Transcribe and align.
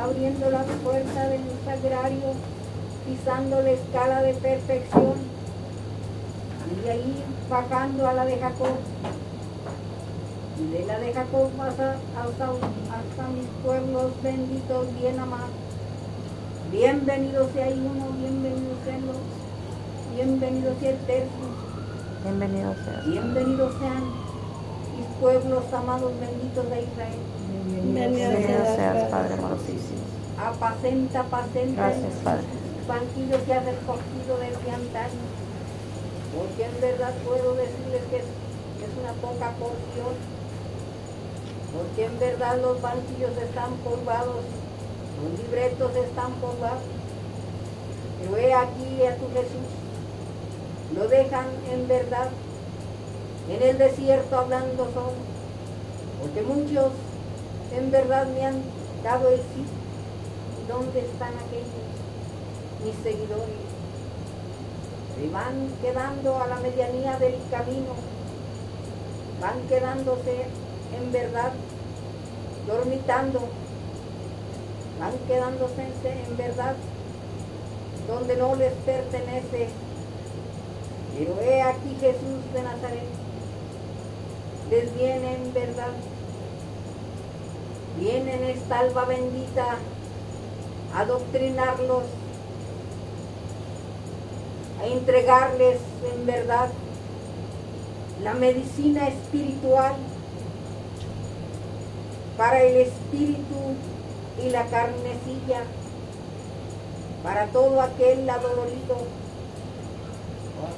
abriendo 0.00 0.50
la 0.50 0.62
puerta 0.62 1.28
del 1.28 1.42
sagrario, 1.64 2.32
pisando 3.06 3.62
la 3.62 3.70
escala 3.70 4.22
de 4.22 4.34
perfección, 4.34 5.14
y 6.70 6.82
de 6.82 6.90
ahí 6.90 7.24
bajando 7.48 8.08
a 8.08 8.12
la 8.14 8.24
de 8.24 8.38
Jacob, 8.38 8.76
y 10.58 10.72
de 10.72 10.86
la 10.86 10.98
de 10.98 11.12
Jacob 11.12 11.50
hasta, 11.60 11.92
hasta, 11.92 13.28
mis 13.28 13.46
pueblos 13.64 14.12
benditos, 14.22 14.86
bien 15.00 15.18
amados. 15.18 15.50
Bienvenido 16.72 17.48
sea 17.52 17.68
uno, 17.68 18.06
bienvenido 18.18 18.74
sean 18.84 19.06
los, 19.06 19.16
bienvenido 20.14 20.74
sea 20.80 20.90
el 20.90 20.98
tercio. 20.98 21.46
Bienvenido 22.22 22.74
sea. 22.74 23.02
Bienvenidos 23.06 23.74
sean 23.78 24.04
mis 24.96 25.06
pueblos 25.20 25.64
amados 25.72 26.12
benditos 26.20 26.70
de 26.70 26.82
Israel. 26.82 27.39
Bienvenido 27.50 28.30
seas, 28.76 29.10
Padre 29.10 29.34
amorosísimo. 29.34 30.00
Apacenta, 30.38 31.20
apacenta. 31.20 31.82
Gracias, 31.82 32.14
Padre. 32.24 32.44
Banquillo 32.86 33.44
que 33.44 33.52
has 33.54 33.66
escogido 33.66 34.38
desde 34.38 34.70
antaño. 34.70 35.26
Porque 36.36 36.64
en 36.64 36.80
verdad 36.80 37.14
puedo 37.24 37.54
decirles 37.54 38.02
que 38.10 38.18
es 38.18 38.92
una 39.02 39.12
poca 39.20 39.50
porción 39.58 40.40
porque 41.72 42.04
en 42.04 42.18
verdad 42.18 42.60
los 42.60 42.80
banquillos 42.82 43.30
están 43.36 43.74
polvados, 43.84 44.42
los 45.22 45.40
libretos 45.40 45.94
están 45.96 46.32
polvados. 46.34 46.82
Pero 48.20 48.36
he 48.36 48.52
aquí 48.52 49.06
a 49.06 49.16
tu 49.16 49.26
Jesús, 49.32 49.70
lo 50.94 51.08
dejan 51.08 51.46
en 51.72 51.88
verdad 51.88 52.28
en 53.48 53.62
el 53.62 53.78
desierto 53.78 54.38
hablando 54.38 54.84
solo, 54.92 55.12
porque 56.20 56.42
muchos 56.42 56.92
en 57.72 57.90
verdad 57.90 58.26
me 58.26 58.46
han 58.46 58.62
dado 59.02 59.28
el 59.28 59.38
sí. 59.38 59.64
¿Y 60.62 60.68
dónde 60.70 61.00
están 61.00 61.32
aquellos, 61.34 61.90
mis 62.84 62.94
seguidores? 63.02 63.70
Se 65.16 65.28
van 65.30 65.70
quedando 65.82 66.40
a 66.40 66.46
la 66.46 66.56
medianía 66.56 67.18
del 67.18 67.36
camino, 67.50 67.94
van 69.40 69.60
quedándose 69.68 70.46
en 70.96 71.12
verdad 71.12 71.52
dormitando, 72.66 73.40
van 74.98 75.12
quedándose 75.26 75.82
en 76.28 76.36
verdad 76.36 76.74
donde 78.06 78.36
no 78.36 78.54
les 78.54 78.72
pertenece. 78.84 79.68
Pero 81.16 81.40
he 81.40 81.62
aquí 81.62 81.96
Jesús 82.00 82.52
de 82.54 82.62
Nazaret, 82.62 83.08
les 84.70 84.94
viene 84.94 85.34
en 85.34 85.52
verdad, 85.52 85.92
viene 88.00 88.34
en 88.34 88.44
esta 88.44 88.80
alba 88.80 89.04
bendita 89.04 89.76
a 90.96 91.04
doctrinarlos, 91.04 92.04
a 94.80 94.86
entregarles 94.86 95.78
en 96.12 96.26
verdad 96.26 96.70
la 98.22 98.34
medicina 98.34 99.06
espiritual 99.06 99.92
para 102.38 102.62
el 102.62 102.76
espíritu 102.78 103.76
y 104.42 104.48
la 104.48 104.64
carnecilla, 104.66 105.62
para 107.22 107.46
todo 107.48 107.82
aquel 107.82 108.28
adolorido, 108.28 108.96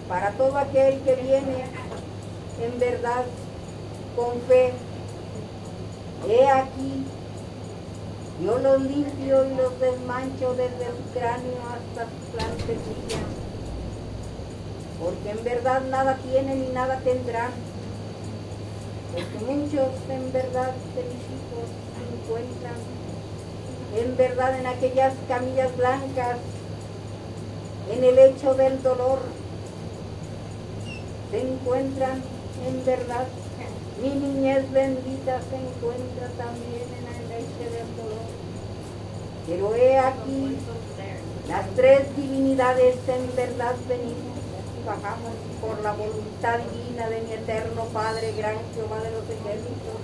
para 0.09 0.33
todo 0.33 0.59
aquel 0.59 1.01
que 1.03 1.15
viene 1.15 1.67
en 2.61 2.79
verdad 2.81 3.25
con 4.17 4.41
fe. 4.49 4.73
He 6.29 6.49
aquí, 6.49 7.05
yo 8.43 8.59
los 8.59 8.83
limpio 8.83 9.45
y 9.45 9.55
los 9.55 9.79
desmancho 9.81 10.55
desde 10.55 10.87
su 10.87 11.19
cráneo 11.19 11.59
hasta 11.69 12.05
su 12.05 12.37
plantecilla, 12.37 13.19
porque 15.01 15.31
en 15.31 15.45
verdad 15.45 15.83
nada 15.91 16.17
tienen 16.17 16.65
y 16.65 16.73
nada 16.73 16.99
tendrán 17.05 17.53
porque 19.13 19.45
muchos 19.45 19.89
en 20.09 20.33
verdad 20.33 20.73
de 20.97 21.03
mis 21.03 21.23
hijos 21.29 21.69
se 21.93 22.03
encuentran. 22.15 22.81
En 23.95 24.17
verdad 24.17 24.59
en 24.59 24.67
aquellas 24.67 25.13
camillas 25.29 25.77
blancas, 25.77 26.39
en 27.91 28.05
el 28.05 28.19
hecho 28.19 28.55
del 28.55 28.83
dolor, 28.83 29.19
se 31.31 31.41
encuentran 31.43 32.23
en 32.67 32.85
verdad, 32.87 33.27
mi 34.03 34.11
niñez 34.11 34.71
bendita 34.73 35.41
se 35.51 35.57
encuentra 35.57 36.29
también 36.39 36.92
Pero 39.47 39.75
he 39.75 39.99
aquí 39.99 40.57
las 41.49 41.69
tres 41.75 42.17
divinidades 42.17 42.97
en 43.09 43.37
verdad 43.37 43.75
venimos 43.89 44.33
bajamos 44.85 45.33
por 45.61 45.81
la 45.83 45.93
voluntad 45.93 46.59
divina 46.59 47.09
de 47.09 47.23
mi 47.23 47.33
eterno 47.33 47.85
Padre, 47.93 48.35
gran 48.37 48.57
Jehová 48.75 48.99
de 49.01 49.11
los 49.13 49.25
ejércitos, 49.25 50.01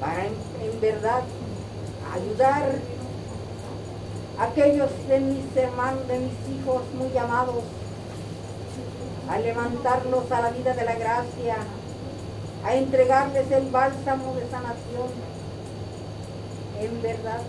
para 0.00 0.26
en, 0.26 0.80
verdad 0.80 1.22
ayudar 2.12 2.72
a 4.38 4.44
aquellos 4.44 4.90
de 5.08 5.20
mis 5.20 5.56
hermanos, 5.56 6.06
de 6.06 6.18
mis 6.18 6.32
hijos 6.58 6.82
muy 6.94 7.16
amados, 7.16 7.64
a 9.28 9.38
levantarlos 9.38 10.30
a 10.30 10.40
la 10.40 10.50
vida 10.50 10.74
de 10.74 10.84
la 10.84 10.94
gracia, 10.94 11.56
a 12.64 12.74
entregarles 12.74 13.50
el 13.50 13.70
bálsamo 13.70 14.34
de 14.34 14.48
sanación, 14.50 15.10
en 16.80 17.02
verdad, 17.02 17.40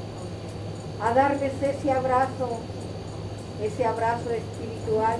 a 1.02 1.14
darles 1.14 1.54
ese 1.62 1.92
abrazo, 1.92 2.60
ese 3.62 3.86
abrazo 3.86 4.30
espiritual. 4.32 5.20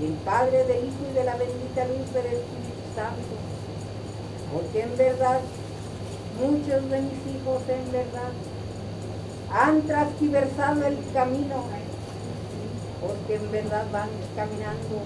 Del 0.00 0.12
Padre, 0.24 0.64
del 0.64 0.84
Hijo 0.84 1.06
y 1.10 1.14
de 1.14 1.24
la 1.24 1.34
bendita 1.34 1.84
luz 1.86 2.12
del 2.12 2.26
Espíritu 2.26 2.86
Santo. 2.94 3.34
Porque 4.52 4.82
en 4.82 4.96
verdad, 4.96 5.40
muchos 6.40 6.90
de 6.90 7.00
mis 7.00 7.18
hijos 7.34 7.62
en 7.68 7.92
verdad 7.92 8.32
han 9.52 9.82
transversado 9.82 10.86
el 10.86 10.98
camino, 11.12 11.64
porque 13.00 13.34
en 13.34 13.50
verdad 13.50 13.84
van 13.90 14.08
caminando 14.36 15.02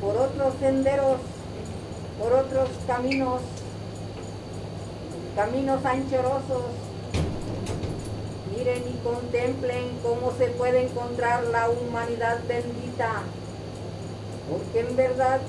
por 0.00 0.16
otros 0.16 0.54
senderos, 0.58 1.18
por 2.18 2.32
otros 2.32 2.70
caminos, 2.86 3.42
caminos 5.36 5.84
anchorosos. 5.84 6.64
Miren 8.56 8.82
y 8.88 8.96
contemplen 9.04 9.98
cómo 10.02 10.32
se 10.38 10.46
puede 10.46 10.86
encontrar 10.86 11.44
la 11.44 11.68
humanidad 11.68 12.38
bendita, 12.48 13.20
porque 14.50 14.80
en 14.80 14.96
verdad 14.96 15.40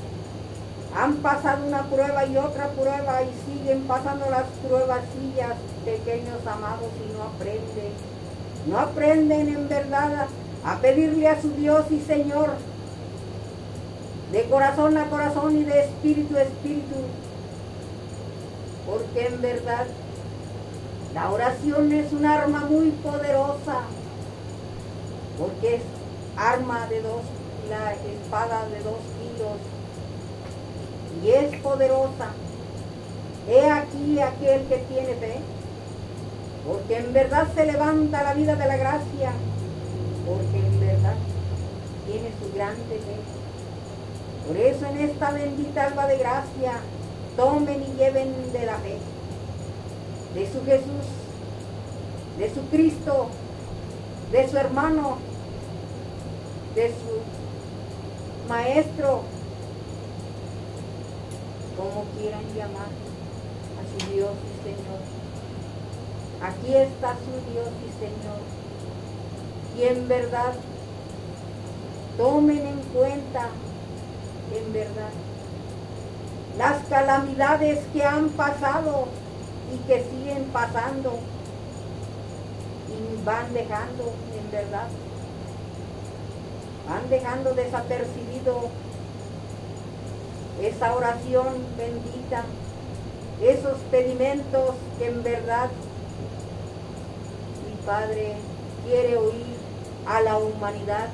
han 0.94 1.16
pasado 1.18 1.66
una 1.66 1.84
prueba 1.84 2.26
y 2.26 2.36
otra 2.36 2.68
prueba 2.72 3.22
y 3.24 3.32
siguen 3.46 3.84
pasando 3.88 4.30
las 4.30 4.44
pruebas 4.68 5.02
sillas, 5.14 5.56
pequeños 5.86 6.46
amados, 6.46 6.92
y 7.02 7.14
no 7.14 7.24
aprenden. 7.24 7.94
No 8.68 8.80
aprenden 8.80 9.48
en 9.48 9.70
verdad 9.70 10.28
a 10.66 10.78
pedirle 10.80 11.30
a 11.30 11.42
su 11.42 11.52
Dios 11.52 11.86
y 11.92 12.02
Señor, 12.02 12.50
de 14.34 14.44
corazón 14.50 14.98
a 14.98 15.10
corazón 15.10 15.58
y 15.58 15.64
de 15.64 15.86
espíritu 15.86 16.36
a 16.36 16.42
espíritu, 16.42 16.96
porque 18.88 19.28
en 19.28 19.42
verdad 19.42 19.86
la 21.14 21.30
oración 21.30 21.92
es 21.92 22.12
un 22.14 22.26
arma 22.26 22.62
muy 22.70 22.92
poderosa, 22.92 23.82
porque 25.38 25.76
es 25.76 25.82
arma 26.38 26.88
de 26.88 27.02
dos, 27.02 27.22
la 27.70 27.94
espada 27.94 28.68
de 28.70 28.80
dos 28.82 29.00
kilos, 29.20 29.58
y 31.24 31.30
es 31.32 31.62
poderosa. 31.62 32.32
He 33.50 33.70
aquí 33.70 34.20
aquel 34.20 34.64
que 34.68 34.78
tiene 34.90 35.16
fe, 35.16 35.40
porque 36.66 36.98
en 36.98 37.14
verdad 37.14 37.48
se 37.54 37.66
levanta 37.66 38.24
la 38.24 38.34
vida 38.34 38.56
de 38.56 38.68
la 38.68 38.78
gracia, 38.78 39.32
porque 40.26 40.66
en 40.66 40.80
verdad 40.80 41.16
tiene 42.06 42.32
su 42.40 42.54
grande 42.54 43.00
fe. 43.00 43.18
Por 44.48 44.56
eso 44.56 44.86
en 44.86 45.10
esta 45.10 45.32
bendita 45.32 45.86
alba 45.88 46.08
de 46.08 46.18
gracia, 46.18 46.74
tomen 47.38 47.84
y 47.84 47.98
lleven 47.98 48.52
de 48.52 48.66
la 48.66 48.78
fe 48.80 48.98
de 50.34 50.52
su 50.52 50.64
Jesús, 50.66 51.08
de 52.38 52.54
su 52.54 52.62
Cristo, 52.70 53.28
de 54.32 54.50
su 54.50 54.58
hermano, 54.58 55.18
de 56.76 56.90
su 56.90 58.48
maestro, 58.48 59.22
como 61.76 62.04
quieran 62.18 62.44
llamar 62.56 62.92
a 63.78 64.00
su 64.04 64.12
Dios 64.12 64.32
y 64.44 64.64
Señor. 64.64 65.02
Aquí 66.44 66.76
está 66.76 67.16
su 67.16 67.52
Dios 67.52 67.70
y 67.88 67.92
Señor. 68.00 68.42
Y 69.76 69.84
en 69.84 70.08
verdad, 70.08 70.54
tomen 72.18 72.66
en 72.66 72.80
cuenta, 72.94 73.50
en 74.56 74.74
verdad, 74.74 75.10
las 76.58 76.84
calamidades 76.86 77.80
que 77.94 78.04
han 78.04 78.30
pasado 78.30 79.08
y 79.74 79.78
que 79.88 80.04
siguen 80.04 80.46
pasando 80.46 81.20
y 82.90 83.24
van 83.24 83.54
dejando, 83.54 84.14
en 84.36 84.52
verdad, 84.52 84.88
van 86.90 87.10
dejando 87.10 87.54
desapercibido 87.54 88.70
esa 90.64 90.96
oración 90.96 91.48
bendita, 91.78 92.44
esos 93.42 93.78
pedimentos 93.92 94.76
que 94.98 95.08
en 95.08 95.22
verdad 95.22 95.70
mi 97.68 97.86
Padre 97.86 98.34
quiere 98.84 99.18
oír 99.18 99.58
a 100.08 100.22
la 100.22 100.38
humanidad, 100.38 101.10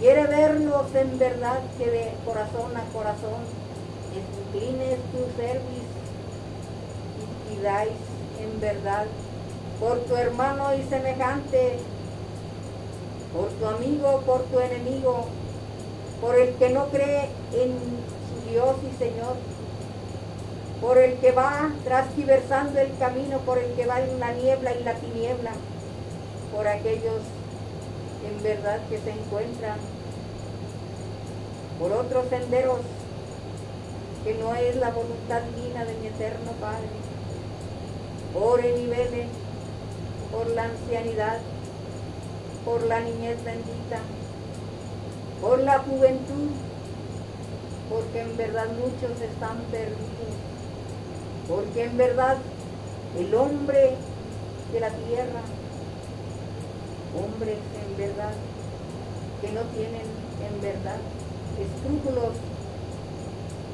quiere 0.00 0.26
verlos 0.26 0.94
en 0.94 1.18
verdad 1.18 1.58
que 1.76 1.90
de 1.90 2.14
corazón 2.24 2.74
a 2.76 2.84
corazón 2.92 3.65
inclines 4.52 4.98
tu 5.12 5.40
servicio 5.40 5.82
y 7.20 7.54
pidáis 7.54 7.92
en 8.40 8.60
verdad 8.60 9.06
por 9.80 9.98
tu 10.00 10.16
hermano 10.16 10.74
y 10.74 10.82
semejante, 10.84 11.78
por 13.32 13.48
tu 13.48 13.66
amigo, 13.66 14.22
por 14.24 14.42
tu 14.44 14.60
enemigo, 14.60 15.26
por 16.20 16.36
el 16.36 16.54
que 16.54 16.70
no 16.70 16.86
cree 16.86 17.28
en 17.52 17.76
su 18.28 18.50
Dios 18.50 18.76
y 18.90 18.96
Señor, 18.96 19.36
por 20.80 20.98
el 20.98 21.14
que 21.18 21.32
va 21.32 21.70
transversando 21.84 22.80
el 22.80 22.96
camino, 22.98 23.38
por 23.40 23.58
el 23.58 23.72
que 23.74 23.86
va 23.86 24.00
en 24.00 24.18
la 24.18 24.32
niebla 24.32 24.72
y 24.74 24.84
la 24.84 24.94
tiniebla, 24.94 25.52
por 26.54 26.66
aquellos 26.66 27.20
en 28.26 28.42
verdad 28.42 28.80
que 28.88 28.98
se 28.98 29.10
encuentran, 29.10 29.78
por 31.78 31.92
otros 31.92 32.28
senderos 32.30 32.80
que 34.26 34.34
no 34.34 34.52
es 34.56 34.74
la 34.74 34.90
voluntad 34.90 35.40
divina 35.54 35.84
de 35.84 35.94
mi 35.98 36.08
eterno 36.08 36.50
Padre. 36.60 36.88
Ore 38.34 38.76
y 38.76 38.86
vele 38.88 39.28
por 40.32 40.48
la 40.48 40.64
ancianidad, 40.64 41.38
por 42.64 42.82
la 42.86 43.02
niñez 43.02 43.36
bendita, 43.44 44.00
por 45.40 45.60
la 45.60 45.78
juventud, 45.78 46.50
porque 47.88 48.20
en 48.20 48.36
verdad 48.36 48.66
muchos 48.70 49.12
están 49.22 49.58
perdidos, 49.70 50.34
porque 51.46 51.84
en 51.84 51.96
verdad 51.96 52.38
el 53.16 53.32
hombre 53.32 53.94
de 54.72 54.80
la 54.80 54.90
tierra, 54.90 55.42
hombres 57.16 57.58
en 57.80 57.96
verdad, 57.96 58.32
que 59.40 59.52
no 59.52 59.60
tienen 59.70 60.08
en 60.42 60.60
verdad 60.60 60.98
escrúpulos, 61.60 62.32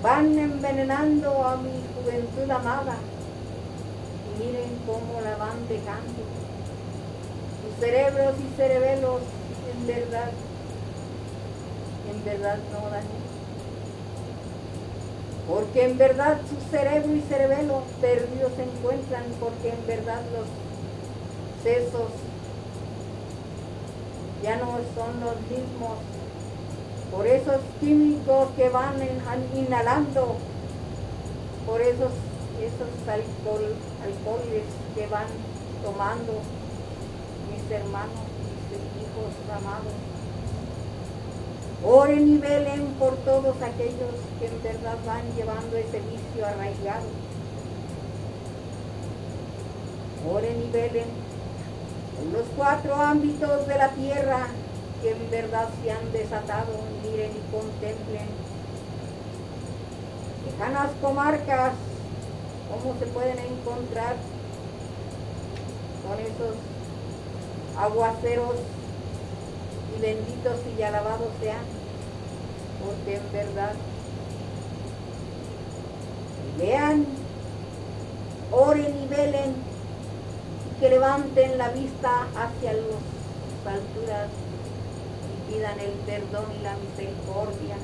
van 0.02 0.38
envenenando 0.38 1.44
a 1.46 1.56
mi 1.56 1.70
juventud 1.94 2.50
amada 2.50 2.96
y 4.26 4.44
miren 4.44 4.78
cómo 4.86 5.20
la 5.20 5.36
van 5.36 5.68
dejando. 5.68 6.22
Sus 7.62 7.80
cerebros 7.80 8.34
y 8.38 8.56
cerebelos 8.56 9.20
en 9.72 9.86
verdad 9.86 10.30
en 12.10 12.24
verdad 12.24 12.58
no 12.72 12.90
daño. 12.90 13.22
Porque 15.48 15.84
en 15.84 15.98
verdad 15.98 16.40
su 16.48 16.70
cerebro 16.70 17.14
y 17.14 17.20
cerebelo 17.22 17.82
perdidos 18.00 18.52
se 18.56 18.62
encuentran, 18.62 19.24
porque 19.40 19.70
en 19.70 19.86
verdad 19.86 20.22
los 20.32 20.46
sesos 21.62 22.10
ya 24.42 24.56
no 24.56 24.78
son 24.94 25.20
los 25.20 25.40
mismos. 25.42 25.98
Por 27.12 27.26
esos 27.26 27.60
químicos 27.78 28.48
que 28.56 28.70
van 28.70 28.94
inhalando, 29.54 30.36
por 31.66 31.80
esos, 31.80 32.10
esos 32.58 33.08
alcohol, 33.08 33.74
alcoholes 34.02 34.64
que 34.94 35.06
van 35.08 35.26
tomando 35.84 36.40
mis 37.50 37.70
hermanos, 37.70 38.24
mis 38.70 39.02
hijos 39.02 39.32
amados. 39.54 39.92
Oren 41.84 42.28
y 42.28 42.38
velen 42.38 42.86
por 42.98 43.16
todos 43.16 43.56
aquellos 43.60 44.14
que 44.38 44.46
en 44.46 44.62
verdad 44.62 44.96
van 45.04 45.22
llevando 45.36 45.76
ese 45.76 46.00
vicio 46.00 46.46
arraigado. 46.46 47.06
Oren 50.32 50.62
y 50.62 50.70
velen 50.70 51.08
en 52.22 52.32
los 52.32 52.46
cuatro 52.56 52.94
ámbitos 52.94 53.66
de 53.66 53.76
la 53.76 53.88
tierra 53.90 54.46
que 55.02 55.10
en 55.10 55.30
verdad 55.30 55.68
se 55.82 55.90
han 55.90 56.12
desatado, 56.12 56.72
miren 57.02 57.32
y 57.32 57.52
contemplen. 57.52 58.28
Lejanas 60.46 60.90
comarcas, 61.00 61.72
cómo 62.70 62.96
se 63.00 63.06
pueden 63.06 63.38
encontrar 63.40 64.14
con 66.06 66.20
esos 66.20 66.56
aguaceros 67.76 68.54
y 69.96 70.00
benditos 70.00 70.60
y 70.78 70.82
alabados 70.82 71.28
sean, 71.40 71.64
porque 72.84 73.16
en 73.16 73.32
verdad 73.32 73.72
vean, 76.58 77.06
oren 78.52 79.02
y 79.02 79.08
velen, 79.08 79.54
que 80.78 80.90
levanten 80.90 81.58
la 81.58 81.70
vista 81.70 82.26
hacia 82.36 82.72
las 82.72 83.74
alturas 83.74 84.28
pidan 85.52 85.78
el 85.80 85.92
perdón 86.06 86.46
y 86.58 86.62
la 86.62 86.76
misericordia. 86.76 87.76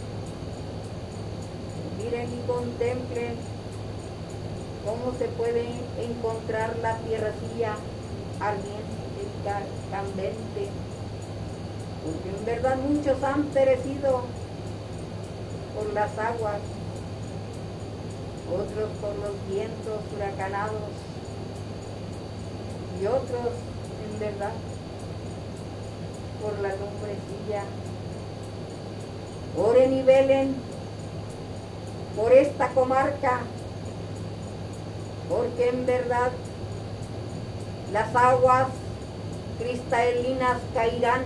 Miren 1.99 2.33
y 2.33 2.47
contemplen 2.47 3.35
cómo 4.85 5.13
se 5.19 5.27
puede 5.29 5.67
encontrar 5.99 6.77
la 6.79 6.97
tierracilla 6.99 7.75
ardiente 8.41 8.99
y 9.21 9.91
candente 9.91 10.71
porque 12.05 12.29
en 12.31 12.45
verdad 12.45 12.77
muchos 12.77 13.23
han 13.23 13.45
perecido 13.47 14.23
por 15.75 15.93
las 15.93 16.17
aguas, 16.19 16.61
otros 18.49 18.91
por 19.01 19.15
los 19.17 19.35
vientos 19.49 20.01
huracanados 20.15 20.91
y 23.01 23.07
otros 23.07 23.53
en 24.11 24.21
verdad 24.21 24.53
por 26.43 26.53
la 26.61 26.71
lumbrecilla. 26.71 27.65
Oren 29.57 29.93
y 29.93 30.03
velen 30.03 30.55
por 32.17 32.33
esta 32.33 32.69
comarca, 32.69 33.41
porque 35.29 35.69
en 35.69 35.87
verdad 35.87 36.31
las 37.93 38.15
aguas 38.15 38.69
cristalinas 39.59 40.59
caerán 40.75 41.25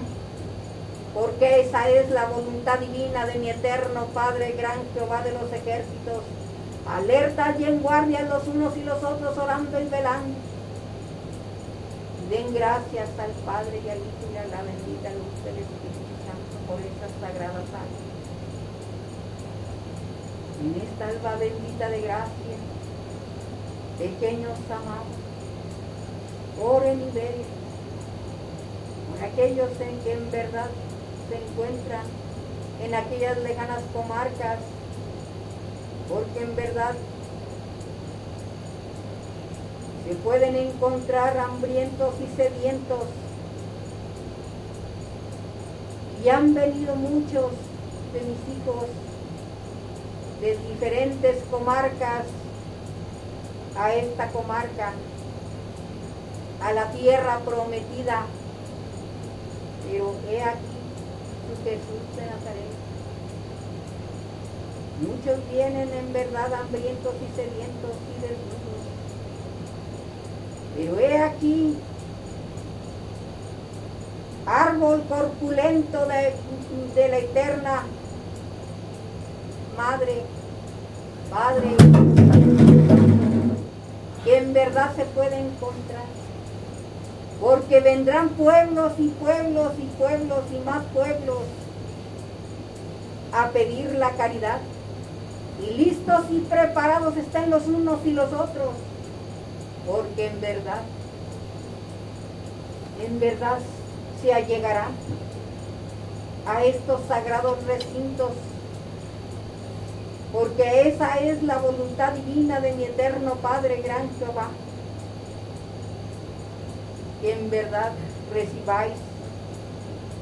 porque 1.15 1.61
esa 1.61 1.91
es 1.91 2.11
la 2.11 2.27
voluntad 2.27 2.79
divina 2.79 3.27
de 3.27 3.39
mi 3.39 3.51
eterno 3.51 4.07
Padre, 4.15 4.55
gran 4.57 4.79
Jehová 4.95 5.23
de 5.23 5.33
los 5.33 5.53
ejércitos. 5.53 6.23
Alerta 6.89 7.55
y 7.59 7.65
en 7.65 7.81
guardia 7.81 8.23
los 8.23 8.49
unos 8.49 8.77
y 8.77 8.83
los 8.83 9.05
otros 9.05 9.37
orando 9.37 9.79
y 9.81 9.85
velando. 9.85 10.35
Den 12.33 12.55
gracias 12.55 13.11
al 13.19 13.31
Padre 13.45 13.83
y 13.85 13.89
al 13.91 13.99
Hijo 13.99 14.25
y 14.33 14.37
a 14.39 14.45
la 14.45 14.63
bendita 14.63 15.11
luz 15.11 15.45
del 15.45 15.59
Espíritu 15.59 16.17
Santo 16.25 16.57
por 16.67 16.81
esta 16.81 17.07
sagrada 17.21 17.61
sangre. 17.69 18.09
En 20.63 20.81
esta 20.81 21.09
alba 21.09 21.37
bendita 21.37 21.91
de 21.91 22.01
gracia, 22.01 22.57
pequeños 23.99 24.59
amados, 24.71 25.13
oren 26.59 27.03
y 27.03 27.11
velen 27.11 27.45
por 29.11 29.25
aquellos 29.27 29.71
en 29.79 29.99
que 29.99 30.13
en 30.15 30.31
verdad 30.31 30.71
se 31.29 31.37
encuentran 31.37 32.07
en 32.83 32.95
aquellas 32.95 33.37
lejanas 33.43 33.83
comarcas, 33.93 34.59
porque 36.09 36.45
en 36.45 36.57
verdad 36.57 36.95
se 40.07 40.15
pueden 40.17 40.57
encontrar 40.57 41.37
hambrientos 41.39 42.15
y 42.21 42.37
sedientos. 42.37 43.05
Y 46.25 46.29
han 46.29 46.55
venido 46.55 46.95
muchos 46.95 47.51
de 48.13 48.21
mis 48.21 48.57
hijos 48.57 48.87
de 50.41 50.57
diferentes 50.69 51.43
comarcas 51.51 52.25
a 53.77 53.95
esta 53.95 54.29
comarca, 54.29 54.93
a 56.63 56.73
la 56.73 56.91
tierra 56.93 57.41
prometida. 57.45 58.27
Pero 59.91 60.15
he 60.29 60.43
aquí 60.43 60.73
Jesús 61.65 62.17
de 62.17 62.27
Nazaret. 62.27 62.73
Muchos 65.01 65.51
vienen 65.51 65.93
en 65.93 66.13
verdad 66.13 66.53
hambrientos 66.55 67.15
y 67.15 67.37
sedientos 67.37 67.97
y 68.17 68.21
desnudos. 68.21 68.62
Pero 70.77 70.99
he 70.99 71.19
aquí, 71.19 71.77
árbol 74.47 75.05
corpulento 75.09 76.07
de, 76.07 76.35
de 76.95 77.09
la 77.09 77.19
eterna 77.19 77.83
Madre, 79.77 80.23
Padre, 81.31 81.71
que 84.23 84.41
verdad 84.53 84.95
se 84.95 85.05
puede 85.07 85.39
encontrar. 85.39 86.05
Porque 87.41 87.81
vendrán 87.81 88.29
pueblos 88.31 88.93
y 88.99 89.09
pueblos 89.09 89.73
y 89.79 89.87
pueblos 89.99 90.41
y 90.53 90.65
más 90.65 90.85
pueblos 90.93 91.39
a 93.33 93.49
pedir 93.49 93.95
la 93.95 94.11
caridad. 94.11 94.59
Y 95.61 95.75
listos 95.75 96.27
y 96.31 96.41
preparados 96.41 97.17
están 97.17 97.51
los 97.51 97.67
unos 97.67 98.05
y 98.05 98.13
los 98.13 98.33
otros. 98.33 98.75
Porque 99.87 100.27
en 100.27 100.41
verdad, 100.41 100.83
en 103.05 103.21
verdad 103.21 103.59
se 104.23 104.33
allegará 104.33 104.89
a 106.47 106.65
estos 106.65 107.01
sagrados 107.09 107.63
recintos 107.65 108.33
porque 110.33 110.89
esa 110.89 111.17
es 111.17 111.43
la 111.43 111.59
voluntad 111.59 112.13
divina 112.13 112.59
de 112.61 112.73
mi 112.73 112.85
eterno 112.85 113.35
Padre 113.37 113.83
Gran 113.83 114.09
Jehová. 114.19 114.49
Que 117.21 117.33
en 117.33 117.51
verdad 117.51 117.93
recibáis 118.33 118.95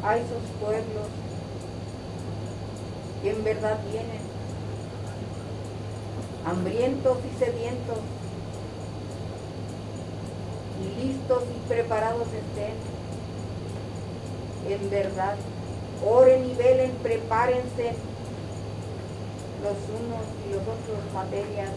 a 0.02 0.16
esos 0.16 0.42
pueblos 0.60 1.06
que 3.22 3.30
en 3.30 3.44
verdad 3.44 3.78
vienen, 3.90 4.20
hambrientos 6.46 7.18
y 7.18 7.38
sedientos, 7.38 7.98
listos 10.98 11.44
y 11.54 11.68
preparados 11.68 12.26
estén. 12.28 12.74
En 14.68 14.90
verdad, 14.90 15.36
oren 16.06 16.50
y 16.50 16.54
velen, 16.54 16.92
prepárense 17.02 17.94
los 19.62 19.76
unos 19.88 20.24
y 20.46 20.52
los 20.52 20.62
otros 20.62 21.12
materias 21.12 21.70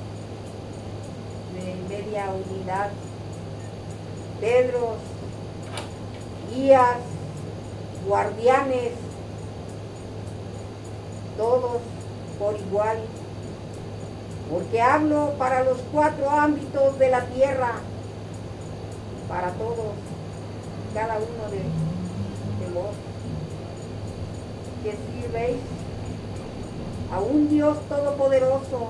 de 1.53 1.75
media 1.95 2.27
unidad, 2.31 2.91
pedros, 4.39 4.97
guías, 6.53 6.97
guardianes, 8.07 8.93
todos 11.37 11.81
por 12.39 12.55
igual, 12.55 12.97
porque 14.51 14.81
hablo 14.81 15.33
para 15.37 15.63
los 15.63 15.77
cuatro 15.91 16.29
ámbitos 16.29 16.99
de 16.99 17.09
la 17.09 17.25
tierra, 17.27 17.73
para 19.27 19.51
todos, 19.53 19.93
cada 20.93 21.15
uno 21.15 21.49
de, 21.51 21.61
vos, 22.73 22.95
que 24.83 24.91
sirvéis 24.91 25.61
a 27.11 27.19
un 27.19 27.49
Dios 27.49 27.77
todopoderoso, 27.87 28.89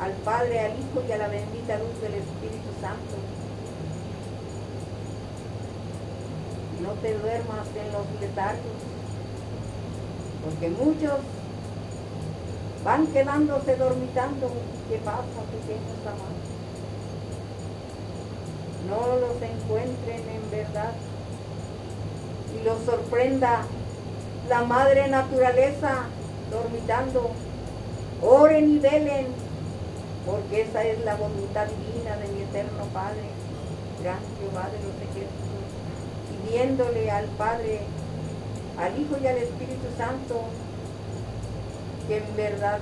al 0.00 0.12
Padre, 0.24 0.60
al 0.60 0.72
Hijo 0.72 1.02
y 1.08 1.12
a 1.12 1.18
la 1.18 1.28
bendita 1.28 1.78
luz 1.78 2.00
del 2.00 2.14
Espíritu 2.14 2.70
Santo. 2.80 3.16
No 6.82 6.92
te 7.02 7.18
duermas 7.18 7.66
en 7.74 7.92
los 7.92 8.20
letargos, 8.20 8.78
porque 10.44 10.68
muchos 10.70 11.18
van 12.84 13.06
quedándose 13.08 13.76
dormitando. 13.76 14.50
¿Qué 14.88 14.96
pasa, 14.98 15.42
pequeños 15.50 16.00
amados? 16.06 16.47
No 18.88 19.16
los 19.18 19.42
encuentren 19.42 20.22
en 20.28 20.50
verdad 20.50 20.92
y 22.58 22.64
los 22.64 22.82
sorprenda 22.84 23.62
la 24.48 24.62
madre 24.62 25.08
naturaleza 25.08 26.06
dormitando 26.50 27.30
Oren 28.20 28.68
y 28.74 28.78
velen, 28.80 29.28
porque 30.26 30.62
esa 30.62 30.82
es 30.82 31.04
la 31.04 31.14
voluntad 31.14 31.66
divina 31.66 32.16
de 32.16 32.26
mi 32.28 32.42
eterno 32.42 32.84
Padre, 32.92 33.30
gran 34.02 34.18
Jehová 34.40 34.68
de 34.70 34.78
los 34.82 34.96
ejércitos, 34.96 35.38
pidiéndole 36.42 37.10
al 37.12 37.26
Padre, 37.26 37.82
al 38.76 39.00
Hijo 39.00 39.16
y 39.22 39.26
al 39.28 39.36
Espíritu 39.36 39.86
Santo, 39.96 40.40
que 42.08 42.16
en 42.16 42.36
verdad 42.36 42.80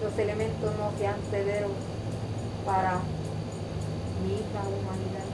los 0.00 0.16
elementos 0.18 0.70
no 0.76 0.92
sean 0.98 1.16
severos 1.32 1.72
para 2.64 3.00
mi 4.22 4.34
hija 4.34 4.60
humanidad. 4.68 5.25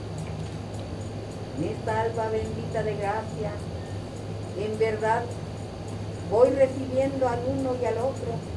En 1.57 1.63
esta 1.65 2.01
alba 2.01 2.29
bendita 2.29 2.83
de 2.83 2.95
gracia, 2.95 3.51
en 4.59 4.79
verdad 4.79 5.23
voy 6.29 6.49
recibiendo 6.49 7.27
al 7.27 7.39
uno 7.47 7.75
y 7.81 7.85
al 7.85 7.97
otro 7.97 8.53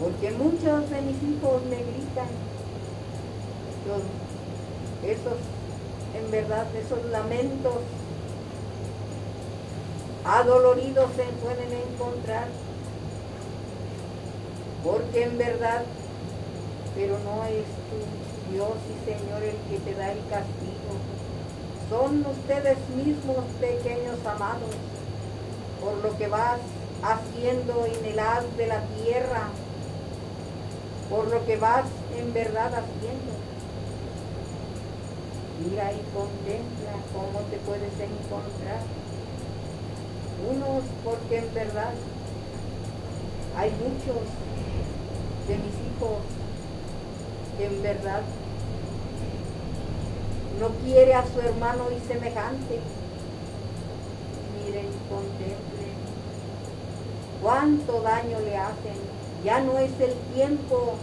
porque 0.00 0.30
muchos 0.30 0.90
de 0.90 1.02
mis 1.02 1.22
hijos 1.22 1.62
me 1.64 1.76
gritan, 1.76 2.28
esos, 5.04 5.38
en 6.14 6.30
verdad, 6.30 6.66
esos 6.76 7.04
lamentos 7.10 7.74
adoloridos 10.24 11.10
se 11.16 11.24
pueden 11.42 11.72
encontrar, 11.72 12.46
porque 14.84 15.24
en 15.24 15.38
verdad, 15.38 15.82
pero 16.94 17.18
no 17.18 17.44
es 17.44 17.64
tu 17.88 18.52
Dios 18.52 18.70
y 18.88 19.10
Señor 19.10 19.42
el 19.42 19.56
que 19.68 19.78
te 19.84 19.94
da 19.98 20.12
el 20.12 20.20
castigo, 20.30 20.77
son 21.88 22.24
ustedes 22.26 22.78
mismos 22.96 23.44
pequeños 23.60 24.18
amados, 24.26 24.74
por 25.80 25.94
lo 26.02 26.16
que 26.18 26.28
vas 26.28 26.60
haciendo 27.02 27.86
en 27.86 28.04
el 28.04 28.18
haz 28.18 28.44
de 28.56 28.66
la 28.66 28.82
tierra, 29.02 29.48
por 31.08 31.28
lo 31.28 31.44
que 31.46 31.56
vas 31.56 31.84
en 32.16 32.34
verdad 32.34 32.72
haciendo. 32.74 33.32
Mira 35.64 35.92
y 35.92 36.02
contempla 36.14 36.92
cómo 37.12 37.40
te 37.50 37.56
puedes 37.58 37.92
encontrar. 37.94 38.82
Unos 40.50 40.84
porque 41.04 41.38
en 41.38 41.54
verdad 41.54 41.94
hay 43.56 43.70
muchos 43.70 44.22
de 45.48 45.56
mis 45.56 45.74
hijos 45.74 46.18
que 47.56 47.66
en 47.66 47.82
verdad 47.82 48.22
no 50.58 50.68
quiere 50.84 51.14
a 51.14 51.24
su 51.26 51.40
hermano 51.40 51.84
y 51.90 52.06
semejante. 52.06 52.80
Miren 54.64 54.86
y 54.86 55.08
contemplen 55.08 55.98
cuánto 57.40 58.00
daño 58.02 58.40
le 58.40 58.56
hacen 58.56 59.18
ya 59.44 59.60
no 59.60 59.78
es 59.78 59.90
el 60.00 60.14
tiempo 60.34 60.94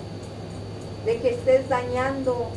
de 1.05 1.17
que 1.19 1.29
estés 1.29 1.69
dañando 1.69 2.47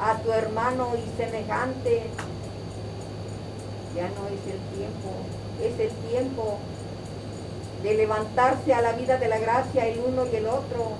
a 0.00 0.18
tu 0.18 0.32
hermano 0.32 0.90
y 0.96 1.20
semejante. 1.20 2.02
Ya 3.96 4.08
no 4.08 4.26
es 4.28 4.54
el 4.54 4.60
tiempo, 4.76 5.10
es 5.60 5.80
el 5.80 6.08
tiempo 6.08 6.58
de 7.82 7.94
levantarse 7.94 8.72
a 8.72 8.82
la 8.82 8.92
vida 8.92 9.18
de 9.18 9.28
la 9.28 9.38
gracia 9.38 9.88
el 9.88 10.00
uno 10.00 10.26
y 10.32 10.36
el 10.36 10.46
otro, 10.46 10.92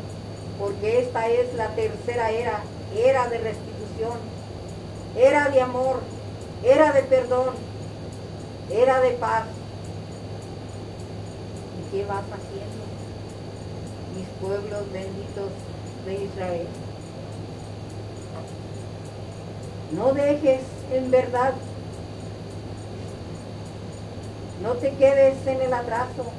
porque 0.58 1.00
esta 1.00 1.28
es 1.28 1.54
la 1.54 1.68
tercera 1.74 2.30
era, 2.30 2.62
era 2.96 3.28
de 3.28 3.38
restitución, 3.38 4.18
era 5.16 5.48
de 5.48 5.60
amor, 5.60 6.00
era 6.64 6.92
de 6.92 7.02
perdón, 7.02 7.54
era 8.70 9.00
de 9.00 9.10
paz. 9.12 9.44
¿Y 11.78 11.90
qué 11.90 12.04
vas 12.04 12.24
haciendo? 12.24 12.88
mis 14.18 14.26
pueblos 14.40 14.92
benditos 14.92 15.50
de 16.04 16.24
Israel. 16.24 16.66
No 19.92 20.12
dejes 20.12 20.62
en 20.92 21.10
verdad, 21.10 21.54
no 24.62 24.72
te 24.72 24.90
quedes 24.94 25.46
en 25.46 25.62
el 25.62 25.72
atraso. 25.72 26.32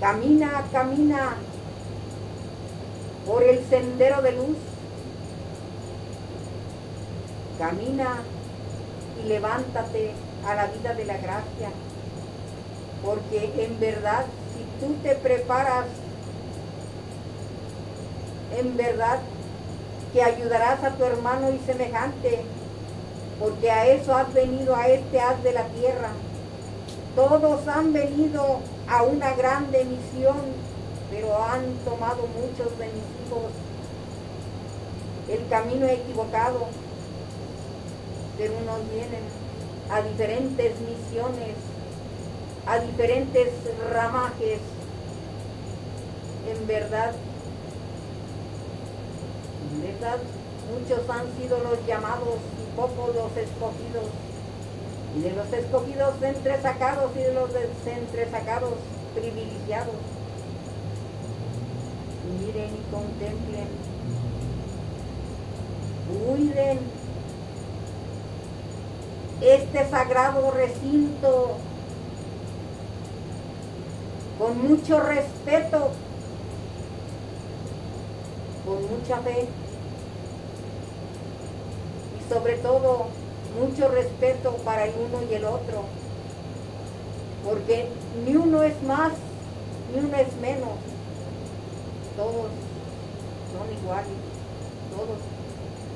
Camina, 0.00 0.64
camina 0.70 1.34
por 3.26 3.42
el 3.42 3.64
sendero 3.64 4.22
de 4.22 4.32
luz. 4.32 4.56
Camina 7.64 8.18
y 9.18 9.26
levántate 9.26 10.10
a 10.46 10.54
la 10.54 10.66
vida 10.66 10.92
de 10.92 11.06
la 11.06 11.16
gracia, 11.16 11.70
porque 13.02 13.54
en 13.56 13.80
verdad 13.80 14.26
tú 14.78 14.92
te 15.02 15.14
preparas 15.14 15.86
en 18.58 18.76
verdad 18.76 19.20
que 20.12 20.22
ayudarás 20.22 20.84
a 20.84 20.90
tu 20.90 21.04
hermano 21.04 21.52
y 21.52 21.58
semejante, 21.60 22.42
porque 23.40 23.70
a 23.70 23.86
eso 23.86 24.14
has 24.14 24.30
venido, 24.34 24.76
a 24.76 24.88
este 24.88 25.18
haz 25.18 25.42
de 25.42 25.54
la 25.54 25.64
tierra. 25.68 26.10
Todos 27.16 27.66
han 27.66 27.94
venido 27.94 28.58
a 28.90 29.04
una 29.04 29.32
grande 29.36 29.86
misión, 29.86 30.36
pero 31.10 31.42
han 31.42 31.64
tomado 31.86 32.26
muchos 32.26 32.78
de 32.78 32.88
mis 32.88 33.26
hijos 33.26 33.52
el 35.30 35.48
camino 35.48 35.86
equivocado, 35.86 36.66
pero 38.38 38.52
unos 38.58 38.90
vienen 38.90 39.24
a 39.90 40.00
diferentes 40.02 40.72
misiones 40.80 41.54
a 42.66 42.78
diferentes 42.78 43.48
ramajes, 43.92 44.58
en 46.48 46.66
verdad, 46.66 47.12
verdad 49.82 50.18
muchos 50.72 51.10
han 51.10 51.26
sido 51.36 51.58
los 51.58 51.86
llamados 51.86 52.38
y 52.58 52.76
pocos 52.76 53.14
los 53.14 53.36
escogidos. 53.36 54.08
Y 55.16 55.20
de 55.20 55.30
los 55.30 55.52
escogidos 55.52 56.14
entresacados 56.22 57.12
y 57.14 57.20
de 57.20 57.34
los 57.34 57.50
entresacados 57.86 58.72
privilegiados. 59.14 59.94
Miren 62.40 62.70
y 62.74 62.90
contemplen. 62.90 63.68
Cuiden 66.26 66.78
este 69.40 69.88
sagrado 69.90 70.50
recinto 70.50 71.56
con 74.38 74.68
mucho 74.68 75.00
respeto, 75.00 75.90
con 78.64 78.82
mucha 78.88 79.18
fe 79.18 79.48
y 82.18 82.32
sobre 82.32 82.54
todo 82.58 83.06
mucho 83.60 83.88
respeto 83.88 84.56
para 84.64 84.86
el 84.86 84.94
uno 84.98 85.22
y 85.30 85.34
el 85.34 85.44
otro, 85.44 85.84
porque 87.44 87.88
ni 88.26 88.36
uno 88.36 88.62
es 88.62 88.82
más, 88.82 89.12
ni 89.92 90.00
uno 90.00 90.16
es 90.16 90.34
menos, 90.40 90.70
todos 92.16 92.50
son 93.52 93.72
iguales, 93.78 94.08
todos 94.90 95.18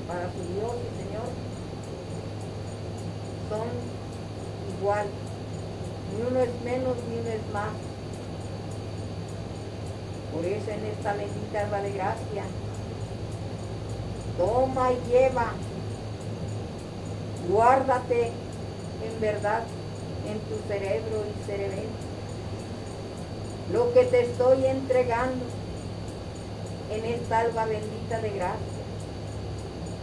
para 0.07 0.30
su 0.33 0.38
Dios 0.54 0.75
son 3.48 3.68
igual, 4.78 5.06
ni 6.12 6.26
uno 6.26 6.40
es 6.40 6.62
menos, 6.64 6.96
ni 7.08 7.18
uno 7.20 7.28
es 7.30 7.52
más. 7.52 7.72
Por 10.32 10.44
eso 10.44 10.70
en 10.70 10.84
esta 10.86 11.14
bendita 11.14 11.60
alba 11.60 11.80
de 11.80 11.92
gracia, 11.92 12.44
toma 14.36 14.92
y 14.92 15.10
lleva, 15.10 15.52
guárdate 17.48 18.26
en 18.26 19.20
verdad 19.20 19.62
en 20.26 20.38
tu 20.40 20.68
cerebro 20.68 21.24
y 21.26 21.46
cerebelo 21.46 22.08
lo 23.72 23.92
que 23.92 24.04
te 24.04 24.22
estoy 24.22 24.64
entregando 24.64 25.44
en 26.90 27.04
esta 27.04 27.40
alba 27.40 27.66
bendita 27.66 28.18
de 28.20 28.30
gracia, 28.30 28.78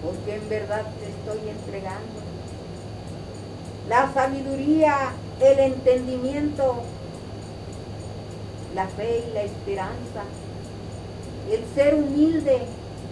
porque 0.03 0.35
en 0.35 0.49
verdad 0.49 0.83
te 0.99 1.09
estoy 1.09 1.49
entregando 1.49 2.24
la 3.89 4.11
sabiduría, 4.13 5.11
el 5.39 5.59
entendimiento, 5.59 6.81
la 8.73 8.87
fe 8.87 9.25
y 9.29 9.33
la 9.33 9.43
esperanza, 9.43 10.23
el 11.51 11.63
ser 11.75 11.93
humilde 11.95 12.61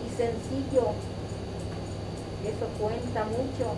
y 0.06 0.10
sencillo, 0.15 0.89
eso 2.44 2.68
cuenta 2.80 3.25
mucho, 3.25 3.75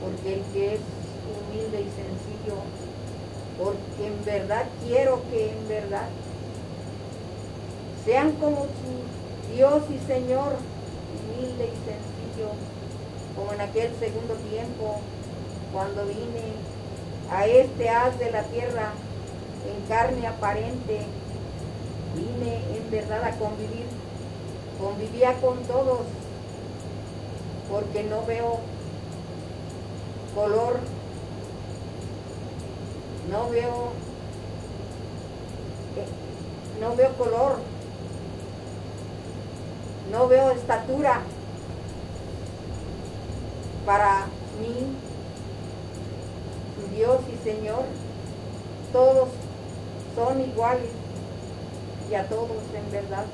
porque 0.00 0.34
el 0.34 0.42
que 0.52 0.74
es 0.74 0.80
humilde 1.26 1.80
y 1.80 1.90
sencillo, 1.90 2.62
porque 3.58 4.06
en 4.06 4.24
verdad 4.24 4.66
quiero 4.86 5.22
que 5.30 5.50
en 5.50 5.68
verdad 5.68 6.08
sean 8.04 8.32
como 8.32 8.66
su 8.66 9.54
Dios 9.54 9.82
y 9.90 10.06
Señor, 10.06 10.56
humilde 11.12 11.64
y 11.64 11.76
sencillo, 11.84 12.52
como 13.34 13.52
en 13.52 13.60
aquel 13.60 13.90
segundo 13.98 14.34
tiempo, 14.50 15.00
cuando 15.76 16.06
vine 16.06 16.54
a 17.30 17.46
este 17.46 17.90
haz 17.90 18.18
de 18.18 18.30
la 18.30 18.44
tierra 18.44 18.92
en 19.70 19.86
carne 19.86 20.26
aparente, 20.26 21.02
vine 22.14 22.78
en 22.78 22.90
verdad 22.90 23.22
a 23.22 23.32
convivir, 23.32 23.84
convivía 24.80 25.34
con 25.34 25.62
todos, 25.64 26.00
porque 27.70 28.04
no 28.04 28.24
veo 28.24 28.60
color, 30.34 30.78
no 33.30 33.50
veo, 33.50 33.92
eh, 35.98 36.80
no 36.80 36.96
veo 36.96 37.12
color, 37.18 37.58
no 40.10 40.26
veo 40.26 40.52
estatura 40.52 41.20
para 43.84 44.24
mí, 44.58 45.05
Dios 46.96 47.20
y 47.28 47.44
Señor, 47.44 47.84
todos 48.90 49.28
son 50.14 50.40
iguales 50.40 50.88
y 52.10 52.14
a 52.14 52.26
todos 52.26 52.62
en 52.74 52.90
verdad, 52.90 53.26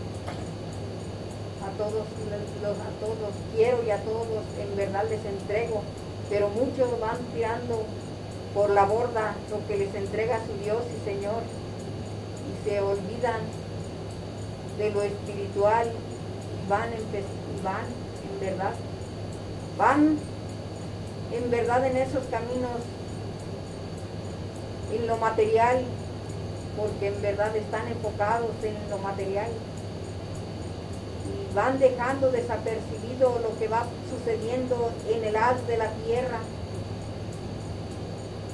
a 1.62 1.79
todos, 1.79 1.92
los, 1.94 2.77
a 2.77 2.90
todos 3.01 3.35
quiero 3.55 3.85
y 3.87 3.90
a 3.90 4.03
todos 4.03 4.27
en 4.61 4.77
verdad 4.77 5.05
les 5.09 5.25
entrego, 5.25 5.83
pero 6.29 6.48
muchos 6.48 6.98
van 7.01 7.18
tirando 7.33 7.85
por 8.53 8.70
la 8.70 8.85
borda 8.85 9.37
lo 9.48 9.64
que 9.68 9.77
les 9.77 9.94
entrega 9.94 10.40
su 10.44 10.64
Dios 10.64 10.83
y 10.90 11.05
Señor 11.05 11.42
y 12.48 12.68
se 12.68 12.81
olvidan 12.81 13.42
de 14.77 14.90
lo 14.90 15.03
espiritual 15.03 15.87
y 15.87 16.68
van 16.68 16.92
en, 16.92 17.62
van 17.62 17.87
en 17.87 18.40
verdad, 18.40 18.75
van 19.79 20.18
en 21.33 21.51
verdad 21.51 21.87
en 21.87 21.96
esos 21.96 22.25
caminos 22.25 22.81
en 24.92 25.07
lo 25.07 25.16
material, 25.16 25.83
porque 26.76 27.09
en 27.09 27.22
verdad 27.22 27.55
están 27.57 27.88
enfocados 27.88 28.50
en 28.62 28.76
lo 28.90 28.98
material 28.98 29.48
y 31.26 31.55
van 31.55 31.78
dejando 31.78 32.31
desapercibido 32.31 33.38
lo 33.40 33.59
que 33.59 33.68
va 33.68 33.87
sucediendo 34.11 34.90
en 35.09 35.24
el 35.24 35.37
haz 35.37 35.66
de 35.66 35.76
la 35.76 35.90
tierra, 36.05 36.38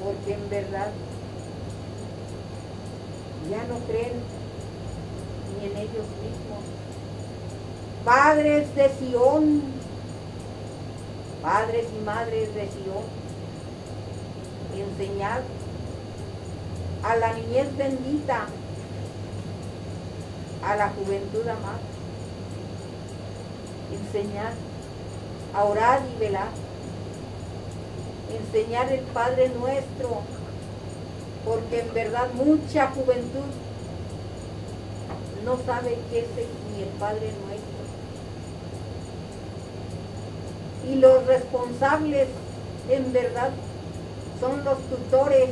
porque 0.02 0.34
en 0.34 0.50
verdad 0.50 0.90
ya 3.50 3.64
no 3.64 3.78
creen 3.86 4.12
ni 5.58 5.66
en 5.66 5.76
ellos 5.76 6.06
mismos. 6.22 6.62
Padres 8.04 8.74
de 8.74 8.88
Sión, 8.98 9.62
padres 11.42 11.86
y 11.98 12.04
madres 12.04 12.54
de 12.54 12.68
Sión, 12.68 13.04
enseñad 14.76 15.40
a 17.02 17.16
la 17.16 17.32
niñez 17.34 17.76
bendita, 17.76 18.46
a 20.64 20.76
la 20.76 20.88
juventud 20.90 21.46
amada. 21.46 21.80
Enseñar 23.92 24.52
a 25.54 25.64
orar 25.64 26.02
y 26.14 26.20
velar. 26.20 26.48
Enseñar 28.30 28.92
el 28.92 29.00
Padre 29.00 29.48
nuestro, 29.48 30.20
porque 31.44 31.80
en 31.80 31.94
verdad 31.94 32.28
mucha 32.34 32.88
juventud 32.88 33.46
no 35.44 35.56
sabe 35.64 35.98
qué 36.10 36.18
es 36.20 36.26
ni 36.74 36.82
el 36.82 36.88
Padre 37.00 37.32
nuestro. 37.46 37.78
Y 40.90 40.96
los 40.96 41.26
responsables 41.26 42.28
en 42.90 43.12
verdad 43.12 43.50
son 44.40 44.64
los 44.64 44.78
tutores 44.88 45.50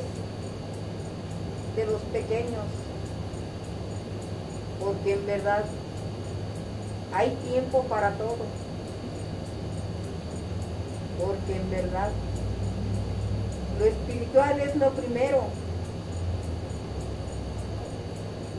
de 1.77 1.87
los 1.87 2.01
pequeños, 2.13 2.65
porque 4.83 5.13
en 5.13 5.27
verdad 5.27 5.65
hay 7.13 7.37
tiempo 7.49 7.83
para 7.85 8.13
todo, 8.13 8.47
porque 11.23 11.57
en 11.57 11.71
verdad 11.71 12.11
lo 13.79 13.85
espiritual 13.85 14.59
es 14.59 14.75
lo 14.77 14.91
primero, 14.93 15.43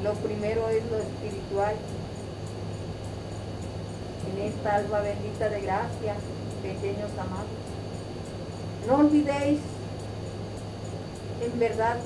lo 0.04 0.14
primero 0.14 0.70
es 0.70 0.84
lo 0.92 0.98
espiritual. 0.98 1.76
En 4.32 4.44
esta 4.44 4.76
alba 4.76 5.00
bendita 5.00 5.50
de 5.50 5.62
gracia, 5.62 6.16
pequeños 6.62 7.12
amados. 7.18 7.48
No 8.88 8.98
olvidéis, 8.98 9.60
en 11.42 11.60
verdad, 11.60 11.98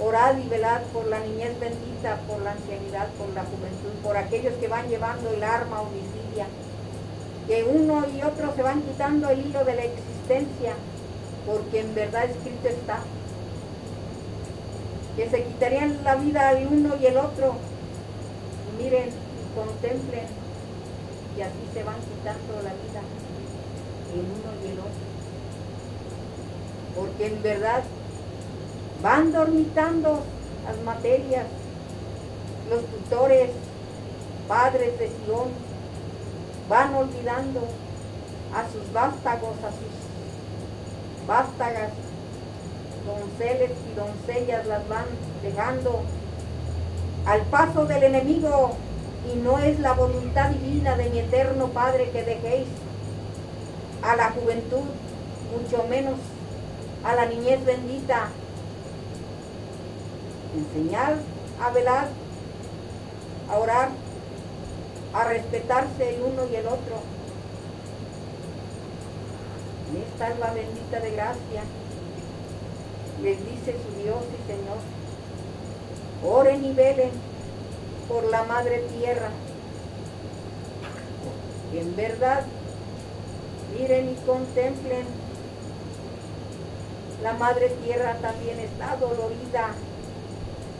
Orad 0.00 0.38
y 0.38 0.48
velad 0.48 0.82
por 0.92 1.06
la 1.06 1.18
niñez 1.18 1.58
bendita, 1.58 2.20
por 2.28 2.40
la 2.42 2.52
ancianidad, 2.52 3.08
por 3.18 3.28
la 3.30 3.42
juventud, 3.42 3.90
por 4.02 4.16
aquellos 4.16 4.54
que 4.54 4.68
van 4.68 4.88
llevando 4.88 5.30
el 5.30 5.42
arma 5.42 5.80
homicidia, 5.80 6.46
que 7.48 7.64
uno 7.64 8.04
y 8.14 8.22
otro 8.22 8.54
se 8.54 8.62
van 8.62 8.82
quitando 8.82 9.28
el 9.30 9.46
hilo 9.46 9.64
de 9.64 9.74
la 9.74 9.84
existencia, 9.84 10.74
porque 11.46 11.80
en 11.80 11.94
verdad 11.94 12.26
escrito 12.26 12.68
está, 12.68 13.00
que 15.16 15.28
se 15.28 15.42
quitarían 15.42 15.98
la 16.04 16.14
vida 16.14 16.52
el 16.52 16.68
uno 16.68 16.94
y 17.00 17.06
el 17.06 17.16
otro. 17.16 17.56
Y 18.70 18.82
miren 18.84 19.08
y 19.08 19.58
contemplen, 19.58 20.26
y 21.36 21.40
así 21.40 21.58
se 21.74 21.82
van 21.82 21.96
quitando 21.96 22.54
la 22.62 22.70
vida 22.70 23.02
el 24.14 24.20
uno 24.20 24.50
y 24.62 24.70
el 24.70 24.78
otro. 24.78 25.08
Porque 26.94 27.26
en 27.26 27.42
verdad 27.42 27.82
van 29.02 29.32
dormitando 29.32 30.20
las 30.66 30.84
materias, 30.84 31.46
los 32.68 32.80
tutores, 32.86 33.50
padres 34.46 34.98
de 34.98 35.08
Sion, 35.08 35.48
van 36.68 36.94
olvidando 36.94 37.60
a 38.54 38.64
sus 38.70 38.92
vástagos, 38.92 39.56
a 39.58 39.70
sus 39.70 41.26
vástagas, 41.26 41.92
donceles 43.06 43.70
y 43.70 43.94
doncellas 43.94 44.66
las 44.66 44.86
van 44.88 45.06
dejando 45.42 46.02
al 47.26 47.42
paso 47.42 47.86
del 47.86 48.02
enemigo 48.02 48.72
y 49.32 49.36
no 49.38 49.58
es 49.58 49.78
la 49.80 49.92
voluntad 49.92 50.50
divina 50.50 50.96
de 50.96 51.10
mi 51.10 51.18
eterno 51.20 51.68
Padre 51.68 52.10
que 52.10 52.22
dejéis 52.22 52.68
a 54.02 54.16
la 54.16 54.30
juventud, 54.30 54.84
mucho 55.52 55.86
menos 55.88 56.14
a 57.04 57.14
la 57.14 57.26
niñez 57.26 57.64
bendita. 57.64 58.28
Enseñar 60.58 61.14
a 61.62 61.70
velar, 61.70 62.08
a 63.48 63.58
orar, 63.58 63.90
a 65.14 65.24
respetarse 65.24 66.16
el 66.16 66.22
uno 66.22 66.46
y 66.50 66.56
el 66.56 66.66
otro. 66.66 66.96
Esta 70.12 70.26
alma 70.26 70.50
bendita 70.52 70.98
de 70.98 71.12
gracia 71.12 71.62
les 73.22 73.38
dice 73.38 73.72
su 73.72 74.02
Dios 74.02 74.18
y 74.34 74.52
Señor, 74.52 74.78
oren 76.24 76.64
y 76.64 76.72
velen 76.72 77.10
por 78.08 78.24
la 78.24 78.42
madre 78.42 78.84
tierra. 78.98 79.30
En 81.72 81.94
verdad, 81.94 82.42
miren 83.78 84.10
y 84.10 84.14
contemplen, 84.26 85.06
la 87.22 87.34
madre 87.34 87.68
tierra 87.84 88.16
también 88.20 88.58
está 88.58 88.96
dolorida, 88.96 89.70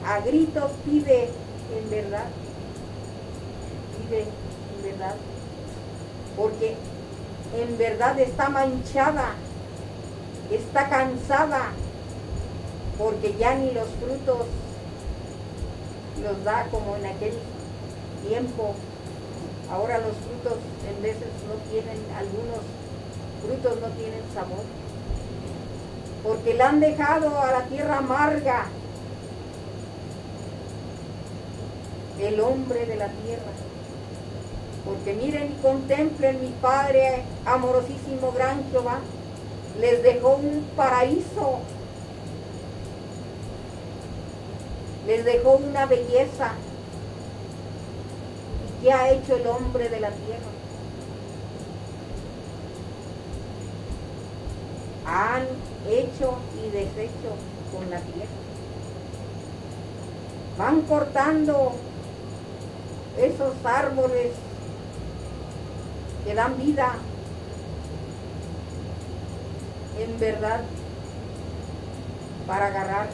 a 0.06 0.20
gritos 0.20 0.70
pide 0.84 1.30
en 1.76 1.90
verdad, 1.90 2.26
pide 3.98 4.20
en 4.22 4.82
verdad, 4.82 5.14
porque 6.37 6.76
en 7.56 7.78
verdad 7.78 8.18
está 8.18 8.48
manchada, 8.48 9.34
está 10.50 10.88
cansada, 10.88 11.72
porque 12.96 13.34
ya 13.38 13.54
ni 13.54 13.72
los 13.72 13.88
frutos 14.00 14.46
los 16.22 16.44
da 16.44 16.66
como 16.70 16.96
en 16.96 17.06
aquel 17.06 17.34
tiempo. 18.26 18.74
Ahora 19.70 19.98
los 19.98 20.16
frutos 20.16 20.58
en 20.88 21.02
veces 21.02 21.28
no 21.46 21.54
tienen, 21.70 21.98
algunos 22.16 22.61
frutos 23.42 23.80
no 23.80 23.88
tienen 23.96 24.22
sabor. 24.34 24.64
Porque 26.22 26.54
la 26.54 26.70
han 26.70 26.80
dejado 26.80 27.38
a 27.40 27.52
la 27.52 27.62
tierra 27.64 27.98
amarga. 27.98 28.66
El 32.20 32.40
hombre 32.40 32.87
de 32.87 32.96
la 32.96 33.09
tierra. 33.09 33.52
Porque 34.85 35.14
miren 35.14 35.52
y 35.52 35.62
contemplen 35.62 36.40
mi 36.40 36.50
Padre 36.61 37.22
amorosísimo 37.44 38.33
gran 38.33 38.64
Jehová. 38.70 39.00
Les 39.81 40.02
dejó 40.02 40.37
un 40.37 40.66
paraíso 40.76 41.61
les 45.09 45.24
dejó 45.24 45.52
una 45.57 45.87
belleza. 45.87 46.52
¿Y 48.68 48.85
qué 48.85 48.92
ha 48.92 49.11
hecho 49.11 49.37
el 49.37 49.46
hombre 49.46 49.88
de 49.88 50.00
la 50.00 50.11
tierra? 50.11 50.50
Han 55.07 55.44
hecho 55.90 56.37
y 56.62 56.70
deshecho 56.70 57.33
con 57.72 57.88
la 57.88 58.00
tierra. 58.00 58.28
Van 60.59 60.83
cortando 60.83 61.72
esos 63.18 63.54
árboles 63.64 64.33
que 66.24 66.35
dan 66.35 66.57
vida. 66.57 66.94
En 69.98 70.20
verdad, 70.20 70.61
para 72.46 72.66
agarrar 72.66 73.09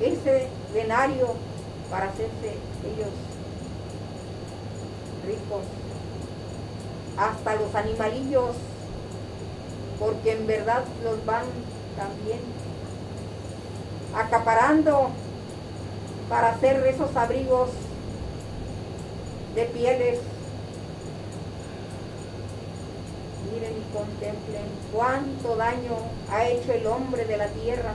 ese 0.00 0.48
denario 0.72 1.34
para 1.90 2.06
hacerse 2.06 2.56
ellos 2.84 3.12
ricos. 5.26 5.64
Hasta 7.16 7.54
los 7.54 7.74
animalillos, 7.74 8.56
porque 10.00 10.32
en 10.32 10.46
verdad 10.46 10.82
los 11.04 11.24
van 11.24 11.44
también 11.96 12.40
acaparando 14.16 15.10
para 16.28 16.50
hacer 16.50 16.84
esos 16.86 17.14
abrigos 17.16 17.70
de 19.54 19.64
pieles. 19.66 20.18
Miren 23.52 23.72
y 23.72 23.96
contemplen 23.96 24.64
cuánto 24.92 25.56
daño 25.56 25.96
ha 26.30 26.46
hecho 26.46 26.72
el 26.72 26.86
hombre 26.86 27.24
de 27.24 27.36
la 27.36 27.48
tierra 27.48 27.94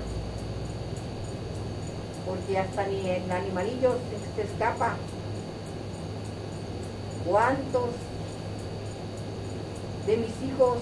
porque 2.30 2.60
hasta 2.60 2.86
ni 2.86 3.10
el 3.10 3.32
animalillo 3.32 3.96
se, 4.36 4.44
escapa. 4.44 4.96
¿Cuántos 7.26 7.90
de 10.06 10.18
mis 10.18 10.50
hijos 10.50 10.78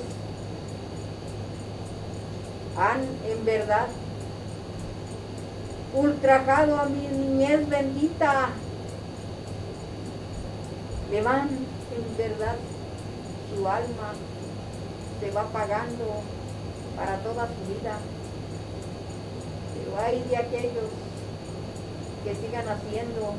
han 2.78 3.02
en 3.32 3.46
verdad 3.46 3.88
ultrajado 5.94 6.80
a 6.80 6.86
mi 6.86 7.08
niñez 7.08 7.68
bendita? 7.70 8.50
Le 11.12 11.22
van 11.22 11.48
en 11.48 12.17
verdad 12.17 12.56
su 13.56 13.67
alma 13.67 14.13
se 15.20 15.32
va 15.32 15.43
pagando 15.46 16.22
para 16.96 17.17
toda 17.20 17.48
su 17.48 17.74
vida. 17.74 17.98
Pero 19.74 19.98
hay 20.04 20.22
de 20.30 20.38
aquellos 20.38 20.89
que 22.24 22.36
sigan 22.36 22.67
haciendo 22.67 23.36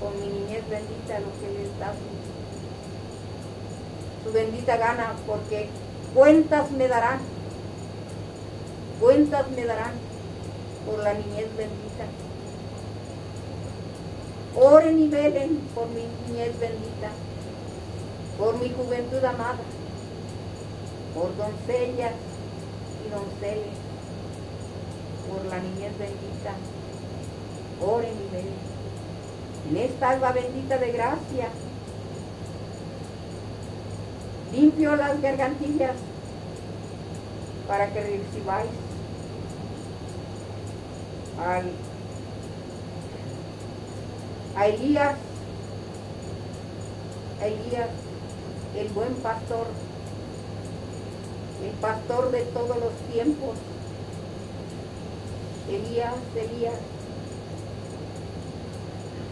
con 0.00 0.20
mi 0.20 0.26
niñez 0.26 0.68
bendita 0.68 1.20
lo 1.20 1.30
que 1.40 1.48
les 1.58 1.78
da 1.78 1.92
su, 4.24 4.32
bendita 4.32 4.76
gana, 4.76 5.14
porque 5.26 5.68
cuentas 6.12 6.70
me 6.72 6.88
darán, 6.88 7.20
cuentas 9.00 9.48
me 9.52 9.64
darán 9.64 9.92
por 10.84 10.98
la 10.98 11.14
niñez 11.14 11.48
bendita. 11.56 12.04
Oren 14.56 14.98
y 14.98 15.08
velen 15.08 15.60
por 15.74 15.86
mi 15.88 16.06
niñez 16.26 16.58
bendita, 16.58 17.10
por 18.38 18.58
mi 18.58 18.70
juventud 18.70 19.22
amada, 19.24 19.58
por 21.14 21.36
doncellas 21.36 22.14
y 23.04 23.10
donceles, 23.10 23.76
por 25.28 25.44
la 25.46 25.58
niñez 25.58 25.98
bendita 25.98 26.54
oren 27.80 28.12
y 28.12 28.34
ven. 28.34 28.46
En 29.70 29.76
esta 29.76 30.10
alba 30.10 30.32
bendita 30.32 30.78
de 30.78 30.92
gracia, 30.92 31.48
limpio 34.52 34.96
las 34.96 35.20
gargantillas 35.20 35.96
para 37.66 37.92
que 37.92 38.00
recibáis 38.00 38.70
al, 41.44 41.64
a 44.56 44.66
Elías, 44.66 45.14
a 47.40 47.46
Elías, 47.46 47.88
el 48.74 48.88
buen 48.88 49.14
pastor, 49.16 49.66
el 51.62 51.72
pastor 51.72 52.30
de 52.30 52.42
todos 52.42 52.76
los 52.78 52.92
tiempos. 53.12 53.56
Elías, 55.68 56.14
Elías, 56.34 56.74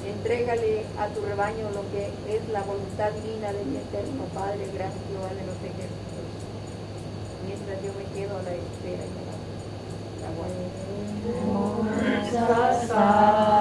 entrégale 0.06 0.84
a 0.98 1.08
tu 1.08 1.22
rebaño 1.22 1.70
lo 1.70 1.82
que 1.90 2.10
es 2.36 2.48
la 2.50 2.62
voluntad 2.62 3.10
divina 3.12 3.52
de 3.52 3.64
mi 3.64 3.76
eterno 3.76 4.24
Padre, 4.34 4.68
gran 4.74 4.92
Jehová 5.08 5.32
de 5.32 5.46
los 5.46 5.56
ejércitos. 5.56 6.24
Mientras 7.46 7.82
yo 7.82 7.92
me 7.96 8.04
quedo 8.12 8.36
a 8.38 8.42
la 8.42 8.52
espera 8.52 9.04
y 9.04 9.14
la 9.14 9.34
aves 12.44 13.53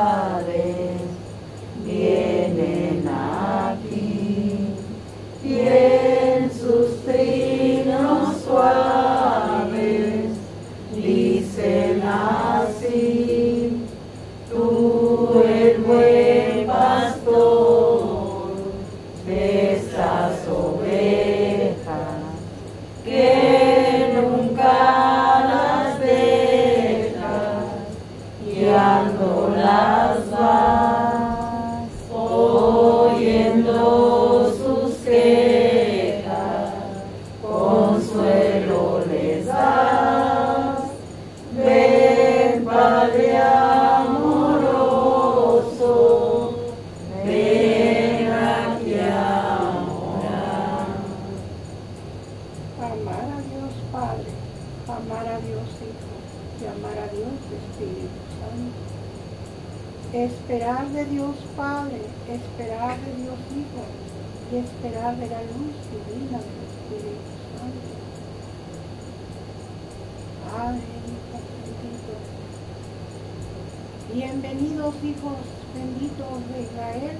hijos 75.03 75.35
benditos 75.75 76.39
de 76.53 76.61
Israel, 76.63 77.17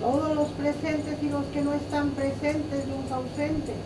todos 0.00 0.34
los 0.34 0.48
presentes 0.50 1.22
y 1.22 1.28
los 1.28 1.44
que 1.46 1.60
no 1.60 1.74
están 1.74 2.10
presentes, 2.10 2.84
los 2.88 3.12
ausentes. 3.12 3.76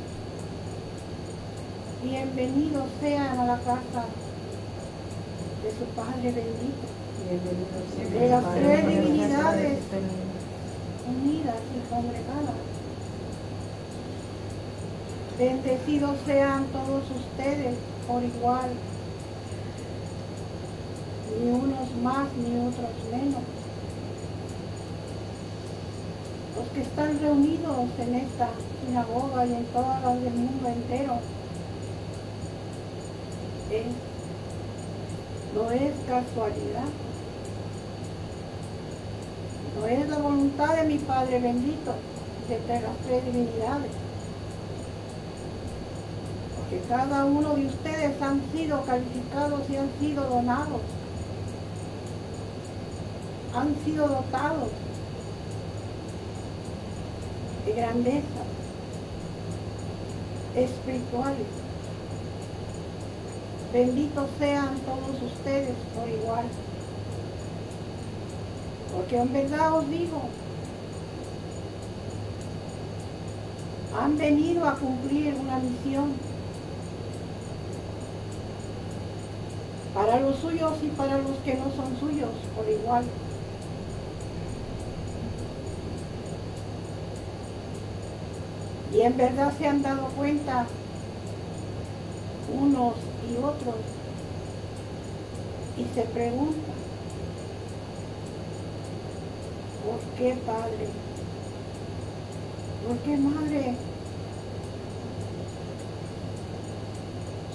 Bienvenidos 2.05 2.85
sean 3.01 3.39
a 3.39 3.47
la 3.47 3.59
casa 3.59 4.05
de 5.63 5.71
su 5.71 5.85
Padre 5.97 6.33
bendito. 6.33 6.87
De 8.13 8.29
las 8.29 8.55
tres 8.55 8.89
divinidades 8.89 9.79
unidas 11.09 11.57
y 11.75 11.89
congregadas. 11.89 12.57
Bendecidos 15.39 16.17
sean 16.27 16.67
todos 16.67 17.05
ustedes 17.11 17.77
por 18.07 18.23
igual, 18.23 18.71
ni 21.41 21.51
unos 21.51 21.95
más 22.03 22.29
ni 22.35 22.59
otros 22.67 22.91
menos. 23.11 23.43
Los 26.57 26.69
que 26.69 26.83
están 26.83 27.19
reunidos 27.21 27.89
en 27.99 28.15
esta 28.15 28.51
sinagoga 28.85 29.47
y 29.47 29.55
en 29.55 29.65
todas 29.67 30.03
las 30.03 30.23
del 30.23 30.35
mundo 30.35 30.69
entero, 30.69 31.19
no 35.55 35.71
es 35.71 35.93
casualidad. 36.07 36.89
No 39.79 39.87
es 39.87 40.09
la 40.09 40.19
voluntad 40.19 40.77
de 40.77 40.85
mi 40.85 40.99
Padre 40.99 41.41
bendito 41.41 41.95
de 42.49 42.57
entre 42.57 42.81
las 42.83 42.97
tres 43.07 43.25
divinidades. 43.25 43.91
Porque 46.57 46.81
cada 46.89 47.25
uno 47.25 47.55
de 47.55 47.67
ustedes 47.67 48.21
han 48.21 48.43
sido 48.53 48.83
calificados 48.83 49.61
y 49.71 49.77
han 49.77 49.91
sido 49.99 50.25
donados. 50.25 50.81
Han 53.55 53.77
sido 53.85 54.09
dotados 54.09 54.71
de 57.67 57.73
grandeza 57.73 58.43
espirituales. 60.57 61.47
Benditos 63.73 64.29
sean 64.39 64.77
todos 64.81 65.23
ustedes 65.23 65.75
por 65.95 66.09
igual. 66.09 66.47
Porque 68.95 69.19
en 69.19 69.33
verdad 69.33 69.79
os 69.79 69.89
digo, 69.89 70.23
han 73.99 74.17
venido 74.17 74.69
a 74.69 74.75
cumplir 74.75 75.35
una 75.35 75.59
misión 75.59 76.13
para 79.95 80.21
los 80.21 80.37
suyos 80.39 80.73
y 80.83 80.89
para 80.89 81.19
los 81.19 81.37
que 81.45 81.55
no 81.55 81.65
son 81.77 81.99
suyos 82.01 82.31
por 82.57 82.69
igual. 82.69 83.05
Y 88.93 89.01
en 89.01 89.17
verdad 89.17 89.53
se 89.57 89.67
han 89.67 89.83
dado 89.83 90.07
cuenta 90.09 90.67
unos 92.53 92.95
y 93.31 93.37
otros 93.37 93.77
y 95.79 95.85
se 95.95 96.03
preguntan, 96.03 96.83
¿Por 99.85 99.99
qué, 100.17 100.35
Padre? 100.47 100.89
¿Por 102.87 102.97
qué, 102.99 103.17
Madre? 103.17 103.75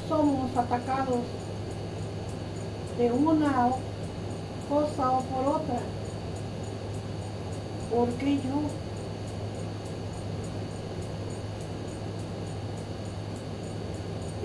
Somos 0.09 0.57
atacados 0.57 1.21
de 2.97 3.11
una 3.11 3.69
cosa 4.69 5.11
o 5.11 5.21
por 5.21 5.55
otra. 5.55 5.79
¿Por 7.89 8.09
qué 8.15 8.35
yo? 8.35 8.86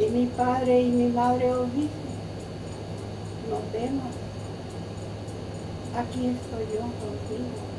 Y 0.02 0.10
mi 0.10 0.26
padre 0.26 0.82
y 0.82 0.90
mi 0.90 1.08
madre 1.12 1.52
os 1.52 1.72
dicen, 1.72 1.90
no 3.48 3.58
temas, 3.70 4.14
aquí 5.96 6.26
estoy 6.26 6.64
yo 6.74 6.80
contigo 6.80 7.72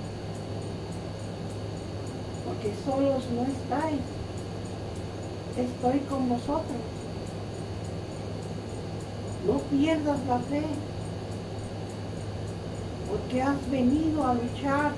porque 2.45 2.73
solos 2.85 3.23
no 3.35 3.43
estáis, 3.43 3.99
estoy 5.57 5.99
con 6.09 6.29
vosotros. 6.29 6.81
No 9.45 9.57
pierdas 9.77 10.19
la 10.27 10.39
fe, 10.39 10.63
porque 13.09 13.41
has 13.41 13.69
venido 13.69 14.25
a 14.25 14.33
luchar 14.33 14.91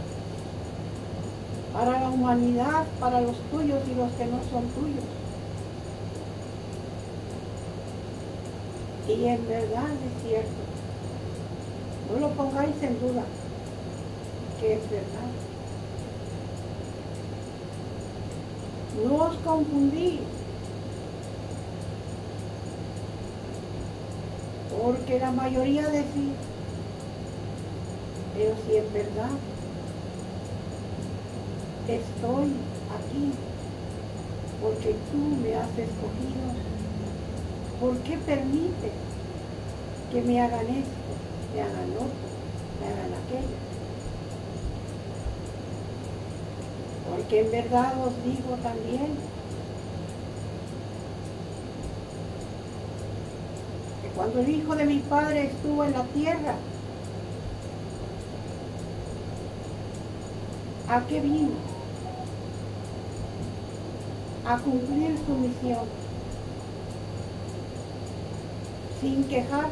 para 1.73 1.99
la 1.99 2.09
humanidad, 2.09 2.85
para 2.99 3.21
los 3.21 3.35
tuyos 3.51 3.81
y 3.91 3.95
los 3.95 4.11
que 4.13 4.25
no 4.25 4.39
son 4.51 4.67
tuyos. 4.69 5.24
Y 9.07 9.25
en 9.25 9.47
verdad 9.47 9.89
es 9.91 10.27
cierto. 10.27 10.49
No 12.11 12.19
lo 12.19 12.29
pongáis 12.33 12.75
en 12.81 12.99
duda, 12.99 13.23
que 14.59 14.73
es 14.73 14.89
verdad. 14.89 15.29
No 19.03 19.15
os 19.25 19.35
confundís. 19.37 20.21
Porque 24.81 25.19
la 25.19 25.31
mayoría 25.31 25.87
decís, 25.87 26.33
pero 28.35 28.55
si 28.67 28.75
es 28.75 28.93
verdad, 28.93 29.31
estoy 31.87 32.53
aquí 32.93 33.31
porque 34.61 34.95
tú 35.11 35.17
me 35.41 35.55
has 35.55 35.69
escogido. 35.69 36.74
¿Por 37.79 37.97
qué 37.99 38.17
permite 38.17 38.91
que 40.11 40.21
me 40.21 40.41
hagan 40.41 40.67
esto, 40.67 41.11
me 41.53 41.61
hagan 41.61 41.91
otro, 41.93 42.25
me 42.79 42.87
hagan 42.87 43.13
aquello? 43.25 43.65
porque 47.15 47.41
en 47.41 47.51
verdad 47.51 47.93
os 48.05 48.23
digo 48.23 48.55
también 48.61 49.07
que 54.01 54.09
cuando 54.15 54.39
el 54.39 54.49
Hijo 54.49 54.75
de 54.75 54.85
mi 54.85 54.99
Padre 54.99 55.45
estuvo 55.45 55.83
en 55.83 55.93
la 55.93 56.03
tierra, 56.03 56.55
¿a 60.89 61.01
qué 61.07 61.21
vino? 61.21 61.51
A 64.47 64.57
cumplir 64.57 65.17
su 65.25 65.33
misión, 65.33 65.85
sin 69.05 69.23
quejarse, 69.25 69.69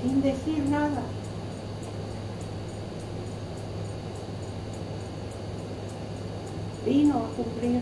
sin 0.00 0.22
decir 0.22 0.62
nada. 0.70 1.02
vino 6.84 7.16
a 7.16 7.36
cumplir 7.36 7.80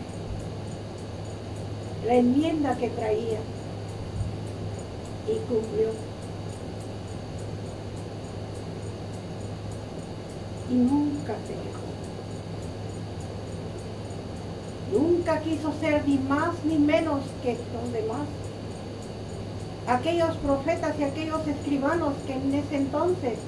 la 2.07 2.15
enmienda 2.15 2.75
que 2.79 2.89
traía 2.89 3.41
y 5.29 5.37
cumplió. 5.47 5.91
Y 10.71 10.75
nunca 10.75 11.35
se 11.47 11.53
quejó. 11.53 11.84
Nunca 15.27 15.41
quiso 15.41 15.73
ser 15.81 16.07
ni 16.07 16.19
más 16.19 16.53
ni 16.65 16.77
menos 16.77 17.23
que 17.43 17.57
los 17.73 17.93
demás. 17.95 18.27
Aquellos 19.87 20.37
profetas 20.37 20.99
y 20.99 21.03
aquellos 21.03 21.47
escribanos 21.47 22.13
que 22.27 22.35
en 22.35 22.53
ese 22.53 22.77
entonces, 22.77 23.39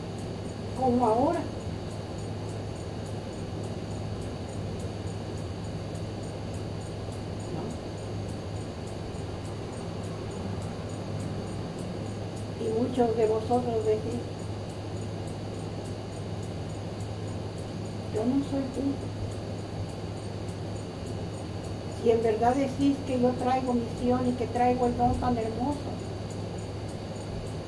como 0.81 1.07
ahora, 1.07 1.41
de 13.05 13.27
vosotros 13.27 13.85
decís, 13.85 14.21
yo 18.15 18.25
no 18.25 18.37
soy 18.51 18.63
tú. 18.75 19.36
Si 22.07 22.13
en 22.13 22.23
verdad 22.23 22.55
decís 22.55 22.97
que 23.05 23.21
yo 23.21 23.31
traigo 23.31 23.75
misión 23.75 24.29
y 24.29 24.33
que 24.35 24.47
traigo 24.47 24.87
el 24.87 24.97
don 24.97 25.13
tan 25.17 25.37
hermoso, 25.37 25.91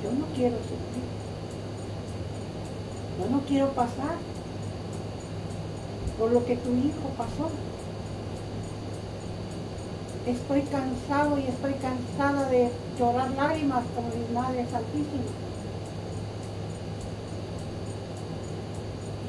Yo 0.00 0.12
no 0.12 0.26
quiero 0.32 0.54
sufrir. 0.58 1.08
Yo 3.18 3.30
no 3.30 3.40
quiero 3.48 3.70
pasar 3.72 4.14
por 6.20 6.30
lo 6.30 6.46
que 6.46 6.54
tu 6.54 6.70
hijo 6.70 7.08
pasó. 7.16 7.50
Estoy 10.24 10.62
cansado 10.62 11.36
y 11.40 11.42
estoy 11.42 11.72
cansada 11.72 12.48
de 12.48 12.70
llorar 12.96 13.32
lágrimas 13.32 13.82
como 13.92 14.08
mi 14.10 14.32
Madre 14.32 14.64
Santísima. 14.70 15.32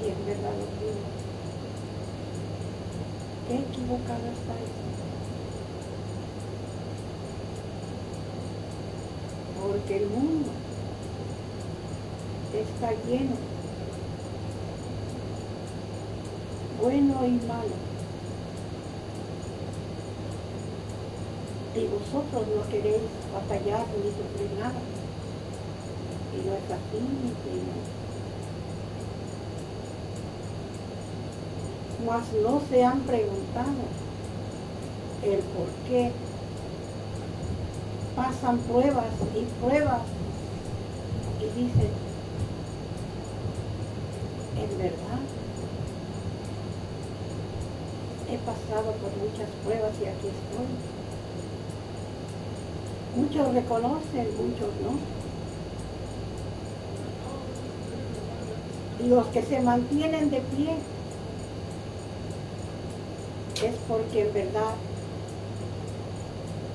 Y 0.04 0.08
en 0.08 0.26
verdad 0.28 0.52
lo 0.52 0.86
digo. 0.86 1.19
Qué 3.50 3.56
equivocado 3.56 4.28
está 4.30 4.54
eso. 4.62 4.86
Porque 9.60 9.98
el 9.98 10.10
mundo 10.12 10.52
está 12.54 12.92
lleno, 13.08 13.36
bueno 16.80 17.26
y 17.26 17.48
malo 17.48 17.90
y 21.76 21.88
vosotros 21.88 22.48
no 22.56 22.70
queréis 22.70 23.02
batallar 23.34 23.86
ni 23.98 24.12
sufrir 24.12 24.60
nada. 24.60 24.82
Y 26.36 26.46
no 26.46 26.54
es 26.54 26.64
así. 26.66 27.99
Mas 32.06 32.24
no 32.44 32.62
se 32.70 32.84
han 32.84 33.02
preguntado 33.02 33.84
el 35.24 35.40
por 35.40 35.68
qué 35.88 36.12
pasan 38.16 38.58
pruebas 38.60 39.06
y 39.36 39.44
pruebas 39.62 40.02
y 41.40 41.46
dicen, 41.60 41.92
en 44.58 44.78
verdad, 44.78 45.20
he 48.30 48.38
pasado 48.40 48.92
por 48.94 49.12
muchas 49.18 49.50
pruebas 49.64 49.92
y 50.02 50.06
aquí 50.06 50.28
estoy. 50.28 50.68
Muchos 53.16 53.54
reconocen, 53.54 54.28
muchos 54.38 54.70
no. 54.84 55.20
Y 59.06 59.10
los 59.10 59.28
que 59.28 59.42
se 59.42 59.60
mantienen 59.62 60.30
de 60.30 60.42
pie 60.42 60.76
es 63.64 63.76
porque 63.88 64.22
en 64.22 64.34
verdad 64.34 64.74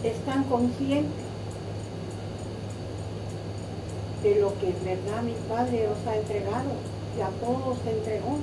están 0.03 0.44
conscientes 0.44 1.25
de 4.23 4.40
lo 4.40 4.59
que 4.59 4.68
en 4.68 4.85
verdad 4.85 5.23
mi 5.23 5.35
Padre 5.49 5.88
os 5.88 6.07
ha 6.07 6.16
entregado 6.16 6.70
y 7.16 7.20
a 7.20 7.29
todos 7.29 7.79
se 7.85 7.90
entregó. 7.90 8.38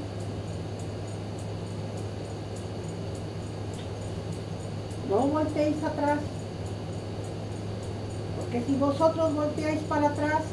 No 5.10 5.28
volteéis 5.28 5.84
atrás 5.84 6.20
que 8.52 8.62
si 8.64 8.76
vosotros 8.76 9.34
volteáis 9.34 9.80
para 9.84 10.08
atrás, 10.08 10.44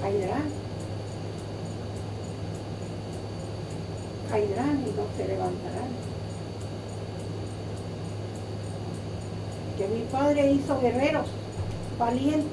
caerán. 0.00 0.57
Caerán 4.28 4.84
y 4.86 4.90
no 4.96 5.04
se 5.16 5.28
levantarán. 5.28 5.88
Que 9.76 9.88
mi 9.88 10.00
padre 10.10 10.52
hizo 10.52 10.80
guerreros, 10.80 11.26
valientes. 11.98 12.52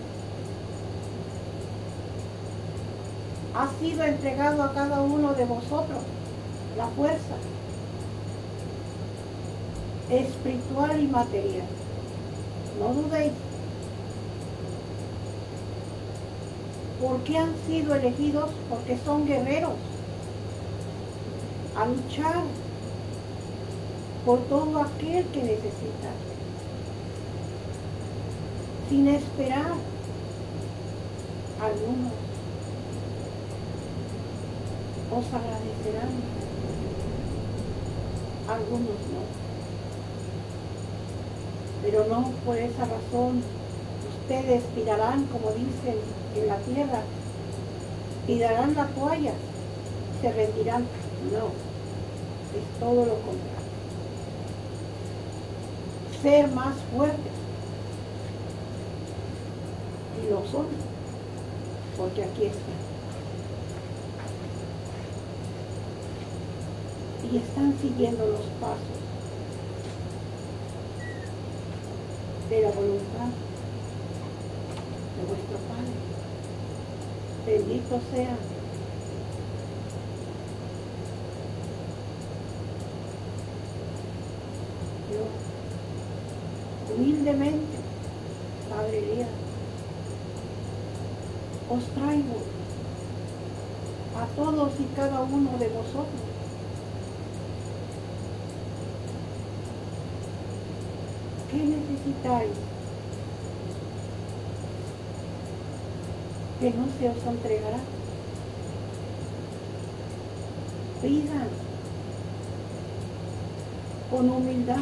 Ha 3.56 3.70
sido 3.80 4.04
entregado 4.04 4.64
a 4.64 4.74
cada 4.74 5.02
uno 5.02 5.34
de 5.34 5.46
vosotros 5.46 6.04
la 6.78 6.88
fuerza 6.88 7.36
espiritual 10.10 11.00
y 11.00 11.08
material 11.08 11.66
no 12.80 12.94
dudéis. 12.94 13.32
¿Por 17.02 17.20
qué 17.24 17.38
han 17.38 17.54
sido 17.68 17.96
elegidos? 17.96 18.50
Porque 18.70 18.98
son 19.06 19.26
guerreros. 19.26 19.74
A 21.78 21.86
luchar 21.86 22.44
por 24.26 24.40
todo 24.46 24.80
aquel 24.80 25.26
que 25.26 25.44
necesita. 25.44 26.12
Sin 28.90 29.08
esperar. 29.08 29.74
Algunos 31.62 32.14
os 35.12 35.26
agradecerán. 35.34 36.12
Algunos 38.48 39.00
no 39.12 39.46
pero 41.86 42.06
no 42.08 42.32
por 42.44 42.58
esa 42.58 42.86
razón 42.86 43.44
ustedes 44.22 44.64
tirarán, 44.74 45.26
como 45.26 45.52
dicen 45.52 45.98
en 46.36 46.48
la 46.48 46.58
tierra, 46.58 47.02
tirarán 48.26 48.74
la 48.74 48.88
toalla, 48.88 49.34
se 50.20 50.32
rendirán. 50.32 50.88
No, 51.32 51.64
es 52.58 52.80
todo 52.80 53.06
lo 53.06 53.15
contrario. 53.15 53.65
Ser 56.22 56.48
más 56.52 56.76
fuertes. 56.96 57.32
Y 60.24 60.30
lo 60.30 60.46
son, 60.48 60.68
porque 61.98 62.24
aquí 62.24 62.46
están. 62.46 62.86
Y 67.32 67.38
están 67.38 67.76
siguiendo 67.82 68.26
los 68.26 68.46
pasos 68.62 69.06
de 72.50 72.62
la 72.62 72.70
voluntad 72.70 73.30
de 75.18 75.26
vuestro 75.28 75.58
Padre. 75.68 75.96
Bendito 77.46 78.00
sea. 78.12 78.38
Yo, 85.12 85.24
humildemente, 87.26 87.78
Padre 88.70 89.00
Elías, 89.00 89.30
os 91.70 91.84
traigo 91.96 92.42
a 94.16 94.26
todos 94.36 94.72
y 94.80 94.96
cada 94.96 95.22
uno 95.22 95.58
de 95.58 95.68
vosotros 95.70 96.22
¿Qué 101.52 101.58
necesitáis? 101.58 102.52
Que 106.60 106.70
no 106.72 106.86
se 106.99 107.10
os 107.10 107.26
entregará. 107.26 107.78
Pidan 111.02 111.47
con 114.12 114.30
humildad, 114.30 114.82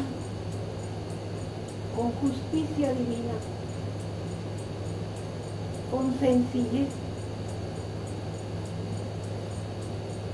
con 2.04 2.12
justicia 2.30 2.92
divina, 2.92 3.32
con 5.90 6.18
sencillez, 6.18 6.88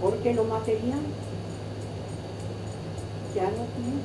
porque 0.01 0.35
lo 0.35 0.45
material 0.45 0.99
ya 3.37 3.45
no 3.51 3.67
tiene 3.77 4.01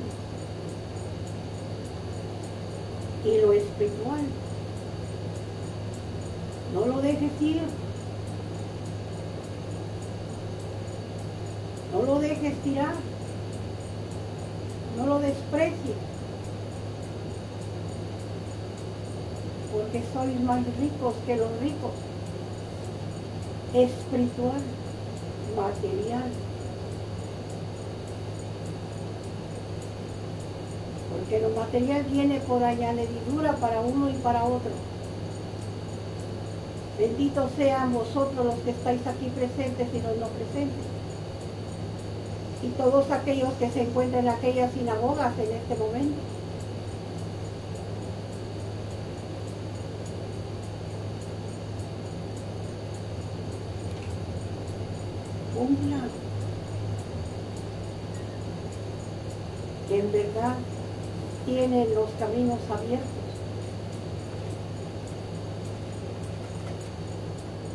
y 3.24 3.40
lo 3.40 3.52
espiritual. 3.52 4.20
No 6.72 6.86
lo 6.86 7.00
dejes 7.00 7.32
ir. 7.40 7.62
No 11.92 12.02
lo 12.02 12.20
dejes 12.20 12.54
tirar. 12.62 12.94
No 14.96 15.06
lo 15.06 15.18
desprecies. 15.18 16.15
Porque 19.86 20.02
sois 20.12 20.40
más 20.40 20.64
ricos 20.80 21.14
que 21.26 21.36
los 21.36 21.48
ricos. 21.60 21.92
Espiritual, 23.72 24.60
material. 25.56 26.30
que 31.28 31.40
lo 31.40 31.50
material 31.50 32.04
viene 32.04 32.38
por 32.40 32.62
añadidura 32.62 33.52
para 33.56 33.80
uno 33.80 34.08
y 34.10 34.12
para 34.14 34.44
otro. 34.44 34.70
Benditos 36.98 37.50
sean 37.56 37.92
vosotros 37.92 38.46
los 38.46 38.54
que 38.56 38.70
estáis 38.70 39.04
aquí 39.06 39.26
presentes 39.30 39.88
y 39.92 40.02
los 40.02 40.16
no 40.18 40.28
presentes. 40.28 40.86
Y 42.62 42.68
todos 42.78 43.10
aquellos 43.10 43.52
que 43.54 43.70
se 43.70 43.82
encuentran 43.82 44.26
en 44.26 44.34
aquellas 44.34 44.72
sinagogas 44.72 45.36
en 45.38 45.52
este 45.52 45.74
momento. 45.74 46.35
Que 59.88 59.98
en 59.98 60.12
verdad 60.12 60.54
tienen 61.44 61.94
los 61.94 62.10
caminos 62.18 62.58
abiertos. 62.70 63.08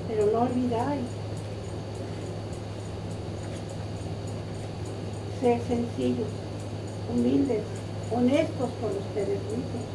Pero 0.08 0.26
no 0.28 0.42
olvidáis 0.42 1.02
ser 5.42 5.62
sencillos, 5.68 6.28
humildes, 7.14 7.64
honestos 8.14 8.70
con 8.80 8.92
ustedes 8.92 9.42
mismos. 9.44 9.86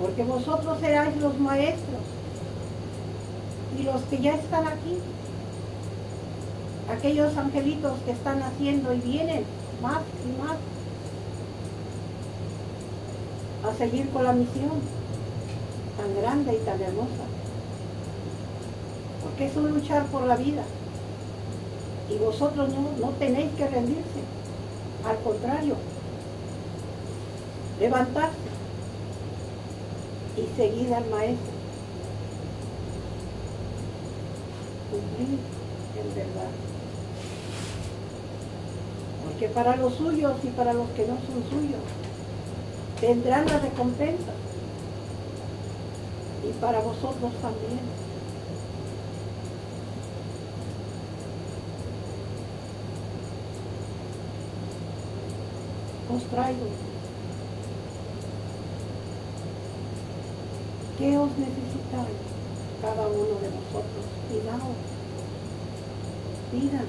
Porque 0.00 0.24
vosotros 0.24 0.80
seráis 0.80 1.16
los 1.18 1.38
maestros 1.38 2.19
y 3.80 3.84
los 3.84 4.02
que 4.02 4.18
ya 4.18 4.34
están 4.34 4.66
aquí. 4.66 4.98
Aquellos 6.90 7.36
angelitos 7.36 7.98
que 8.04 8.10
están 8.12 8.42
haciendo 8.42 8.92
y 8.92 8.98
vienen 8.98 9.44
más 9.80 10.02
y 10.24 10.42
más 10.42 10.56
a 13.62 13.76
seguir 13.76 14.08
con 14.10 14.24
la 14.24 14.32
misión 14.32 14.80
tan 15.96 16.22
grande 16.22 16.54
y 16.54 16.64
tan 16.64 16.80
hermosa. 16.80 17.24
Porque 19.22 19.46
es 19.46 19.56
luchar 19.56 20.06
por 20.06 20.24
la 20.24 20.36
vida. 20.36 20.62
Y 22.10 22.18
vosotros 22.18 22.68
no, 22.70 23.06
no 23.06 23.12
tenéis 23.14 23.50
que 23.56 23.68
rendirse. 23.68 24.20
Al 25.06 25.16
contrario, 25.20 25.76
levantarse 27.78 28.36
y 30.36 30.56
seguir 30.56 30.92
al 30.92 31.08
maestro. 31.08 31.49
En 35.22 36.14
verdad. 36.14 36.50
Porque 39.24 39.48
para 39.48 39.76
los 39.76 39.94
suyos 39.94 40.32
y 40.42 40.48
para 40.48 40.72
los 40.72 40.88
que 40.90 41.06
no 41.06 41.16
son 41.16 41.50
suyos, 41.50 41.80
tendrán 43.00 43.46
la 43.46 43.58
recompensa. 43.58 44.32
Y 46.48 46.52
para 46.54 46.80
vosotros 46.80 47.32
también. 47.42 47.80
Os 56.14 56.22
traigo. 56.24 56.66
¿Qué 60.98 61.16
os 61.16 61.30
necesitáis 61.30 62.18
cada 62.82 63.06
uno 63.06 63.40
de 63.40 63.48
vosotros? 63.48 64.04
Pidaos. 64.28 64.89
Pidan. 66.50 66.86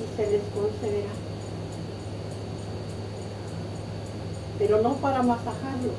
Y 0.00 0.16
se 0.16 0.30
les 0.30 0.42
concederá. 0.54 1.12
Pero 4.58 4.82
no 4.82 4.94
para 4.94 5.22
masajarlo. 5.22 5.92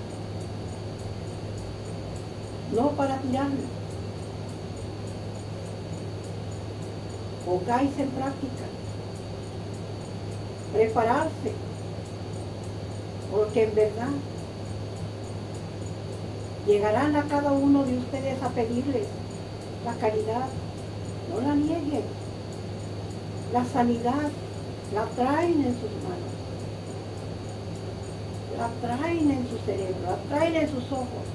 No 2.74 2.90
para 2.92 3.18
tirarlo. 3.18 3.62
Pongáis 7.46 7.92
en 8.00 8.10
práctica. 8.10 8.66
Prepararse. 10.74 11.52
Porque 13.32 13.64
en 13.66 13.76
verdad 13.76 14.10
llegarán 16.66 17.16
a 17.16 17.24
cada 17.24 17.52
uno 17.52 17.84
de 17.84 17.98
ustedes 17.98 18.42
a 18.42 18.50
pedirles 18.50 19.06
la 19.86 19.94
caridad. 19.94 20.48
No 21.30 21.42
la 21.42 21.56
nieguen. 21.56 22.04
La 23.54 23.64
sanidad 23.64 24.30
la 24.94 25.06
traen 25.16 25.62
en 25.62 25.74
sus 25.74 25.92
manos. 26.04 26.34
La 28.58 28.70
traen 28.82 29.32
en 29.32 29.48
su 29.50 29.58
cerebro, 29.66 29.96
la 30.06 30.36
traen 30.36 30.56
en 30.56 30.70
sus 30.70 30.92
ojos. 30.92 31.26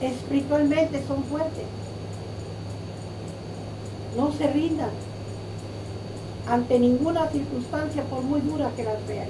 Espiritualmente 0.00 1.04
son 1.06 1.24
fuertes. 1.24 1.64
No 4.16 4.32
se 4.32 4.46
rindan 4.52 4.90
ante 6.48 6.78
ninguna 6.78 7.28
circunstancia 7.28 8.04
por 8.04 8.22
muy 8.22 8.40
dura 8.40 8.70
que 8.76 8.84
las 8.84 9.06
vean. 9.06 9.28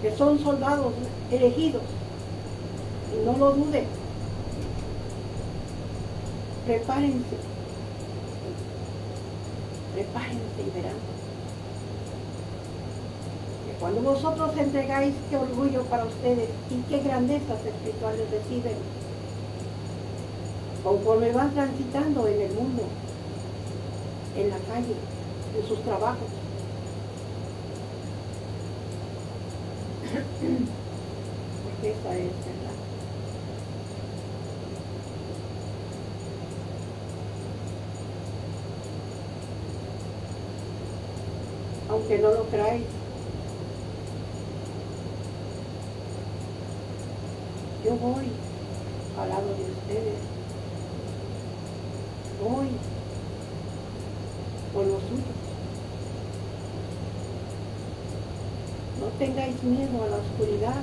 que 0.00 0.16
son 0.16 0.38
soldados 0.38 0.94
elegidos. 1.30 1.82
No 3.24 3.36
lo 3.36 3.52
duden. 3.52 3.84
Prepárense. 6.64 7.36
Prepárense 9.94 10.62
y 10.64 10.70
verán. 10.70 10.94
Que 13.66 13.72
cuando 13.80 14.00
vosotros 14.02 14.56
entregáis 14.56 15.14
qué 15.28 15.36
orgullo 15.36 15.82
para 15.84 16.04
ustedes 16.04 16.48
y 16.70 16.82
qué 16.88 17.00
grandezas 17.00 17.66
espirituales 17.66 18.30
reciben, 18.30 18.76
conforme 20.84 21.32
van 21.32 21.52
transitando 21.52 22.28
en 22.28 22.40
el 22.40 22.52
mundo, 22.54 22.84
en 24.36 24.50
la 24.50 24.58
calle, 24.58 24.94
en 25.56 25.68
sus 25.68 25.82
trabajos, 25.82 26.28
porque 31.80 31.90
esa 31.90 32.16
es 32.16 32.59
Aunque 42.10 42.26
no 42.26 42.32
lo 42.32 42.42
creáis, 42.46 42.82
yo 47.84 47.94
voy 47.94 48.26
al 49.16 49.28
lado 49.28 49.46
de 49.46 49.62
ustedes, 49.62 50.18
voy 52.42 52.66
por 54.72 54.86
los 54.86 55.00
suyos. 55.02 55.24
No 58.98 59.06
tengáis 59.16 59.62
miedo 59.62 60.02
a 60.02 60.08
la 60.08 60.16
oscuridad 60.16 60.82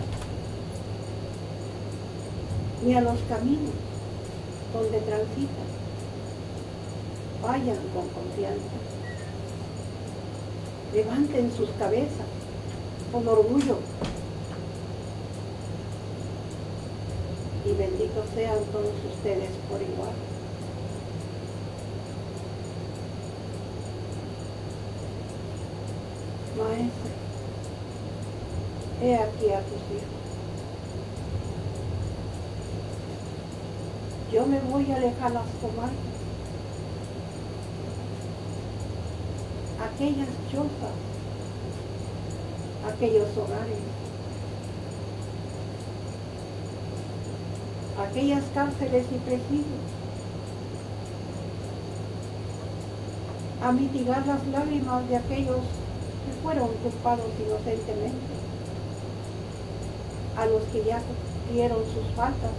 ni 2.86 2.94
a 2.94 3.02
los 3.02 3.20
caminos 3.28 3.74
donde 4.74 5.00
transitan. 5.02 5.68
Vayan 7.44 7.80
con 7.94 8.08
confianza. 8.12 8.97
Levanten 10.94 11.52
sus 11.56 11.70
cabezas 11.80 12.28
con 13.12 13.28
orgullo. 13.28 13.78
Y 17.66 17.74
benditos 17.74 18.26
sean 18.34 18.60
todos 18.72 18.94
ustedes 19.14 19.50
por 19.70 19.82
igual. 19.82 20.14
Maestro, 26.58 27.12
he 29.02 29.16
aquí 29.16 29.52
a 29.52 29.62
tus 29.62 29.82
hijos. 29.96 30.18
Yo 34.32 34.46
me 34.46 34.60
voy 34.62 34.92
a 34.92 34.96
alejar 34.96 35.32
las 35.32 35.46
comarcas, 35.62 36.17
aquellas 39.98 40.30
chozas, 40.52 40.94
aquellos 42.88 43.36
hogares, 43.36 43.80
aquellas 48.00 48.44
cárceles 48.54 49.06
y 49.12 49.18
presidios, 49.28 49.66
a 53.64 53.72
mitigar 53.72 54.28
las 54.28 54.46
lágrimas 54.50 55.10
de 55.10 55.16
aquellos 55.16 55.58
que 55.58 56.44
fueron 56.44 56.70
culpados 56.84 57.32
inocentemente, 57.44 58.38
a 60.38 60.46
los 60.46 60.62
que 60.66 60.84
ya 60.86 61.02
cumplieron 61.02 61.80
sus 61.86 62.16
faltas, 62.16 62.52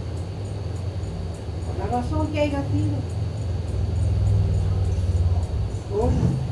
por 1.65 1.87
la 1.87 2.01
razón 2.01 2.27
que 2.33 2.39
haya 2.41 2.61
sido. 2.63 2.97
Hoy, 5.91 6.48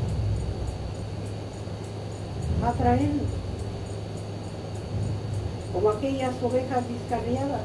a 2.68 2.72
traerlos, 2.72 3.32
como 5.72 5.88
aquellas 5.88 6.34
ovejas 6.42 6.84
descarriadas 6.86 7.62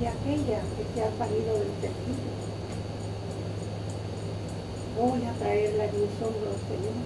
y 0.00 0.06
aquella 0.06 0.60
que 0.74 0.84
se 0.92 1.02
ha 1.04 1.16
salido 1.16 1.54
del 1.54 1.70
servicio. 1.80 2.32
Voy 4.98 5.24
a 5.24 5.32
traerla 5.38 5.84
en 5.84 5.92
mis 5.92 6.10
hombros, 6.18 6.58
Señor, 6.66 6.98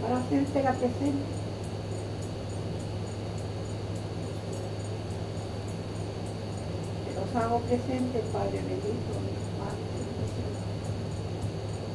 para 0.00 0.18
hacerte 0.18 0.62
la 0.62 0.72
presente. 0.72 1.40
los 7.16 7.42
hago 7.42 7.58
presente, 7.60 8.22
Padre 8.32 8.62
bendito, 8.62 9.14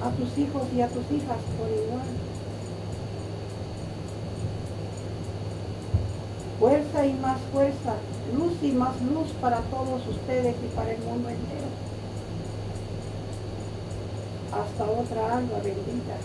a 0.03 0.11
tus 0.11 0.37
hijos 0.37 0.63
y 0.75 0.81
a 0.81 0.87
tus 0.89 1.03
hijas 1.11 1.37
por 1.57 1.69
igual. 1.69 2.24
Y 7.05 7.13
más 7.21 7.39
fuerza, 7.53 7.93
luz 8.35 8.53
y 8.63 8.71
más 8.71 8.99
luz 9.01 9.29
para 9.39 9.57
todos 9.57 10.01
ustedes 10.07 10.55
y 10.55 10.67
para 10.75 10.91
el 10.91 10.97
mundo 11.03 11.29
entero. 11.29 11.67
Hasta 14.51 14.83
otra 14.85 15.37
alma 15.37 15.57
bendita. 15.63 16.17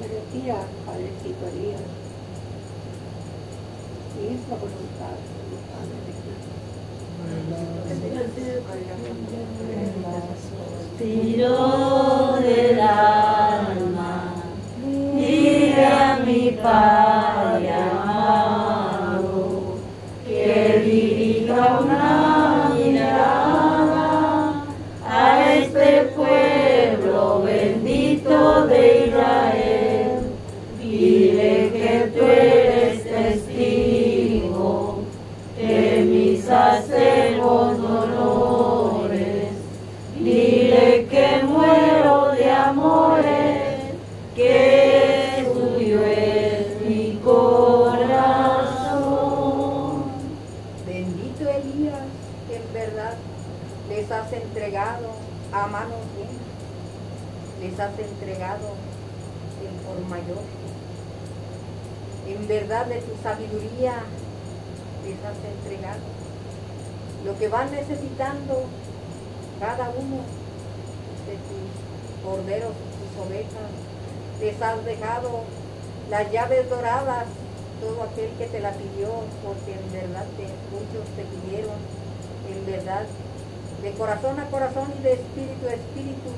Me 0.00 0.08
retira, 0.08 0.56
Padrecito 0.86 1.46
Elías. 1.52 1.82
Y 4.18 4.20
es 4.32 4.40
la 4.48 4.56
voluntad 4.56 5.16
de 5.50 5.58
Padre 5.68 5.96
de 6.08 6.14
Tiro 11.04 12.36
del 12.40 12.80
alma, 12.80 14.34
dile 15.14 15.86
a 15.86 16.18
mi 16.24 16.52
Padre 16.52 16.91
has 57.82 57.98
entregado 57.98 58.68
el 59.60 59.74
por 59.84 59.98
mayor. 60.08 60.42
En 62.28 62.48
verdad 62.48 62.86
de 62.86 63.00
tu 63.00 63.14
sabiduría 63.22 63.94
les 65.04 65.18
has 65.24 65.36
entregado 65.44 66.00
lo 67.24 67.38
que 67.38 67.48
van 67.48 67.70
necesitando 67.70 68.64
cada 69.60 69.90
uno 69.90 70.18
de 71.26 71.36
tus 71.46 72.24
corderos, 72.24 72.72
tus 72.72 73.26
ovejas. 73.26 73.70
Les 74.40 74.60
has 74.60 74.84
dejado 74.84 75.44
las 76.10 76.30
llaves 76.32 76.68
doradas, 76.68 77.26
todo 77.80 78.02
aquel 78.02 78.30
que 78.38 78.46
te 78.46 78.60
la 78.60 78.72
pidió, 78.72 79.08
porque 79.44 79.74
en 79.74 79.92
verdad 79.92 80.26
te, 80.36 80.46
muchos 80.70 81.06
te 81.16 81.24
pidieron, 81.24 81.78
en 82.50 82.66
verdad, 82.66 83.06
de 83.82 83.92
corazón 83.92 84.38
a 84.38 84.46
corazón 84.46 84.92
y 84.98 85.02
de 85.02 85.12
espíritu 85.14 85.66
a 85.68 85.74
espíritu, 85.74 86.30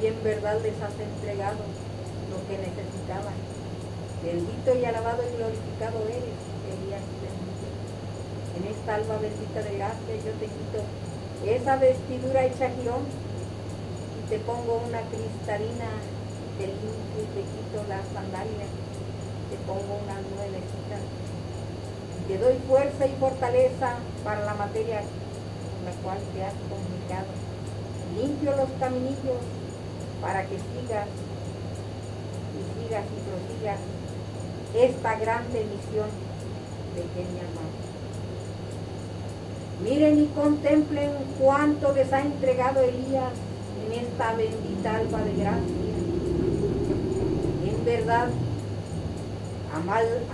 y 0.00 0.06
en 0.06 0.22
verdad 0.22 0.60
les 0.62 0.80
has 0.80 0.96
entregado 0.98 1.62
lo 2.30 2.38
que 2.48 2.56
necesitaban. 2.58 3.36
Bendito 4.24 4.76
y 4.76 4.84
alabado 4.84 5.22
y 5.22 5.36
glorificado 5.36 6.00
eres, 6.08 6.40
Elías 6.68 7.04
bendito. 7.20 7.68
En 8.56 8.64
esta 8.72 8.94
alma 8.96 9.16
bendita 9.20 9.62
de 9.62 9.76
gracia 9.76 10.14
yo 10.24 10.32
te 10.40 10.46
quito 10.46 10.80
esa 11.44 11.76
vestidura 11.76 12.44
hecha 12.44 12.68
girón 12.70 13.04
y 13.04 14.28
te 14.28 14.38
pongo 14.40 14.82
una 14.86 15.00
cristalina, 15.08 15.88
te 16.58 16.66
limpio 16.66 17.20
y 17.24 17.30
te 17.32 17.42
quito 17.48 17.80
las 17.88 18.04
sandalias, 18.12 18.68
te 19.48 19.56
pongo 19.64 20.04
unas 20.04 20.20
nuevecitas 20.36 21.00
te 22.30 22.38
doy 22.38 22.54
fuerza 22.68 23.06
y 23.06 23.16
fortaleza 23.18 23.96
para 24.22 24.44
la 24.44 24.54
materia 24.54 25.00
con 25.00 25.84
la 25.84 25.90
cual 26.00 26.18
te 26.32 26.44
has 26.44 26.54
comunicado. 26.70 27.26
Limpio 28.16 28.54
los 28.54 28.70
caminillos 28.78 29.42
para 30.20 30.42
que 30.42 30.56
sigas 30.56 31.06
y 32.56 32.84
sigas 32.84 33.04
y 33.04 33.18
prosigas 33.28 33.78
esta 34.74 35.18
grande 35.18 35.64
misión 35.64 36.08
pequeña 36.94 37.42
amada. 37.50 37.80
Miren 39.82 40.20
y 40.20 40.26
contemplen 40.26 41.10
cuánto 41.38 41.92
les 41.94 42.12
ha 42.12 42.20
entregado 42.20 42.80
Elías 42.80 43.32
en 43.86 43.92
esta 43.98 44.34
bendita 44.34 44.96
alba 44.96 45.22
de 45.22 45.32
gracia. 45.32 45.94
En 47.64 47.84
verdad, 47.84 48.28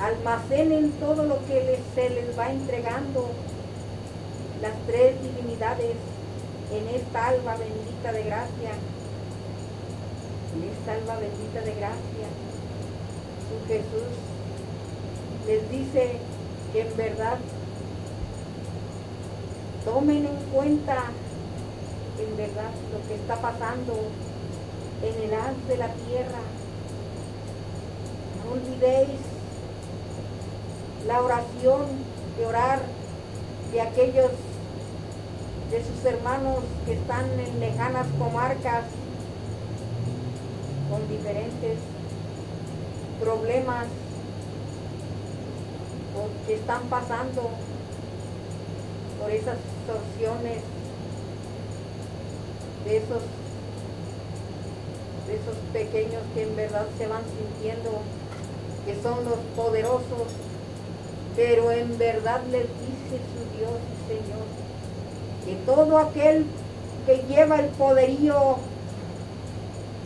almacenen 0.01 0.91
todo 0.93 1.25
lo 1.25 1.39
que 1.47 1.79
se 1.95 2.11
les 2.11 2.39
va 2.39 2.51
entregando, 2.51 3.29
las 4.61 4.73
tres 4.87 5.15
divinidades 5.23 5.95
en 6.73 6.89
esta 6.97 7.29
alba 7.29 7.57
bendita 7.57 8.13
de 8.13 8.23
gracia. 8.25 8.71
Esta 10.65 10.93
alba 10.95 11.17
bendita 11.21 11.61
de 11.61 11.75
gracia, 11.75 12.29
su 13.49 13.69
Jesús 13.69 14.15
les 15.47 15.71
dice 15.71 16.17
que 16.73 16.81
en 16.81 16.97
verdad 16.97 17.39
tomen 19.85 20.27
en 20.27 20.37
cuenta 20.53 21.05
en 22.19 22.37
verdad 22.37 22.71
lo 22.93 23.07
que 23.07 23.15
está 23.15 23.37
pasando 23.37 23.95
en 25.03 25.23
el 25.23 25.35
haz 25.35 25.69
de 25.69 25.77
la 25.77 25.89
tierra. 25.89 26.41
No 28.45 28.53
olvidéis 28.53 29.21
la 31.07 31.23
oración 31.23 31.87
de 32.39 32.47
orar 32.47 32.81
de 33.73 33.81
aquellos 33.81 34.31
de 35.71 35.85
sus 35.85 36.05
hermanos 36.05 36.59
que 36.87 36.95
están 36.95 37.27
en 37.39 37.61
lejanas 37.61 38.07
comarcas 38.19 38.85
con 40.91 41.09
diferentes 41.09 41.79
problemas 43.21 43.87
que 46.47 46.55
están 46.55 46.83
pasando 46.89 47.51
por 49.21 49.31
esas 49.31 49.57
extorsiones 49.57 50.63
de 52.85 52.97
esos 52.97 53.23
de 55.27 55.35
esos 55.35 55.57
pequeños 55.73 56.23
que 56.35 56.45
en 56.45 56.57
verdad 56.57 56.87
se 56.97 57.07
van 57.07 57.23
sintiendo 57.37 58.01
que 58.87 58.95
son 59.03 59.25
los 59.25 59.39
poderosos, 59.57 60.29
pero 61.35 61.73
en 61.73 61.99
verdad 61.99 62.41
les 62.51 62.63
dice 62.63 63.19
su 63.35 63.59
Dios 63.59 63.73
y 63.93 64.15
Señor 64.15 64.47
que 65.45 65.55
todo 65.65 65.99
aquel 65.99 66.47
que 67.07 67.25
lleva 67.29 67.61
el 67.61 67.69
poderío, 67.71 68.57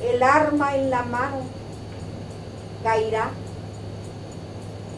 el 0.03 0.22
arma 0.22 0.76
en 0.76 0.90
la 0.90 1.03
mano, 1.03 1.38
caerá, 2.82 3.30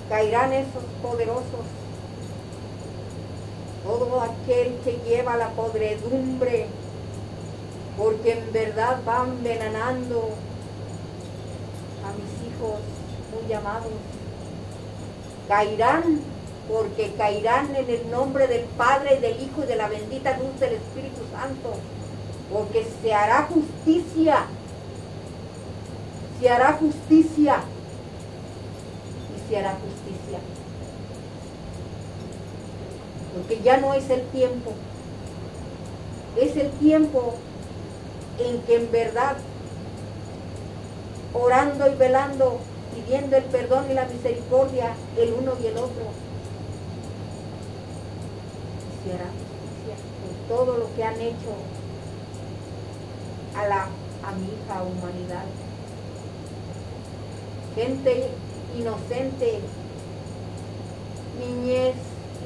caerán 0.08 0.52
esos 0.52 0.84
poderosos 1.02 1.66
todo 3.82 4.20
aquel 4.20 4.76
que 4.84 5.00
lleva 5.04 5.36
la 5.36 5.48
podredumbre, 5.50 6.66
porque 7.98 8.32
en 8.32 8.52
verdad 8.52 8.98
van 9.04 9.30
envenenando 9.30 10.30
a 12.04 12.12
mis 12.12 12.48
hijos 12.48 12.78
muy 13.34 13.52
amados. 13.52 13.92
Caerán 15.48 16.20
porque 16.70 17.12
caerán 17.18 17.74
en 17.74 17.90
el 17.90 18.10
nombre 18.10 18.46
del 18.46 18.64
Padre, 18.76 19.18
del 19.20 19.42
Hijo 19.42 19.64
y 19.64 19.66
de 19.66 19.76
la 19.76 19.88
bendita 19.88 20.38
luz 20.38 20.58
del 20.60 20.74
Espíritu 20.74 21.20
Santo, 21.32 21.74
porque 22.52 22.86
se 23.02 23.12
hará 23.12 23.48
justicia, 23.52 24.46
se 26.42 26.50
hará 26.50 26.72
justicia. 26.72 27.60
Y 29.30 29.48
se 29.48 29.58
hará 29.58 29.74
justicia. 29.74 30.40
Porque 33.32 33.62
ya 33.62 33.76
no 33.76 33.94
es 33.94 34.10
el 34.10 34.22
tiempo, 34.26 34.72
es 36.36 36.56
el 36.56 36.70
tiempo 36.72 37.34
en 38.38 38.60
que 38.62 38.76
en 38.76 38.90
verdad, 38.90 39.36
orando 41.32 41.90
y 41.90 41.94
velando, 41.94 42.58
pidiendo 42.94 43.36
el 43.36 43.44
perdón 43.44 43.90
y 43.90 43.94
la 43.94 44.06
misericordia 44.06 44.94
el 45.16 45.32
uno 45.32 45.52
y 45.62 45.66
el 45.66 45.76
otro, 45.78 46.10
se 49.04 49.14
hará 49.14 49.30
justicia 49.30 49.96
por 50.20 50.56
todo 50.56 50.76
lo 50.76 50.94
que 50.94 51.04
han 51.04 51.20
hecho 51.20 51.54
a 53.56 53.66
la 53.66 53.88
amiga 54.24 54.82
humanidad. 54.82 55.44
Gente 57.74 58.28
inocente, 58.78 59.60
niñez 61.38 61.94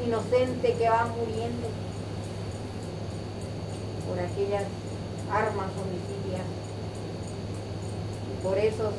inocente 0.06 0.74
que 0.74 0.88
va 0.88 1.06
muriendo. 1.06 1.68
por 4.06 4.18
aquellas 4.20 4.64
armas 5.30 5.70
homicidias 5.72 6.46
y 8.32 8.42
por 8.42 8.56
esos, 8.56 8.94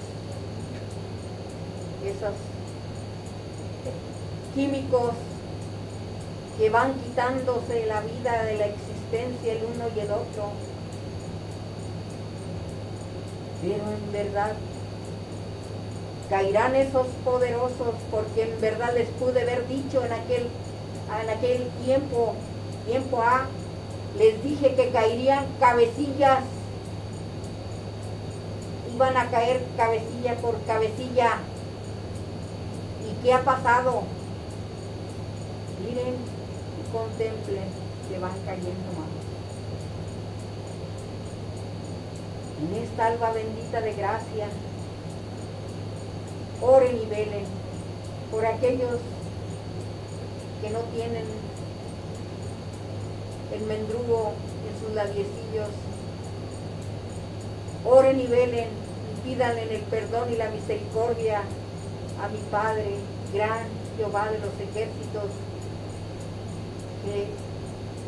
esos 2.05 2.33
químicos 4.53 5.13
que 6.57 6.69
van 6.69 6.93
quitándose 6.95 7.85
la 7.85 8.01
vida 8.01 8.43
de 8.43 8.57
la 8.57 8.65
existencia 8.65 9.53
el 9.53 9.63
uno 9.63 9.85
y 9.95 9.99
el 9.99 10.11
otro. 10.11 10.51
Pero 13.61 13.83
en 13.91 14.11
verdad 14.11 14.53
caerán 16.29 16.75
esos 16.75 17.07
poderosos 17.23 17.95
porque 18.11 18.43
en 18.43 18.61
verdad 18.61 18.93
les 18.93 19.07
pude 19.09 19.41
haber 19.41 19.67
dicho 19.67 20.03
en 20.03 20.11
aquel, 20.11 20.47
en 21.21 21.29
aquel 21.29 21.69
tiempo, 21.85 22.35
tiempo 22.85 23.21
A, 23.21 23.45
les 24.17 24.43
dije 24.43 24.75
que 24.75 24.89
caerían 24.89 25.45
cabecillas, 25.59 26.43
iban 28.93 29.15
a 29.15 29.29
caer 29.29 29.63
cabecilla 29.77 30.35
por 30.41 30.59
cabecilla. 30.63 31.39
¿Y 33.05 33.23
qué 33.23 33.33
ha 33.33 33.43
pasado? 33.43 34.03
Miren 35.85 36.15
y 36.15 36.91
contemplen 36.91 37.69
que 38.09 38.19
van 38.19 38.37
cayendo 38.45 38.91
más. 38.97 39.07
En 42.59 42.83
esta 42.83 43.05
alba 43.05 43.31
bendita 43.31 43.81
de 43.81 43.93
gracia, 43.93 44.47
oren 46.61 46.97
y 46.97 47.05
velen 47.05 47.45
por 48.31 48.45
aquellos 48.45 48.99
que 50.61 50.69
no 50.69 50.79
tienen 50.93 51.25
el 53.53 53.61
mendrugo 53.61 54.33
en 54.67 54.85
sus 54.85 54.95
labiecillos. 54.95 55.69
Oren 57.85 58.19
y 58.19 58.27
velen 58.27 58.67
y 58.67 59.27
pídanle 59.27 59.75
el 59.75 59.81
perdón 59.83 60.31
y 60.33 60.35
la 60.35 60.49
misericordia 60.49 61.41
a 62.21 62.27
mi 62.27 62.39
Padre, 62.51 62.95
gran 63.33 63.67
Jehová 63.97 64.29
de 64.31 64.39
los 64.39 64.53
ejércitos, 64.59 65.29
que 67.05 67.27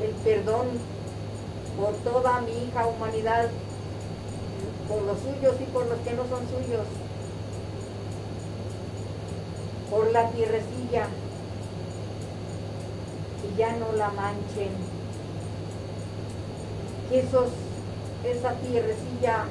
el 0.06 0.12
perdón 0.24 0.68
por 1.80 1.94
toda 2.12 2.42
mi 2.42 2.52
hija 2.52 2.88
humanidad, 2.88 3.50
por 4.88 5.04
los 5.04 5.18
suyos 5.20 5.56
y 5.62 5.66
por 5.72 5.86
los 5.86 6.00
que 6.00 6.14
no 6.14 6.24
son 6.28 6.42
suyos, 6.48 6.86
por 9.90 10.12
la 10.12 10.30
tierrecilla, 10.30 11.08
y 13.44 13.58
ya 13.58 13.76
no 13.76 13.92
la 13.94 14.10
manchen. 14.10 14.72
Que 17.10 17.20
esos, 17.20 17.50
esa 18.24 18.54
tierrecilla 18.56 19.46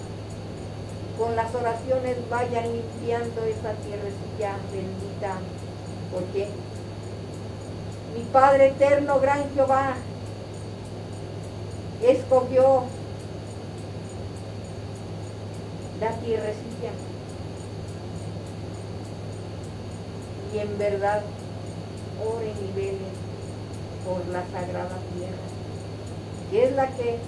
con 1.18 1.34
las 1.34 1.52
oraciones 1.54 2.16
vayan 2.30 2.72
limpiando 2.72 3.42
esa 3.44 3.72
tierrecilla 3.72 4.56
bendita, 4.72 5.34
porque 6.12 6.48
mi 8.16 8.22
Padre 8.32 8.68
eterno, 8.68 9.18
gran 9.20 9.52
Jehová, 9.54 9.94
escogió 12.02 12.84
la 16.00 16.12
tierrecilla. 16.18 16.67
Y 20.54 20.58
en 20.58 20.78
verdad, 20.78 21.22
oren 22.26 22.54
y 22.68 22.72
velen 22.74 22.98
por 24.04 24.26
la 24.32 24.42
sagrada 24.50 24.98
tierra, 25.14 25.36
que 26.50 26.64
es 26.64 26.72
la 26.72 26.88
que 26.96 27.18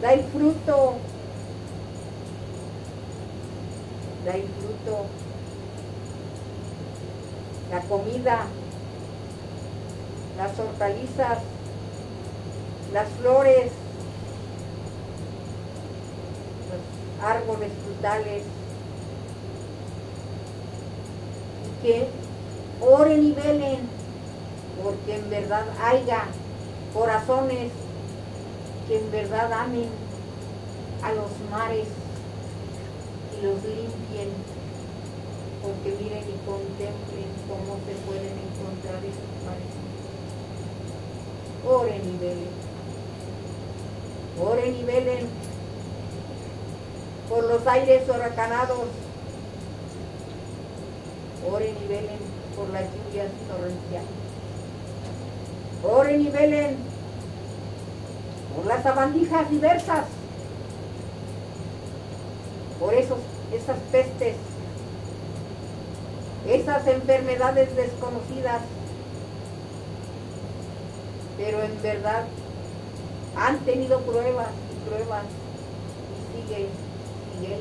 da 0.00 0.12
el 0.12 0.22
fruto, 0.24 0.94
da 4.24 4.32
el 4.32 4.42
fruto, 4.42 5.06
la 7.70 7.80
comida, 7.80 8.46
las 10.36 10.58
hortalizas, 10.58 11.38
las 12.92 13.08
flores, 13.20 13.72
los 16.70 17.28
árboles 17.28 17.72
frutales, 17.84 18.44
y 21.66 21.67
que 21.82 22.08
oren 22.80 23.24
y 23.24 23.32
velen 23.32 23.88
porque 24.82 25.16
en 25.16 25.30
verdad 25.30 25.64
haya 25.82 26.24
corazones 26.94 27.72
que 28.86 28.98
en 28.98 29.10
verdad 29.10 29.52
amen 29.52 29.88
a 31.02 31.12
los 31.12 31.30
mares 31.50 31.86
y 33.38 33.44
los 33.44 33.54
limpien, 33.62 34.30
porque 35.62 35.90
miren 36.02 36.24
y 36.24 36.46
contemplen 36.46 37.30
cómo 37.46 37.78
se 37.86 37.94
pueden 38.06 38.34
encontrar 38.38 39.04
esos 39.04 39.30
mares. 39.44 39.74
Oren 41.68 42.02
y 42.02 42.18
velen, 42.18 42.48
oren 44.40 44.76
y 44.76 44.84
velen 44.84 45.28
por 47.28 47.44
los 47.44 47.66
aires 47.66 48.08
huracanados, 48.08 48.88
oren 51.52 51.76
y 51.84 51.88
velen 51.88 52.18
por 52.56 52.68
las 52.70 52.84
lluvias 52.84 53.28
torrenciales. 53.48 54.10
Oren 55.82 56.20
y 56.20 56.28
velen 56.30 56.76
por 58.54 58.66
las 58.66 58.82
sabandijas 58.82 59.50
diversas, 59.50 60.06
por 62.80 62.94
esos, 62.94 63.18
esas 63.52 63.78
pestes, 63.92 64.36
esas 66.46 66.86
enfermedades 66.86 67.74
desconocidas, 67.76 68.62
pero 71.36 71.62
en 71.62 71.82
verdad 71.82 72.24
han 73.36 73.58
tenido 73.60 74.00
pruebas 74.00 74.48
y 74.72 74.88
pruebas 74.88 75.24
y 76.12 76.42
sigue, 76.42 76.68
sigue 77.40 77.54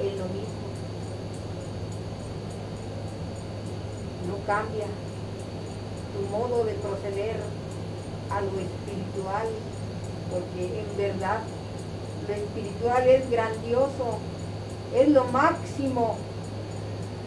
en 0.00 0.18
lo 0.18 0.24
mismo. 0.26 0.61
No 4.32 4.38
cambia 4.46 4.86
tu 6.14 6.34
modo 6.34 6.64
de 6.64 6.72
proceder 6.72 7.36
a 8.30 8.40
lo 8.40 8.48
espiritual, 8.48 9.46
porque 10.30 10.80
en 10.80 10.96
verdad 10.96 11.40
lo 12.26 12.34
espiritual 12.34 13.08
es 13.08 13.30
grandioso, 13.30 14.18
es 14.94 15.08
lo 15.08 15.24
máximo 15.24 16.16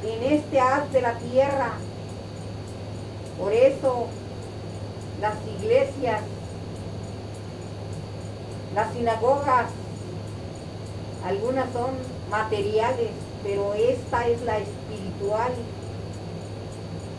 en 0.04 0.34
este 0.34 0.60
haz 0.60 0.92
de 0.92 1.02
la 1.02 1.20
tierra. 1.20 1.74
Por 3.40 3.54
eso 3.54 4.08
las 5.22 5.36
iglesias, 5.60 6.22
las 8.74 8.94
sinagogas, 8.94 9.68
algunas 11.24 11.72
son 11.72 11.92
materiales, 12.32 13.12
pero 13.44 13.76
esta 13.76 14.28
es 14.28 14.42
la 14.42 14.58
espiritual. 14.58 15.52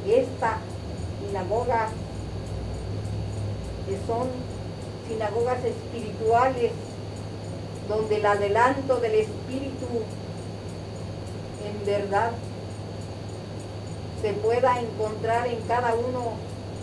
Esta 0.07 0.59
sinagoga 1.21 1.89
que 3.87 3.97
son 4.07 4.29
sinagogas 5.09 5.65
espirituales, 5.65 6.73
donde 7.89 8.17
el 8.17 8.27
adelanto 8.27 8.97
del 8.97 9.15
Espíritu 9.15 9.87
en 11.65 11.87
verdad 11.87 12.33
se 14.23 14.33
pueda 14.33 14.81
encontrar 14.81 15.47
en 15.47 15.61
cada 15.63 15.95
uno 15.95 16.33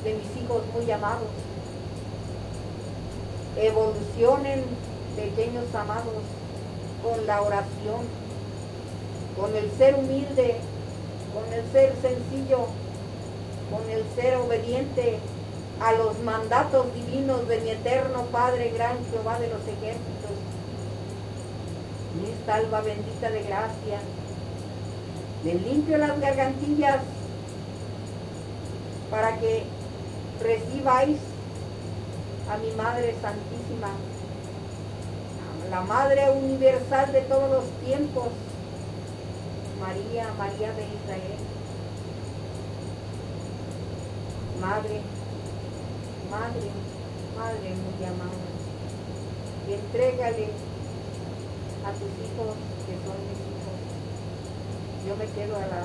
de 0.03 0.13
mis 0.13 0.43
hijos 0.43 0.61
muy 0.73 0.89
amados. 0.91 1.27
Evolucionen, 3.57 4.63
pequeños 5.15 5.73
amados, 5.75 6.23
con 7.03 7.25
la 7.27 7.41
oración, 7.41 8.07
con 9.39 9.55
el 9.55 9.69
ser 9.77 9.95
humilde, 9.95 10.55
con 11.33 11.53
el 11.53 11.63
ser 11.71 11.93
sencillo, 12.01 12.67
con 13.73 13.89
el 13.89 14.03
ser 14.15 14.37
obediente 14.37 15.17
a 15.81 15.93
los 15.93 16.19
mandatos 16.19 16.85
divinos 16.93 17.47
de 17.47 17.59
mi 17.61 17.69
eterno 17.71 18.23
Padre, 18.31 18.71
gran 18.71 18.97
Jehová 19.09 19.39
de 19.39 19.47
los 19.47 19.61
ejércitos. 19.61 20.31
Y 22.21 22.31
esta 22.31 22.55
alba 22.55 22.81
bendita 22.81 23.31
de 23.31 23.41
gracia, 23.41 23.99
le 25.43 25.55
limpio 25.55 25.97
las 25.97 26.19
gargantillas 26.19 26.99
para 29.09 29.39
que 29.39 29.63
recibáis 30.39 31.17
a 32.51 32.57
mi 32.57 32.71
Madre 32.71 33.15
Santísima, 33.19 33.89
la 35.71 35.81
Madre 35.81 36.29
Universal 36.29 37.11
de 37.11 37.21
todos 37.21 37.49
los 37.49 37.65
tiempos, 37.83 38.27
María, 39.79 40.27
María 40.37 40.71
de 40.73 40.83
Israel. 40.83 41.52
madre, 44.63 45.01
madre, 46.31 46.69
madre 47.37 47.69
muy 47.83 48.05
amada, 48.05 48.47
y 49.67 49.73
entrégale 49.73 50.47
a 51.85 51.91
tus 51.91 52.11
hijos 52.23 52.55
que 52.85 52.93
son 53.03 53.17
mis 53.27 53.39
hijos. 53.51 53.77
Yo 55.05 55.15
me 55.17 55.25
quedo 55.35 55.55
a 55.57 55.67
la 55.67 55.83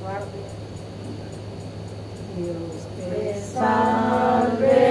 guardia. 0.00 0.48
Dios 2.36 2.86
te 2.96 3.42
salve. 3.42 4.89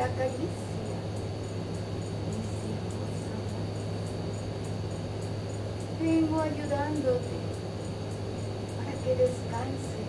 flaca 0.00 0.26
y 0.26 0.30
licia. 0.30 0.48
Mis 6.00 6.24
pues, 6.24 6.24
hijos, 6.24 6.30
vengo 6.30 6.40
ayudándote 6.40 7.36
para 8.78 8.92
que 9.02 9.10
descanses, 9.10 10.08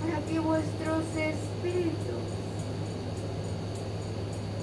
para 0.00 0.18
que 0.26 0.38
vuestros 0.40 1.04
espíritus 1.16 2.24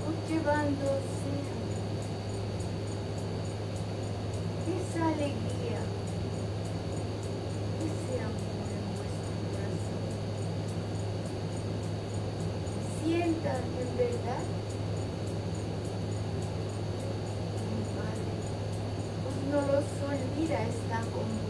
os 0.07 0.29
llevando 0.29 0.85
sean 1.15 1.61
esa 4.75 5.07
alegría 5.07 5.60
¿En 13.43 13.97
verdad? 13.97 14.43
Mi 17.71 17.81
padre, 17.97 18.33
pues 19.23 19.37
no 19.49 19.61
los 19.61 19.85
olvida 20.05 20.57
esta 20.61 20.99
comida. 21.11 21.40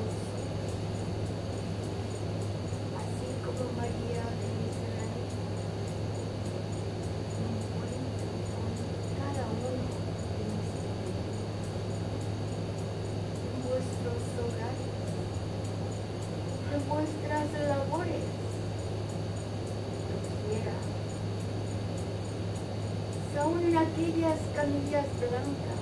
en 23.67 23.77
aquellas 23.77 24.39
camillas 24.55 25.05
blancas 25.19 25.81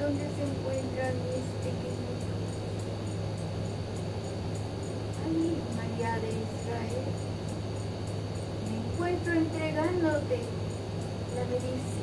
donde 0.00 0.22
se 0.22 0.42
encuentran 0.42 1.14
mis 1.26 1.46
pequeñitos. 1.60 2.40
A 5.20 5.28
mí, 5.28 5.56
María 5.76 6.12
de 6.20 6.30
Israel, 6.30 7.08
me 8.66 8.76
encuentro 8.92 9.32
entregándote 9.32 10.38
la 11.36 11.44
medicina 11.44 11.99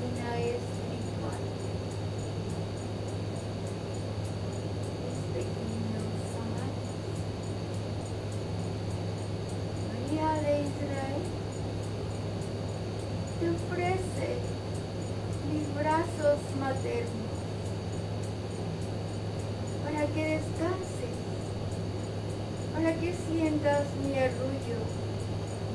sientas 23.48 23.86
mi 24.04 24.14
arrullo 24.18 24.80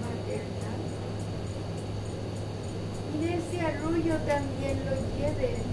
maternal 0.03 0.81
y 3.15 3.25
de 3.25 3.31
ese 3.39 3.61
arrullo 3.67 4.17
también 4.27 4.79
lo 4.85 4.95
lleves 5.17 5.72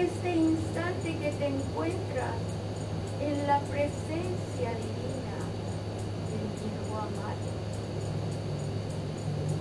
este 0.00 0.36
instante 0.36 1.16
que 1.16 1.30
te 1.32 1.46
encuentras 1.46 2.36
en 3.20 3.46
la 3.46 3.60
presencia 3.60 4.70
divina 4.70 5.36
del 6.30 6.46
Hijo 6.66 6.96
amado. 6.96 7.50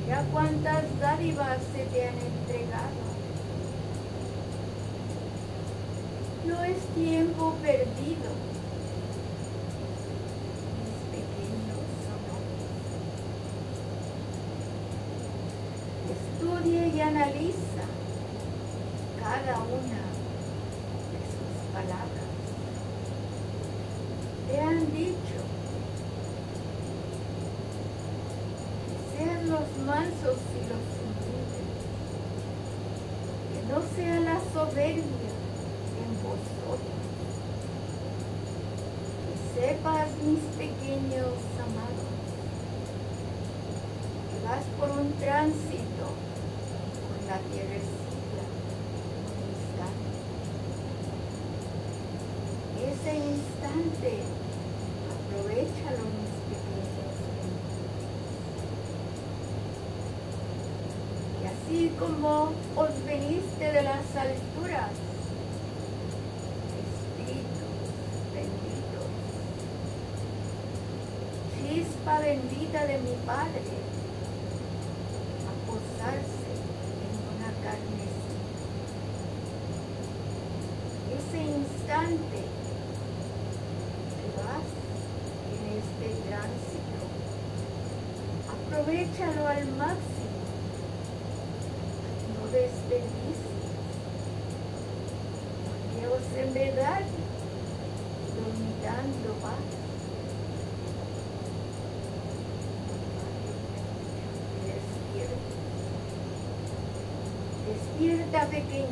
¿ya 0.10 0.24
cuántas 0.32 0.84
dádivas 1.00 1.60
se 1.72 1.86
te 1.86 2.08
han 2.08 2.16
entregado. 2.16 3.10
No 6.48 6.64
es 6.64 6.78
tiempo 6.96 7.54
perdido 7.62 8.49
aprovechalo 89.20 89.48
al 89.48 89.66
máximo. 89.78 90.30
No 92.36 92.52
desperdicies. 92.52 93.40
Porque 96.10 96.42
en 96.42 96.54
verdad 96.54 97.02
dominando 98.36 99.30
paz. 99.42 99.54
Despierta. 105.18 105.38
Despierta 107.68 108.40
pequeño. 108.48 108.89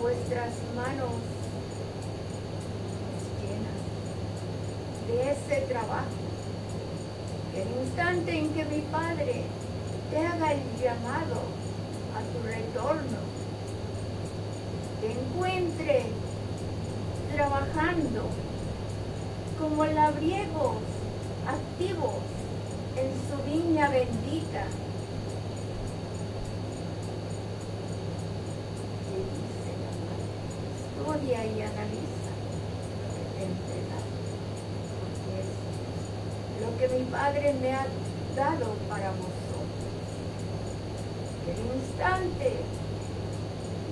vuestras 0.00 0.52
manos 0.74 1.10
llenan 3.40 3.80
de 5.08 5.32
ese 5.32 5.66
trabajo. 5.66 6.06
Que 7.52 7.62
el 7.62 7.68
instante 7.84 8.38
en 8.38 8.48
que 8.50 8.64
mi 8.64 8.80
Padre 8.82 9.42
te 10.10 10.26
haga 10.26 10.52
el 10.52 10.62
llamado 10.80 11.40
a 12.14 12.20
tu 12.32 12.46
retorno, 12.46 13.18
te 15.00 15.12
encuentre 15.12 16.06
trabajando 17.34 18.28
como 19.58 19.84
labriegos 19.86 20.76
activos 21.46 22.14
en 22.96 23.10
su 23.28 23.50
viña 23.50 23.88
bendita 23.88 24.66
estudia 31.26 31.44
y 31.44 31.62
analiza 31.62 32.30
lo 33.02 33.08
que 33.14 33.24
te 33.34 33.42
entregado, 33.44 34.10
porque 35.00 35.34
es 35.42 36.60
lo 36.62 36.70
que 36.78 36.86
mi 36.98 37.04
Padre 37.10 37.54
me 37.60 37.70
ha 37.74 37.86
dado 38.36 38.74
para 38.88 39.10
vosotros. 39.10 39.34
El 41.46 41.58
instante 41.80 42.48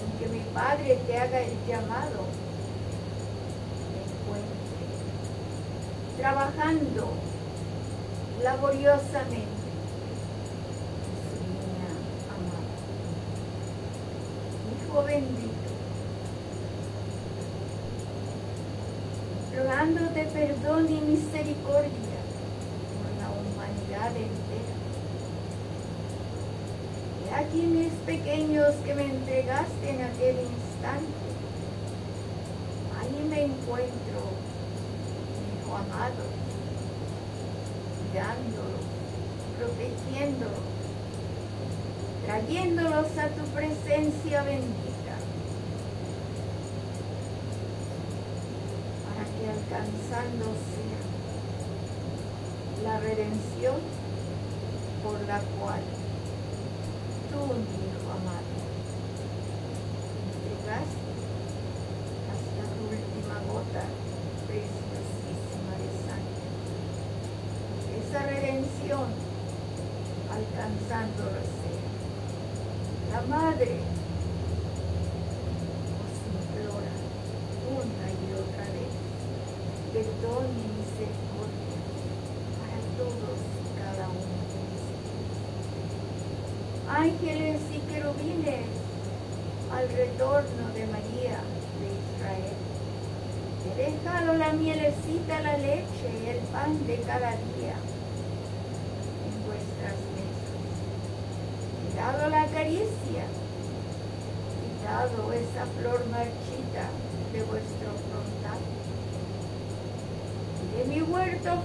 en 0.01 0.11
que 0.19 0.27
mi 0.29 0.43
Padre 0.53 0.99
te 1.07 1.19
haga 1.19 1.41
el 1.41 1.57
llamado, 1.67 2.27
me 3.91 4.01
encuentre 4.05 4.85
trabajando 6.19 7.03
laboriosamente 8.43 9.65
en 11.11 11.17
su 11.25 11.37
niña 11.51 11.91
amada. 12.31 12.63
Hijo 14.87 14.99
bendito, 15.05 15.55
rogándote 19.57 20.23
perdón 20.65 20.87
y 20.89 21.01
misericordia 21.01 22.21
por 22.97 23.11
la 23.21 23.29
humanidad 23.31 24.17
entera. 24.17 24.77
Y 27.21 27.29
a 27.35 27.49
quienes 27.49 27.93
pequeños 28.07 28.75
que 28.85 28.95
me 28.95 29.05
entregaste 29.05 29.91
en 29.91 30.03
aquel 30.03 30.37
instante, 30.41 31.27
ahí 32.99 33.29
me 33.29 33.43
encuentro, 33.43 34.21
hijo 35.53 35.77
amado, 35.77 36.25
cuidándolos, 38.11 38.85
protegiéndolos, 39.59 40.65
trayéndolos 42.25 43.19
a 43.19 43.29
tu 43.29 43.45
presencia 43.55 44.43
bendita, 44.45 45.17
para 49.05 49.25
alcanzando 49.95 50.45
sea 50.45 51.03
la 52.83 52.99
redención 53.01 53.77
por 55.03 55.21
la 55.21 55.39
cual 55.59 55.83
tú, 57.31 57.39
mi 57.55 57.75
hijo 57.87 58.11
amado, 58.11 58.55
entregaste 60.35 61.15
hasta 62.33 62.63
tu 62.75 62.83
última 62.91 63.37
gota 63.53 63.85
preciosísima 64.49 65.75
de 65.79 65.89
sangre. 66.07 66.43
Esa 68.01 68.21
redención 68.27 69.07
alcanzando 70.31 71.23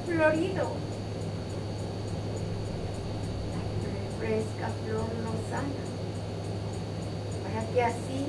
florido, 0.05 0.71
la 3.53 4.19
fresca 4.19 4.69
flor 4.83 5.09
lozana, 5.23 5.83
para 7.43 7.61
que 7.71 7.81
así 7.81 8.21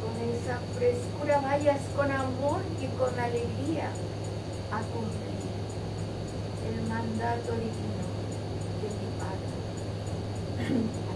con 0.00 0.14
esa 0.30 0.60
frescura 0.78 1.40
vayas 1.40 1.80
con 1.96 2.10
amor 2.10 2.60
y 2.80 2.86
con 2.96 3.18
alegría 3.18 3.90
a 4.70 4.80
cumplir 4.92 5.50
el 6.68 6.82
mandato 6.88 7.52
divino 7.52 8.06
de 8.80 8.88
mi 8.96 9.08
Padre. 9.18 11.09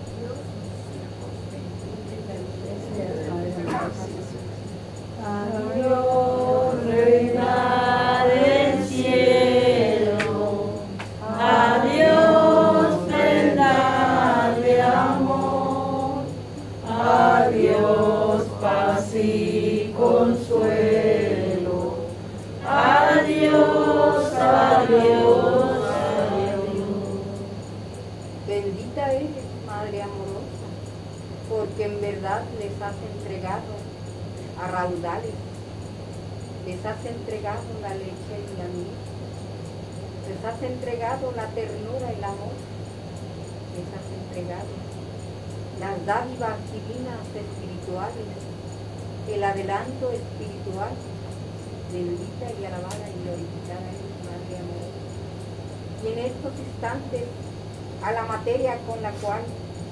Con 58.45 59.01
la 59.01 59.11
cual 59.23 59.41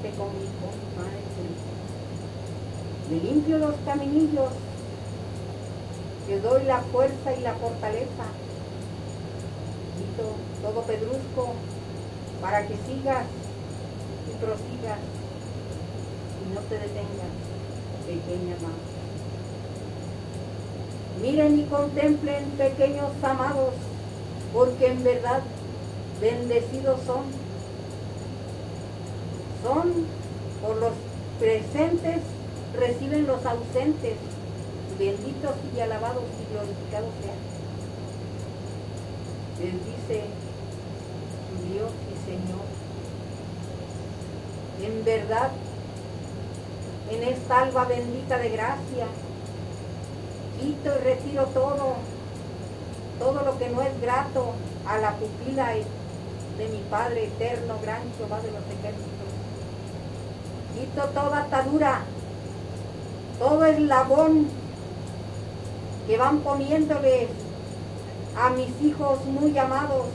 se 0.03 0.11
comunicó 0.11 0.69
mi 0.77 1.03
Madre. 1.03 1.23
Me 3.09 3.17
limpio 3.17 3.57
los 3.57 3.75
caminillos, 3.87 4.53
te 6.27 6.39
doy 6.39 6.65
la 6.65 6.81
fuerza 6.81 7.35
y 7.35 7.41
la 7.41 7.55
fortaleza. 7.55 8.25
Quito 9.97 10.35
todo 10.63 10.83
pedrusco 10.83 11.55
para 12.43 12.67
que 12.67 12.75
sigas 12.75 13.25
y 14.29 14.45
prosigas 14.45 14.99
y 16.45 16.55
no 16.55 16.61
te 16.61 16.75
detengas, 16.75 17.33
pequeña 18.07 18.57
madre. 18.61 18.93
Miren 21.23 21.59
y 21.59 21.65
contemplen, 21.65 22.45
pequeños 22.59 23.13
amados, 23.23 23.73
porque 24.53 24.89
en 24.89 25.05
verdad 25.05 25.41
bendecidos 26.21 27.01
son 27.07 27.42
son 29.63 30.07
por 30.61 30.77
los 30.77 30.93
presentes, 31.39 32.21
reciben 32.79 33.27
los 33.27 33.45
ausentes. 33.45 34.17
Benditos 34.99 35.57
y 35.75 35.81
alabados 35.81 36.23
y 36.23 36.53
glorificados 36.53 37.11
sean. 37.23 37.53
Bendice 39.59 40.25
tu 41.49 41.73
Dios 41.73 41.91
y 42.11 42.31
Señor. 42.31 42.67
En 44.83 45.05
verdad, 45.05 45.51
en 47.11 47.23
esta 47.23 47.63
alba 47.63 47.85
bendita 47.85 48.39
de 48.39 48.51
gracia, 48.51 49.07
quito 50.61 50.95
y 50.95 51.05
retiro 51.05 51.45
todo, 51.47 51.95
todo 53.19 53.43
lo 53.45 53.59
que 53.59 53.69
no 53.71 53.83
es 53.83 54.01
grato 54.01 54.53
a 54.87 54.99
la 54.99 55.17
pupila 55.17 55.71
de 55.71 56.69
mi 56.69 56.83
Padre 56.91 57.27
eterno, 57.27 57.79
gran 57.83 58.03
Jehová 58.19 58.41
de 58.41 58.51
los 58.51 58.63
ejércitos. 58.79 59.12
Quito 60.75 61.03
toda 61.09 61.39
atadura, 61.41 62.01
todo 63.39 63.65
eslabón 63.65 64.49
que 66.07 66.17
van 66.17 66.41
poniéndole 66.41 67.29
a 68.37 68.51
mis 68.51 68.71
hijos 68.83 69.25
muy 69.27 69.57
amados. 69.59 70.07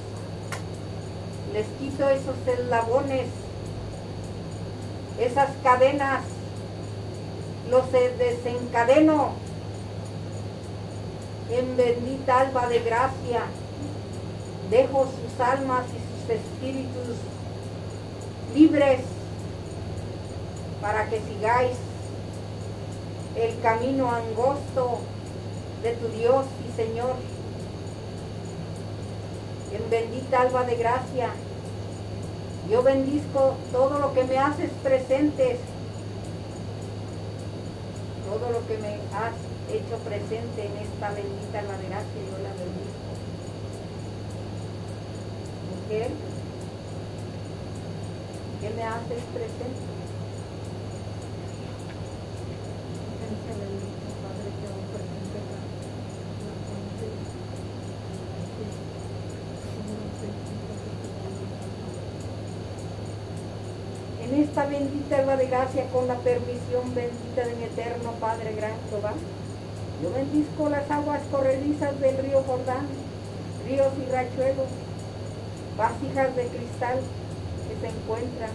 Les 1.53 1.68
quito 1.80 2.10
esos 2.10 2.36
eslabones, 2.45 3.28
esas 5.20 5.49
cadenas, 5.64 6.22
los 7.70 7.91
desencadeno 7.91 9.32
en 11.49 11.78
bendita 11.78 12.39
alba 12.39 12.68
de 12.68 12.80
gracia. 12.80 13.43
Dejo 14.70 15.05
sus 15.05 15.39
almas 15.39 15.86
y 15.88 15.99
sus 16.22 16.30
espíritus 16.36 17.16
libres 18.53 19.01
para 20.82 21.09
que 21.09 21.21
sigáis 21.21 21.78
el 23.36 23.59
camino 23.61 24.11
angosto 24.11 24.99
de 25.84 25.93
tu 25.93 26.07
Dios 26.09 26.45
y 26.67 26.75
Señor. 26.75 27.15
En 29.73 29.89
bendita 29.89 30.41
alba 30.41 30.63
de 30.63 30.75
gracia, 30.75 31.30
yo 32.69 32.84
bendizco 32.84 33.55
todo 33.71 33.99
lo 33.99 34.13
que 34.13 34.23
me 34.23 34.38
haces 34.38 34.71
presentes, 34.84 35.59
todo 38.25 38.51
lo 38.51 38.65
que 38.67 38.78
me 38.78 38.95
has 39.15 39.34
hecho 39.71 39.97
presente 40.03 40.65
en 40.65 40.78
esta 40.78 41.11
bendita 41.11 41.59
alba 41.59 41.78
de 41.78 41.88
gracia, 41.88 42.21
yo 42.32 42.38
la 42.43 42.49
bendizco. 42.49 43.07
Mujer, 45.84 46.09
¿qué 48.61 48.69
me 48.75 48.84
haces 48.84 49.23
presente? 49.34 49.97
En 64.28 64.41
esta 64.43 64.66
bendita 64.66 65.20
alba 65.20 65.38
de 65.38 65.47
gracia 65.47 65.86
con 65.91 66.08
la 66.08 66.16
permisión 66.16 66.93
bendita 66.93 67.45
de 67.45 67.55
mi 67.55 67.64
eterno 67.64 68.12
Padre 68.20 68.53
Gran 68.55 68.74
Jehová. 68.89 69.14
Yo 70.03 70.12
bendizco 70.12 70.70
las 70.70 70.89
aguas 70.91 71.22
corredizas 71.32 71.99
del 71.99 72.18
río 72.18 72.43
Jordán, 72.43 72.88
ríos 73.66 73.93
y 73.97 74.12
rachuelos, 74.12 74.68
vasijas 75.78 76.36
de 76.36 76.47
cristal 76.47 76.99
que 77.68 77.80
se 77.80 77.88
encuentran 77.88 78.51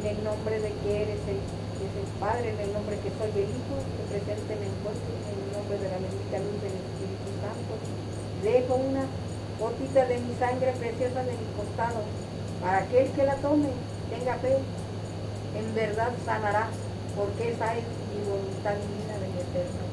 en 0.00 0.06
el 0.06 0.24
nombre 0.24 0.60
de 0.60 0.72
que 0.72 1.02
eres 1.02 1.20
el, 1.28 1.57
es 1.84 1.94
el 1.94 2.10
Padre, 2.18 2.50
en 2.50 2.60
el 2.60 2.72
nombre 2.72 2.98
que 2.98 3.10
soy 3.14 3.30
el 3.30 3.50
Hijo, 3.50 3.74
que 3.78 4.04
presente 4.10 4.50
el 4.54 4.64
encuentro, 4.66 5.10
en 5.28 5.36
el 5.38 5.50
nombre 5.54 5.76
de 5.78 5.88
la 5.88 5.98
bendita 6.02 6.38
luz 6.42 6.58
del 6.62 6.76
Espíritu 6.78 7.28
Santo. 7.38 7.72
Dejo 8.42 8.74
una 8.74 9.04
gotita 9.58 10.06
de 10.06 10.16
mi 10.18 10.34
sangre 10.38 10.72
preciosa 10.78 11.20
de 11.24 11.34
mi 11.34 11.48
costado, 11.56 12.00
para 12.62 12.78
aquel 12.86 13.10
que 13.12 13.24
la 13.24 13.36
tome, 13.42 13.70
tenga 14.10 14.34
fe, 14.38 14.58
en 14.58 15.74
verdad 15.74 16.12
sanará, 16.24 16.68
porque 17.16 17.52
esa 17.52 17.74
es 17.74 17.84
mi 18.10 18.20
voluntad 18.26 18.74
divina 18.78 19.14
de 19.18 19.28
mi 19.28 19.40
eterno 19.40 19.87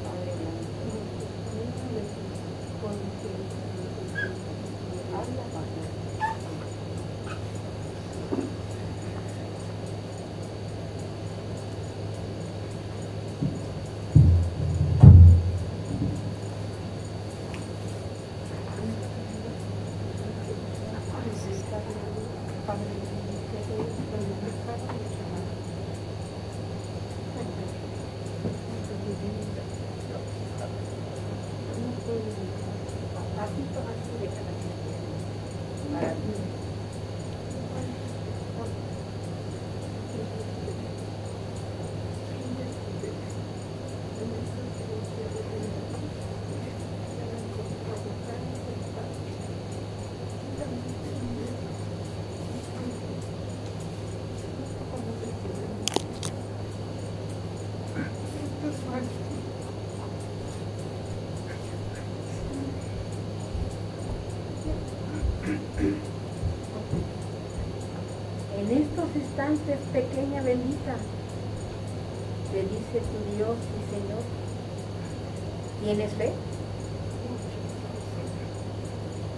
¿tienes 75.85 76.11
fe? 76.13 76.31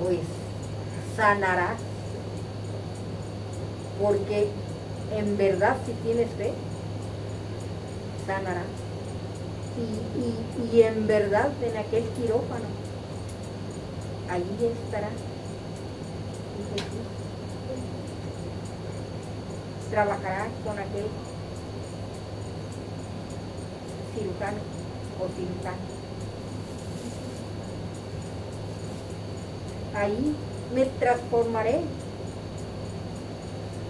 Pues 0.02 0.20
sanarás, 1.18 1.78
porque 4.02 4.48
en 5.14 5.38
verdad 5.38 5.76
si 5.86 5.92
tienes 6.04 6.30
fe, 6.38 6.54
sanarás. 8.26 8.64
Y, 9.78 10.78
y- 10.78 10.82
en 10.84 11.06
verdad 11.06 11.50
en 11.62 11.78
aquel 11.78 12.04
quirófano, 12.12 12.66
allí 14.30 14.66
estará 14.86 15.10
Jesús 16.74 17.08
trabajará 19.92 20.48
con 20.66 20.78
aquel 20.80 21.06
cirujano 24.14 24.58
o 25.20 25.28
cirujano. 25.36 25.97
Ahí 29.98 30.36
me 30.76 30.86
transformaré 30.86 31.80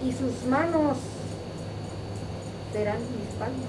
y 0.06 0.12
sus 0.12 0.44
manos 0.48 0.96
serán 2.72 2.98
mis 2.98 3.34
palmas. 3.38 3.68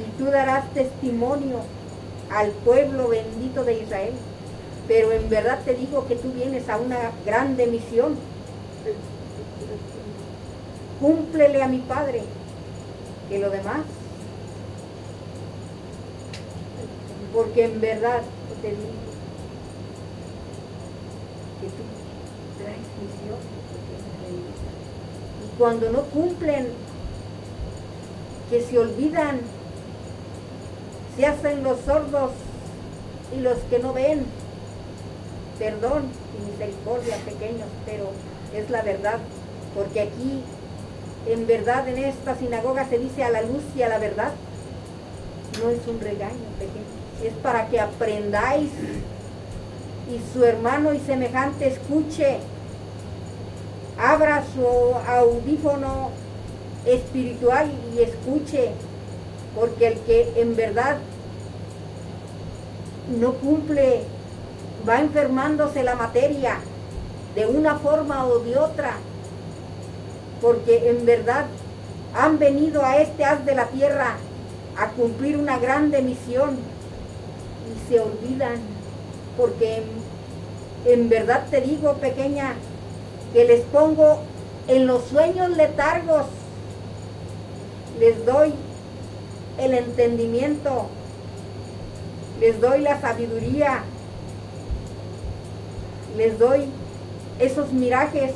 Y 0.00 0.18
tú 0.18 0.30
darás 0.30 0.72
testimonio 0.72 1.58
al 2.30 2.50
pueblo 2.50 3.08
bendito 3.08 3.62
de 3.64 3.82
Israel. 3.82 4.14
Pero 4.88 5.12
en 5.12 5.28
verdad 5.28 5.60
te 5.64 5.74
digo 5.74 6.06
que 6.06 6.16
tú 6.16 6.32
vienes 6.32 6.68
a 6.68 6.78
una 6.78 7.10
grande 7.26 7.66
misión 7.66 8.16
cúmplele 11.00 11.62
a 11.62 11.68
mi 11.68 11.78
Padre, 11.78 12.22
que 13.28 13.38
lo 13.38 13.50
demás, 13.50 13.82
porque 17.34 17.64
en 17.64 17.80
verdad 17.80 18.22
te 18.62 18.70
digo 18.70 19.13
que 21.66 21.70
tú 21.70 22.62
traes 22.62 22.78
misión, 23.00 23.38
y 25.44 25.58
cuando 25.58 25.90
no 25.90 26.02
cumplen, 26.02 26.68
que 28.50 28.62
se 28.62 28.78
olvidan, 28.78 29.40
se 31.16 31.26
hacen 31.26 31.62
los 31.62 31.80
sordos 31.80 32.32
y 33.36 33.40
los 33.40 33.58
que 33.70 33.78
no 33.78 33.92
ven, 33.92 34.26
perdón 35.58 36.04
y 36.38 36.50
misericordia 36.50 37.16
pequeños, 37.24 37.68
pero 37.86 38.10
es 38.54 38.70
la 38.70 38.82
verdad, 38.82 39.18
porque 39.74 40.00
aquí 40.02 40.42
en 41.26 41.46
verdad 41.46 41.88
en 41.88 41.98
esta 41.98 42.36
sinagoga 42.36 42.86
se 42.88 42.98
dice 42.98 43.24
a 43.24 43.30
la 43.30 43.42
luz 43.42 43.62
y 43.76 43.82
a 43.82 43.88
la 43.88 43.98
verdad. 43.98 44.32
No 45.62 45.70
es 45.70 45.86
un 45.86 46.00
regaño 46.00 46.48
pequeño, 46.58 46.84
es 47.22 47.32
para 47.42 47.68
que 47.68 47.80
aprendáis 47.80 48.70
y 50.10 50.20
su 50.32 50.44
hermano 50.44 50.92
y 50.92 51.00
semejante 51.00 51.68
escuche, 51.68 52.38
abra 53.98 54.44
su 54.54 54.66
audífono 55.08 56.10
espiritual 56.84 57.70
y 57.94 58.02
escuche, 58.02 58.72
porque 59.54 59.86
el 59.88 59.98
que 60.00 60.32
en 60.36 60.56
verdad 60.56 60.98
no 63.18 63.34
cumple 63.34 64.02
va 64.88 65.00
enfermándose 65.00 65.82
la 65.82 65.94
materia 65.94 66.58
de 67.34 67.46
una 67.46 67.76
forma 67.78 68.26
o 68.26 68.38
de 68.40 68.58
otra 68.58 68.96
porque 70.44 70.90
en 70.90 71.06
verdad 71.06 71.46
han 72.14 72.38
venido 72.38 72.84
a 72.84 72.98
este 72.98 73.24
haz 73.24 73.46
de 73.46 73.54
la 73.54 73.66
tierra 73.68 74.16
a 74.78 74.88
cumplir 74.90 75.38
una 75.38 75.58
grande 75.58 76.02
misión 76.02 76.58
y 77.66 77.88
se 77.88 77.98
olvidan, 77.98 78.58
porque 79.36 79.82
en, 80.86 81.08
verdad 81.08 81.46
te 81.50 81.60
digo, 81.60 81.94
pequeña, 81.94 82.54
que 83.32 83.44
les 83.44 83.62
pongo 83.62 84.18
en 84.68 84.86
los 84.86 85.04
sueños 85.04 85.50
letargos, 85.56 86.26
les 87.98 88.24
doy 88.24 88.54
el 89.58 89.74
entendimiento, 89.74 90.86
les 92.40 92.60
doy 92.60 92.80
la 92.80 93.00
sabiduría, 93.00 93.84
les 96.16 96.38
doy 96.38 96.66
esos 97.38 97.72
mirajes 97.72 98.32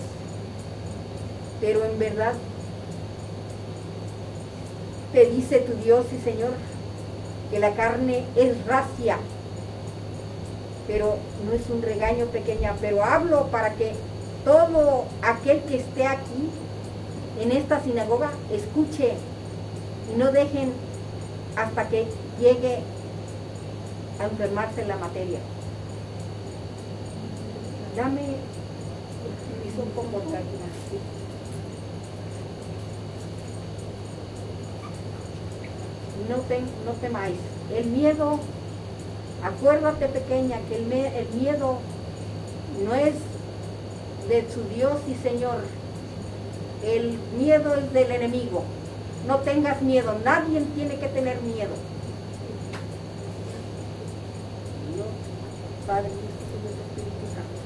pero 1.61 1.85
en 1.85 1.99
verdad 1.99 2.35
te 5.12 5.27
dice 5.31 5.59
tu 5.61 5.75
Dios 5.83 6.07
y 6.12 6.23
Señor 6.23 6.53
que 7.51 7.59
la 7.59 7.75
carne 7.75 8.25
es 8.37 8.66
racia, 8.66 9.19
pero 10.89 11.19
no 11.47 11.52
es 11.52 11.69
un 11.70 11.82
regaño 11.82 12.27
pequeña, 12.27 12.74
pero 12.81 13.05
hablo 13.05 13.47
para 13.48 13.74
que 13.74 13.93
todo 14.44 15.05
aquel 15.23 15.60
que 15.60 15.77
esté 15.77 16.06
aquí 16.06 16.51
en 17.40 17.52
esta 17.52 17.81
sinagoga 17.81 18.31
escuche 18.51 19.12
y 20.12 20.19
no 20.19 20.32
dejen 20.32 20.73
hasta 21.55 21.89
que 21.89 22.09
llegue 22.40 22.78
a 24.19 24.24
enfermarse 24.24 24.82
en 24.82 24.89
la 24.89 24.97
materia. 24.97 25.39
Dame 27.94 28.36
un 29.82 29.90
poco 29.90 30.23
No, 36.28 36.36
te, 36.48 36.60
no 36.85 36.93
temáis. 37.01 37.36
El 37.74 37.86
miedo, 37.86 38.40
acuérdate 39.43 40.06
pequeña, 40.09 40.59
que 40.69 40.77
el, 40.77 40.86
miedo 41.40 41.78
no 42.85 42.94
es 42.94 43.15
de 44.28 44.47
su 44.52 44.62
Dios 44.74 44.98
y 45.09 45.15
Señor. 45.15 45.62
El 46.85 47.19
miedo 47.36 47.74
es 47.74 47.93
del 47.93 48.10
enemigo. 48.12 48.65
No 49.27 49.39
tengas 49.39 49.82
miedo, 49.82 50.16
nadie 50.24 50.62
tiene 50.74 50.97
que 50.97 51.09
tener 51.09 51.40
miedo. 51.43 51.74
Dios, 54.94 55.06
Padre, 55.86 56.09
Santo. 57.35 57.59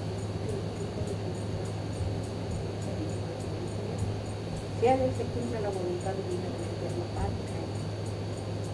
Sea 4.80 4.96
se 4.96 5.24
cumpla 5.24 5.60
la 5.60 5.68
voluntad 5.68 6.12
divina 6.14 6.48
del 6.58 6.68
Eterno 6.76 7.04
Padre. 7.14 7.52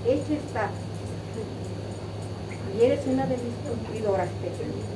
Hecho 0.06 0.32
está. 0.32 0.70
Eres 2.80 3.00
una 3.06 3.26
de 3.26 3.36
mis 3.36 3.54
cumplidoras, 3.66 4.28
pequeñas. 4.40 4.86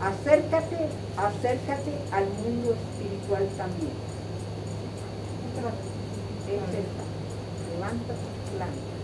Acércate, 0.00 0.88
acércate 1.16 1.92
al 2.12 2.24
mundo 2.28 2.74
espiritual 2.74 3.48
también. 3.56 3.92
Es 6.46 6.62
esta. 6.78 7.04
Levanta 7.72 8.12
tu 8.12 8.56
planta. 8.56 8.94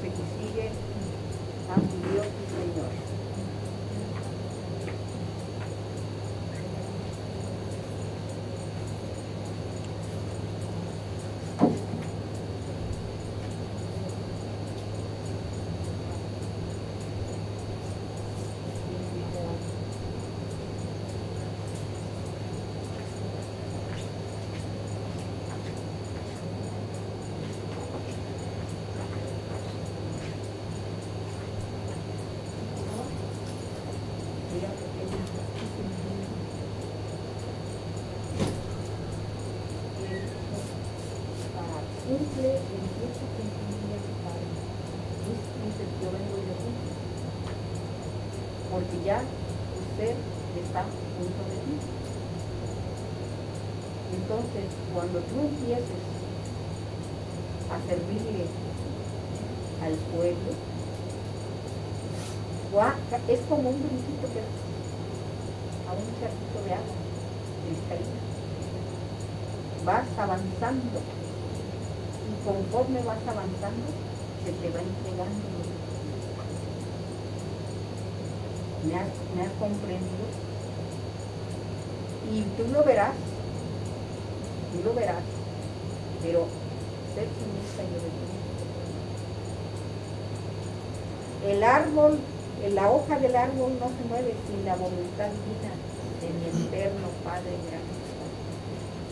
Se 0.00 0.08
sigue 0.38 0.68
a 0.68 1.74
tu 1.74 2.12
Dios 2.12 2.26
y 2.26 2.72
Señor. 2.72 2.90
Mira, 34.52 34.68
pequeña. 34.70 36.38
Ah, 41.58 41.80
Cumple 42.06 42.48
el 42.56 42.82
mucho 42.98 43.24
que 43.36 43.42
cumplía 43.52 43.98
tu 44.06 44.12
padre. 44.24 44.48
Dice, 45.28 45.84
yo 46.00 46.08
vengo 46.14 46.36
de 46.48 46.54
ti. 46.62 46.70
Porque 48.70 48.96
ya 49.04 49.18
usted 49.82 50.14
está 50.64 50.82
junto 51.16 51.42
de 51.50 51.58
ti. 51.66 51.74
Entonces, 54.16 54.64
cuando 54.94 55.18
tú 55.20 55.36
empieces 55.40 56.02
a 57.68 57.76
servirle 57.88 58.46
al 59.84 59.92
pueblo, 60.16 60.52
gua- 62.72 62.96
es 63.28 63.40
como 63.48 63.68
un 63.68 63.78
brinquito 63.78 64.26
que 64.32 64.40
a 64.40 65.92
un 65.92 66.08
charquito 66.18 66.58
de 66.64 66.72
agua 66.72 66.96
cristalina. 67.64 68.20
Vas 69.84 70.08
avanzando 70.18 70.98
y 72.28 72.32
conforme 72.44 73.02
vas 73.02 73.20
avanzando 73.26 73.86
se 74.44 74.52
te 74.52 74.70
va 74.70 74.80
entregando. 74.80 75.48
¿Me 78.84 78.94
has, 78.94 79.08
me 79.36 79.42
has 79.42 79.52
comprendido? 79.60 80.26
Y 82.32 82.42
tú 82.56 82.72
lo 82.72 82.84
verás, 82.84 83.14
tú 84.72 84.82
lo 84.84 84.94
verás, 84.94 85.22
pero 86.22 86.46
sé 87.14 87.22
sumisa 87.24 87.82
y 87.82 87.92
obediente. 87.96 88.38
El 91.46 91.64
árbol, 91.64 92.18
la 92.78 92.92
hoja 92.92 93.18
del 93.18 93.34
árbol 93.34 93.72
no 93.80 93.88
se 93.90 94.04
mueve 94.08 94.34
sin 94.46 94.64
la 94.64 94.76
voluntad 94.76 95.26
divina 95.34 95.74
de 96.22 96.28
mi 96.30 96.46
eterno 96.46 97.08
Padre 97.24 97.58
gran. 97.66 97.82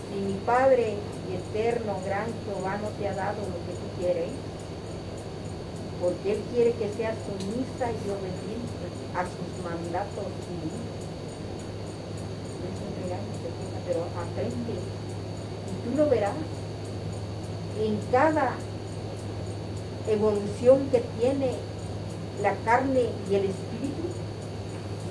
Si 0.07 0.21
mi 0.23 0.39
Padre 0.47 0.95
y 1.27 1.35
eterno 1.35 1.99
gran 2.07 2.27
Jehová 2.47 2.79
no 2.79 2.91
te 2.91 3.09
ha 3.09 3.15
dado 3.15 3.43
lo 3.43 3.59
que 3.67 3.75
tú 3.75 3.87
quieres, 3.99 4.31
porque 6.01 6.33
Él 6.35 6.43
quiere 6.55 6.73
que 6.75 6.95
seas 6.95 7.17
sumisa 7.27 7.91
y 7.91 8.07
obediente 8.07 8.87
a 9.19 9.27
sus 9.27 9.51
mandatos 9.67 10.31
divinos. 10.47 10.87
No 12.63 12.71
es 12.71 13.83
pero 13.85 14.07
aprende. 14.15 14.79
Y 14.79 15.91
tú 15.91 15.97
lo 15.97 16.09
verás 16.09 16.39
en 17.83 17.99
cada 18.13 18.55
evolución 20.07 20.89
que 20.93 21.03
tiene 21.19 21.57
la 22.43 22.55
carne 22.65 23.11
y 23.31 23.35
el 23.35 23.45
espíritu, 23.47 24.05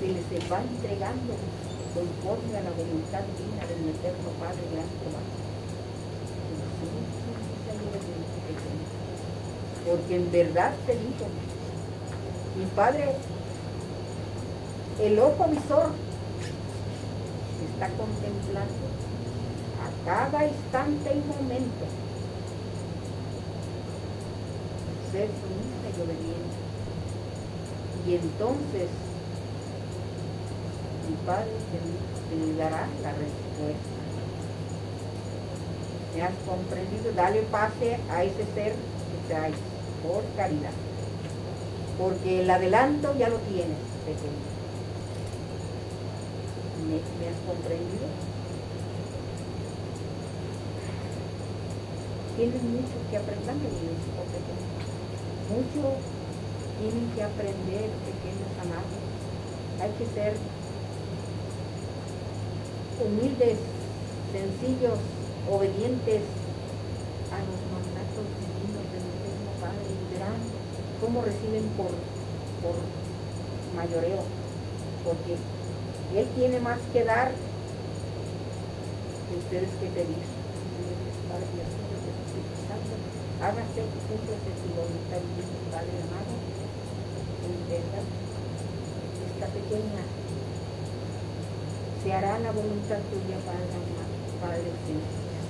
se 0.00 0.06
les 0.06 0.52
va 0.52 0.60
entregando 0.60 1.34
conforme 1.94 2.56
a 2.56 2.62
la 2.62 2.70
voluntad 2.70 3.22
divina 3.38 3.66
del 3.66 3.88
eterno 3.88 4.28
Padre 4.38 4.62
Gran. 4.72 4.86
Porque 9.86 10.16
en 10.16 10.32
verdad 10.32 10.74
te 10.86 10.92
digo, 10.92 11.26
mi 12.58 12.66
Padre, 12.74 13.14
el 15.00 15.18
ojo 15.18 15.44
visor, 15.48 15.90
está 17.72 17.88
contemplando 17.88 18.86
a 19.82 20.04
cada 20.04 20.46
instante 20.46 21.10
y 21.14 21.28
momento 21.28 21.86
ser 25.12 25.28
sumisa 25.28 25.86
y 25.96 26.02
obediente. 26.02 26.65
Y 28.06 28.14
entonces 28.14 28.88
mi 31.08 31.16
Padre 31.26 31.50
te, 31.72 32.54
dará 32.56 32.86
la 33.02 33.10
respuesta. 33.10 33.96
¿Me 36.14 36.22
has 36.22 36.34
comprendido? 36.46 37.12
Dale 37.16 37.42
pase 37.42 37.98
a 38.08 38.22
ese 38.22 38.44
ser 38.54 38.74
que 38.74 39.28
traes 39.28 39.56
por 40.02 40.22
caridad. 40.36 40.70
Porque 41.98 42.42
el 42.42 42.50
adelanto 42.50 43.12
ya 43.18 43.28
lo 43.28 43.38
tienes, 43.38 43.76
pequeño. 44.04 44.46
¿Me, 46.86 46.94
me 46.94 47.28
has 47.28 47.40
comprendido? 47.44 48.06
Tienes 52.36 52.62
mucho 52.62 52.96
que 53.10 53.16
aprender, 53.16 53.54
mi 53.56 53.66
hijo 53.66 54.22
pequeño. 54.30 54.66
Mucho 55.50 56.15
tienen 56.78 57.10
que 57.14 57.22
aprender, 57.22 57.88
pequeños 58.04 58.52
amados. 58.60 59.00
Hay 59.80 59.90
que 59.98 60.06
ser 60.14 60.34
humildes, 63.00 63.58
sencillos, 64.32 64.98
obedientes 65.50 66.22
a 67.30 67.38
los 67.38 67.60
mandatos 67.70 68.24
divinos 68.40 68.84
del 68.90 69.04
Eterno 69.04 69.52
Padre 69.60 69.88
y 69.94 70.04
verán 70.12 70.40
cómo 71.00 71.22
reciben 71.22 71.64
por, 71.76 71.92
por 72.64 72.76
mayoreo, 73.76 74.24
porque 75.04 75.36
Él 76.18 76.26
tiene 76.34 76.60
más 76.60 76.80
que 76.92 77.04
dar 77.04 77.32
que 79.30 79.36
ustedes 79.38 79.70
que 79.80 79.88
pedir. 79.92 80.24
Padre, 81.26 81.46
Dios 81.52 81.70
Santo, 82.66 82.94
hágase 83.42 83.82
y 83.82 84.70
divina, 85.20 85.58
Padre 85.70 85.94
amado, 86.06 86.35
esta 87.46 89.46
pequeña 89.46 90.02
se 92.02 92.12
hará 92.12 92.38
la 92.38 92.52
voluntad 92.52 92.98
tuya, 93.10 93.36
Padre 93.44 93.74
amado, 93.74 94.14
Padre 94.40 94.70
Celestial, 94.86 95.42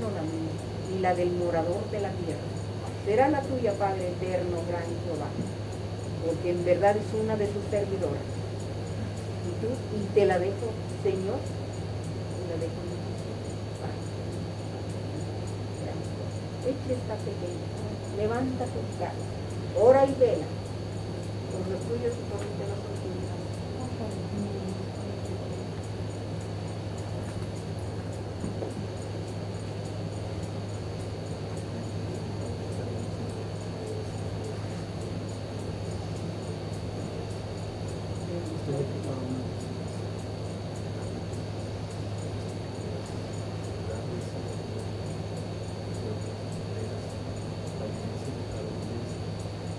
no 0.00 0.10
la 0.10 0.22
mía. 0.22 0.50
y 0.94 0.98
la 1.00 1.14
del 1.14 1.30
morador 1.32 1.82
de 1.90 2.00
la 2.00 2.10
tierra. 2.10 2.40
Será 3.04 3.28
la 3.28 3.42
tuya, 3.42 3.72
Padre 3.74 4.08
eterno, 4.08 4.62
gran 4.68 4.84
Jehová, 5.04 5.28
porque 6.24 6.50
en 6.50 6.64
verdad 6.64 6.96
es 6.96 7.12
una 7.20 7.36
de 7.36 7.46
sus 7.46 7.62
servidoras. 7.70 8.22
Y 9.48 9.50
tú, 9.60 9.68
y 9.96 9.98
te 10.14 10.24
la 10.24 10.38
dejo, 10.38 10.72
Señor, 11.02 11.40
te 11.44 12.48
la 12.48 12.56
dejo 12.56 12.80
en 12.84 12.90
tus. 13.04 13.18
Eche 16.68 16.92
esta 16.94 17.14
pequeña, 17.16 17.68
levanta 18.16 18.64
tu 18.64 18.80
cara, 18.98 19.12
ora 19.78 20.06
y 20.06 20.14
vela, 20.18 20.46
los 21.68 21.80
tuyos 21.80 22.14
y 22.14 22.22
por 22.30 22.40
que 22.40 22.64
no 22.64 22.76
son 22.76 22.94
tuyos. 23.02 23.28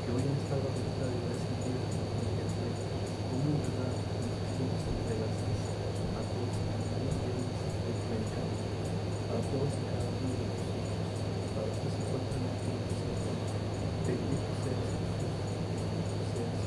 Que 0.10 0.16
hoy 0.16 0.24
en 0.24 0.34
esta 0.42 0.56
voluntad 0.56 1.06
de 1.06 1.22
la 1.22 1.36
Asamblea 1.38 1.86
como 3.30 3.54
verdad 3.62 3.94
nos 4.34 5.06
de 5.06 5.14
gracias 5.22 5.54
a 6.18 6.22
todos 6.34 6.58
y 6.66 6.74
cada 6.74 6.98
uno 6.98 7.14
de 7.22 7.30
ellos 7.30 7.54
de 7.86 7.94
predicado, 8.10 8.58
a 9.30 9.38
todos 9.38 9.70
y 9.70 9.86
cada 9.86 10.10
uno 10.10 10.34
de 10.34 10.50
nosotros, 10.50 10.98
para 11.54 11.68
los 11.70 11.78
que 11.78 11.90
se 11.94 12.02
encuentran 12.02 12.42
aquí 12.50 12.74
en 12.74 12.82
tu 12.90 12.94
Señor. 12.98 13.38
Bendito 14.02 14.50
seas 14.66 14.90
Jesús, 14.98 15.62
bendito 15.78 16.26
seas, 16.34 16.58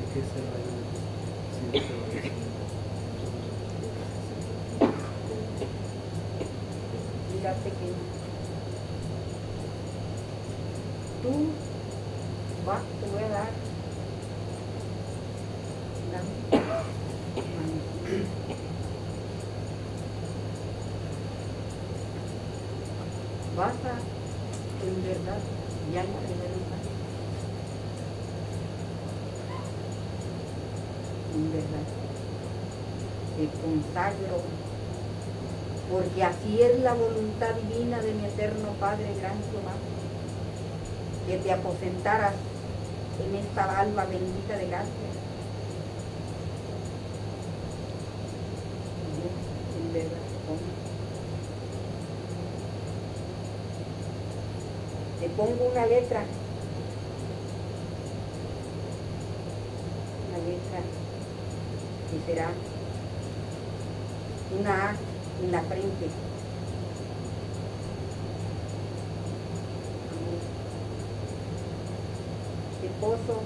y 0.00 0.04
que 0.08 0.18
ese 0.24 0.40
rayo 0.40 0.72
de 0.72 0.80
luz 0.88 1.04
siempre 1.52 2.00
va 2.00 2.06
a 2.06 2.10
ser 2.16 2.32
mira 7.28 7.52
pequeño. 7.54 8.04
Tú 11.22 11.32
vas, 12.64 12.82
te 13.00 13.06
voy 13.10 13.22
a 13.22 13.28
dar 13.28 13.50
la 16.12 16.18
manito. 16.18 16.56
Vas 23.56 23.74
a, 23.84 23.94
en 24.84 25.02
verdad, 25.04 25.40
ya 25.92 26.00
en 26.02 26.12
primer 26.12 26.50
lugar, 26.50 26.82
en 31.36 31.52
verdad, 31.52 31.86
te 33.36 33.44
consagro 33.60 34.40
porque 35.90 36.24
así 36.24 36.60
es 36.60 36.80
la 36.80 36.94
voluntad 36.94 37.54
divina 37.54 38.00
de 38.00 38.12
mi 38.14 38.24
eterno 38.24 38.70
Padre 38.80 39.06
Gran 39.20 39.38
Jehová, 39.50 39.74
que 41.28 41.36
te 41.38 41.52
aposentaras 41.52 42.34
en 43.24 43.34
esta 43.36 43.80
alma 43.80 44.04
bendita 44.04 44.58
de 44.58 44.66
gracia. 44.66 44.90
En 49.78 49.92
verdad. 49.92 50.26
Te 55.20 55.28
pongo 55.30 55.70
una 55.72 55.86
letra, 55.86 56.24
será 62.26 62.48
una 64.58 64.90
A 64.90 64.96
en 65.42 65.52
la 65.52 65.60
frente. 65.62 66.06
Te 72.80 72.88
poso 73.00 73.40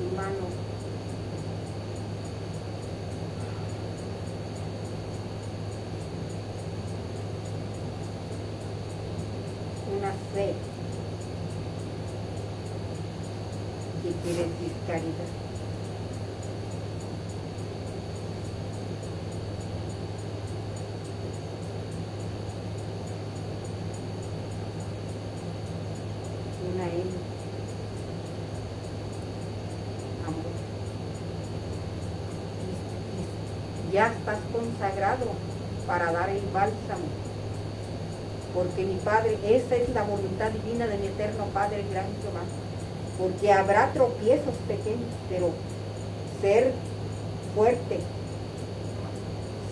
en 0.00 0.08
tu 0.08 0.16
mano 0.16 0.46
una 9.96 10.12
C 10.34 10.54
que 14.02 14.12
quiere 14.22 14.42
decir 14.48 14.72
caridad. 14.86 15.48
una 26.74 26.84
M. 26.84 27.10
Amor. 30.26 30.52
Y- 32.64 33.20
y 33.20 33.86
Ya 33.98 34.12
estás 34.12 34.38
consagrado 34.52 35.26
para 35.84 36.12
dar 36.12 36.28
el 36.30 36.40
bálsamo. 36.54 37.08
Porque 38.54 38.84
mi 38.84 38.94
Padre, 38.94 39.36
esa 39.44 39.74
es 39.74 39.88
la 39.88 40.04
voluntad 40.04 40.52
divina 40.52 40.86
de 40.86 40.98
mi 40.98 41.08
eterno 41.08 41.46
Padre 41.52 41.84
Gran 41.90 42.06
Jehová. 42.22 42.44
Porque 43.18 43.52
habrá 43.52 43.92
tropiezos 43.92 44.54
pequeños, 44.68 45.10
pero 45.28 45.50
ser 46.40 46.74
fuerte, 47.56 47.98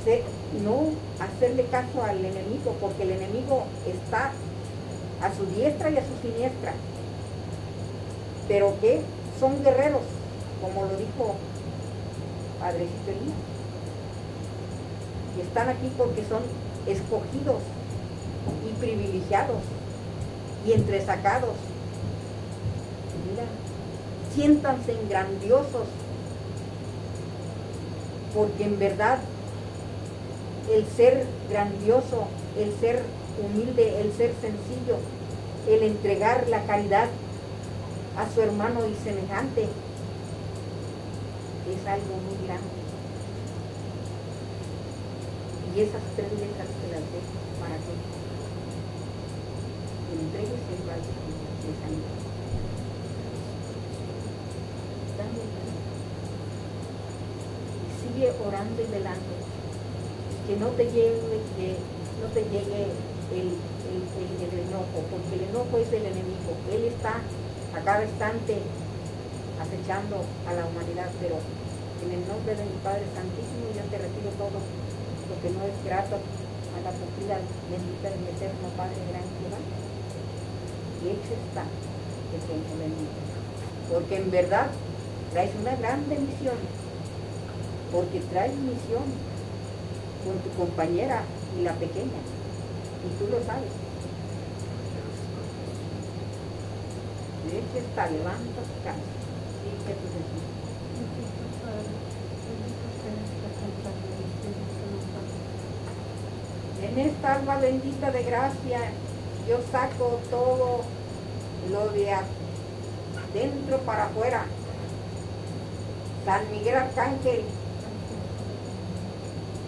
ser- 0.05 0.25
no 0.65 0.89
hacerle 1.25 1.67
caso 1.67 2.03
al 2.03 2.19
enemigo, 2.19 2.75
porque 2.81 3.05
el 3.05 3.13
enemigo 3.13 3.63
está 3.87 4.33
a 5.23 5.33
su 5.37 5.47
diestra 5.55 5.89
y 5.91 5.99
a 5.99 6.03
su 6.03 6.29
siniestra. 6.29 6.73
Pero 8.49 8.75
que 8.81 9.03
son 9.39 9.63
guerreros, 9.63 10.03
como 10.61 10.83
lo 10.87 10.97
dijo 10.97 11.37
Padrecito 12.59 13.11
Elías. 13.13 13.56
Y 15.37 15.41
están 15.41 15.69
aquí 15.69 15.91
porque 15.97 16.25
son 16.25 16.43
escogidos 16.87 17.63
y 18.67 18.73
privilegiados 18.81 19.63
y 20.67 20.73
entresacados. 20.73 21.55
Mira, 23.31 23.45
siéntanse 24.35 24.97
grandiosos, 25.09 25.87
porque 28.35 28.65
en 28.65 28.79
verdad 28.79 29.19
el 30.73 30.87
ser 30.87 31.27
grandioso, 31.51 32.29
el 32.59 32.75
ser 32.81 33.03
humilde, 33.43 34.01
el 34.01 34.13
ser 34.13 34.33
sencillo, 34.41 34.97
el 35.69 35.83
entregar 35.83 36.49
la 36.49 36.65
caridad 36.65 37.09
a 38.17 38.27
su 38.35 38.41
hermano 38.41 38.81
y 38.87 38.95
semejante, 39.05 39.63
es 39.63 39.69
algo 41.87 42.17
muy 42.29 42.47
grande. 42.47 42.86
Y 45.77 45.81
esas 45.83 46.01
tres 46.17 46.33
letras 46.33 46.73
te 46.81 46.89
las 46.89 47.05
dejo 47.13 47.37
para 47.61 47.77
que 47.77 47.93
te 50.09 50.15
entregues 50.17 50.65
el 50.73 50.81
bálsamo 50.89 51.37
de 51.37 51.73
sanidad. 51.77 52.17
Dame 55.21 55.37
el 55.37 55.53
bálsamo. 55.53 55.93
Y 57.77 57.93
sigue 58.01 58.33
orando 58.41 58.79
y 58.81 58.89
velando. 58.89 59.37
Que 60.49 60.57
no 60.57 60.69
te 60.81 60.85
llegue, 60.89 61.45
que 61.61 61.77
no 62.25 62.29
te 62.33 62.41
llegue 62.49 62.97
el, 63.37 63.53
el, 63.53 64.57
enojo, 64.57 65.05
porque 65.13 65.37
el 65.37 65.45
enojo 65.45 65.77
es 65.77 65.93
el 65.93 66.09
enemigo. 66.09 66.57
Él 66.73 66.89
está 66.89 67.21
a 67.21 67.85
cada 67.85 68.01
instante 68.03 68.65
acechando 69.61 70.25
a 70.49 70.57
la 70.57 70.65
humanidad, 70.65 71.13
pero 71.21 71.37
en 71.37 72.17
el 72.17 72.25
nombre 72.25 72.57
de 72.57 72.65
mi 72.65 72.81
Padre 72.81 73.05
Santísimo 73.13 73.77
yo 73.77 73.85
te 73.93 74.01
retiro 74.01 74.33
todo 74.41 74.86
que 75.47 75.53
no 75.53 75.63
es 75.63 75.79
grato 75.85 76.17
a 76.17 76.79
la 76.83 76.91
pupila 76.91 77.39
bendita 77.71 78.11
de 78.11 78.31
eterno 78.35 78.67
Padre 78.77 78.99
Gran 79.15 79.23
Jehová. 79.39 79.63
Y 80.99 81.15
hecho 81.15 81.39
está 81.39 81.63
que 81.63 82.39
te 82.43 82.55
bendito. 82.83 83.21
Porque 83.93 84.17
en 84.17 84.31
verdad 84.33 84.67
traes 85.31 85.53
una 85.61 85.77
grande 85.77 86.19
misión, 86.19 86.59
porque 87.93 88.19
traes 88.33 88.57
misión 88.57 89.07
con 90.27 90.35
tu 90.43 90.51
compañera 90.59 91.23
y 91.57 91.63
la 91.63 91.75
pequeña, 91.75 92.23
y 93.07 93.09
tú 93.19 93.31
lo 93.31 93.39
sabes. 93.47 93.71
De 97.47 97.59
hecho 97.59 97.87
está, 97.87 98.11
levanta 98.11 98.61
tu 98.67 98.83
casa, 98.83 98.99
y 99.63 99.79
tu 99.79 100.07
Jesús. 100.11 100.57
En 106.97 107.09
esta 107.09 107.35
alma 107.35 107.57
bendita 107.57 108.11
de 108.11 108.23
gracia, 108.23 108.79
yo 109.47 109.59
saco 109.71 110.19
todo 110.31 110.81
lo 111.71 111.89
de 111.93 112.11
adentro 112.11 113.79
para 113.85 114.07
afuera. 114.07 114.47
San 116.25 116.51
Miguel 116.51 116.77
Arcángel, 116.77 117.43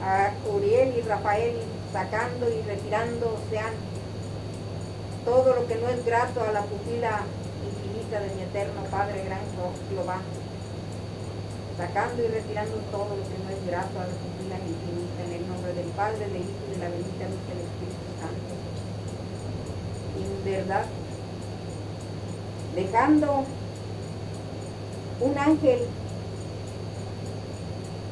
a 0.03 0.31
Uriel 0.51 0.97
y 0.97 1.03
Rafael, 1.03 1.57
sacando 1.93 2.49
y 2.49 2.63
retirando 2.63 3.39
sean 3.51 3.75
todo 5.27 5.55
lo 5.55 5.67
que 5.67 5.75
no 5.75 5.89
es 5.91 6.03
grato 6.07 6.41
a 6.41 6.51
la 6.51 6.63
pupila 6.63 7.25
infinita 7.63 8.21
de 8.21 8.35
mi 8.37 8.41
eterno 8.41 8.85
Padre 8.91 9.25
Gran 9.27 9.41
Jehová. 9.91 10.23
Sacando 11.79 12.25
y 12.25 12.27
retirando 12.27 12.75
todo 12.91 13.17
lo 13.17 13.23
que 13.23 13.39
no 13.39 13.51
es 13.51 13.65
grato 13.65 14.01
a 14.01 14.03
la 14.03 14.13
pupila 14.19 14.57
infinita 14.59 15.25
en 15.25 15.33
el 15.33 15.49
nombre 15.49 15.73
del 15.75 15.87
Padre, 15.91 16.19
del 16.19 16.43
Hijo 16.43 16.51
y 16.67 16.73
de 16.73 16.79
la 16.79 16.89
bendita 16.91 17.25
luz 17.31 17.39
del 17.47 17.61
Espíritu 17.63 18.11
Santo. 18.19 18.53
En 20.19 20.45
verdad, 20.45 20.87
dejando 22.75 23.45
un 25.21 25.39
ángel 25.39 25.87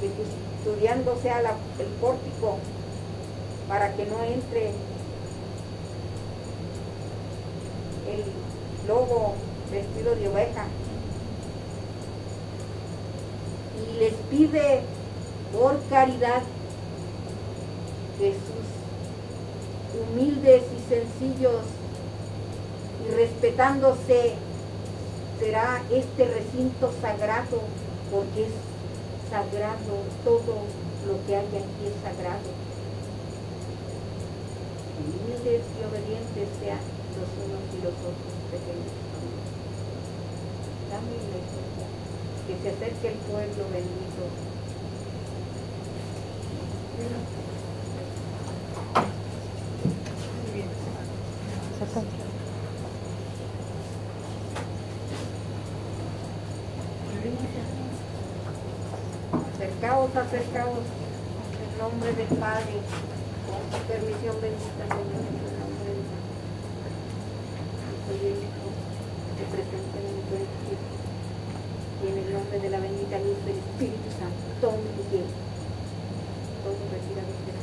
que 0.01 0.11
custodiando 0.11 1.19
sea 1.21 1.41
el 1.41 1.87
pórtico 2.01 2.59
para 3.69 3.97
que 3.97 4.07
no 4.07 4.23
entre 4.23 4.69
el 8.07 8.25
lobo 8.87 9.35
vestido 9.73 10.15
de 10.15 10.29
oveja 10.29 10.67
les 13.99 14.13
pide 14.31 14.83
por 15.53 15.81
caridad 15.89 16.43
que 18.19 18.33
sus 18.33 18.67
humildes 20.01 20.63
y 20.77 20.89
sencillos 20.89 21.63
y 23.07 23.15
respetándose 23.15 24.35
será 25.39 25.83
este 25.91 26.25
recinto 26.25 26.93
sagrado 27.01 27.61
porque 28.11 28.45
es 28.45 28.53
sagrado, 29.31 29.97
todo 30.25 30.55
lo 31.07 31.27
que 31.27 31.37
hay 31.37 31.47
aquí 31.47 31.85
es 31.87 31.97
sagrado. 32.03 32.51
Humildes 34.97 35.63
y 35.63 35.85
obedientes 35.85 36.49
sean 36.61 36.81
los 37.17 37.31
unos 37.45 37.65
y 37.75 37.83
los 37.85 37.95
otros 37.95 38.37
pequeños. 38.51 38.95
Dame 40.91 41.13
iglesia, 41.17 41.76
que 42.47 42.55
se 42.63 42.69
acerque 42.71 43.09
el 43.09 43.15
pueblo 43.15 43.65
bendito. 43.73 44.25
Acercaos, 59.55 60.17
acercaos, 60.17 60.79
en 60.79 61.79
nombre 61.79 62.13
del 62.13 62.39
Padre, 62.39 62.81
con 63.47 63.63
su 63.73 63.79
permisión 63.87 64.41
bendita, 64.41 64.85
Señor, 64.89 65.23
en 65.27 65.59
nombre 65.59 65.91
y 68.09 68.27
el 68.27 68.39
Hijo, 68.39 68.69
que 69.37 69.45
presente 69.51 69.97
en 69.99 70.07
el 70.07 70.15
Espíritu, 70.17 70.97
y 72.03 72.07
en 72.09 72.17
el 72.19 72.29
nombre 72.47 72.61
de 72.61 72.71
la 72.71 72.79
bendita 72.79 73.19
luz 73.19 73.45
del 73.45 73.59
Espíritu 73.59 74.11
Santo, 74.11 74.39
todo 74.61 74.73
lo 74.73 74.79
que 75.11 75.19
todo 76.63 76.79
retira 76.93 77.23
de 77.27 77.35
será, 77.43 77.63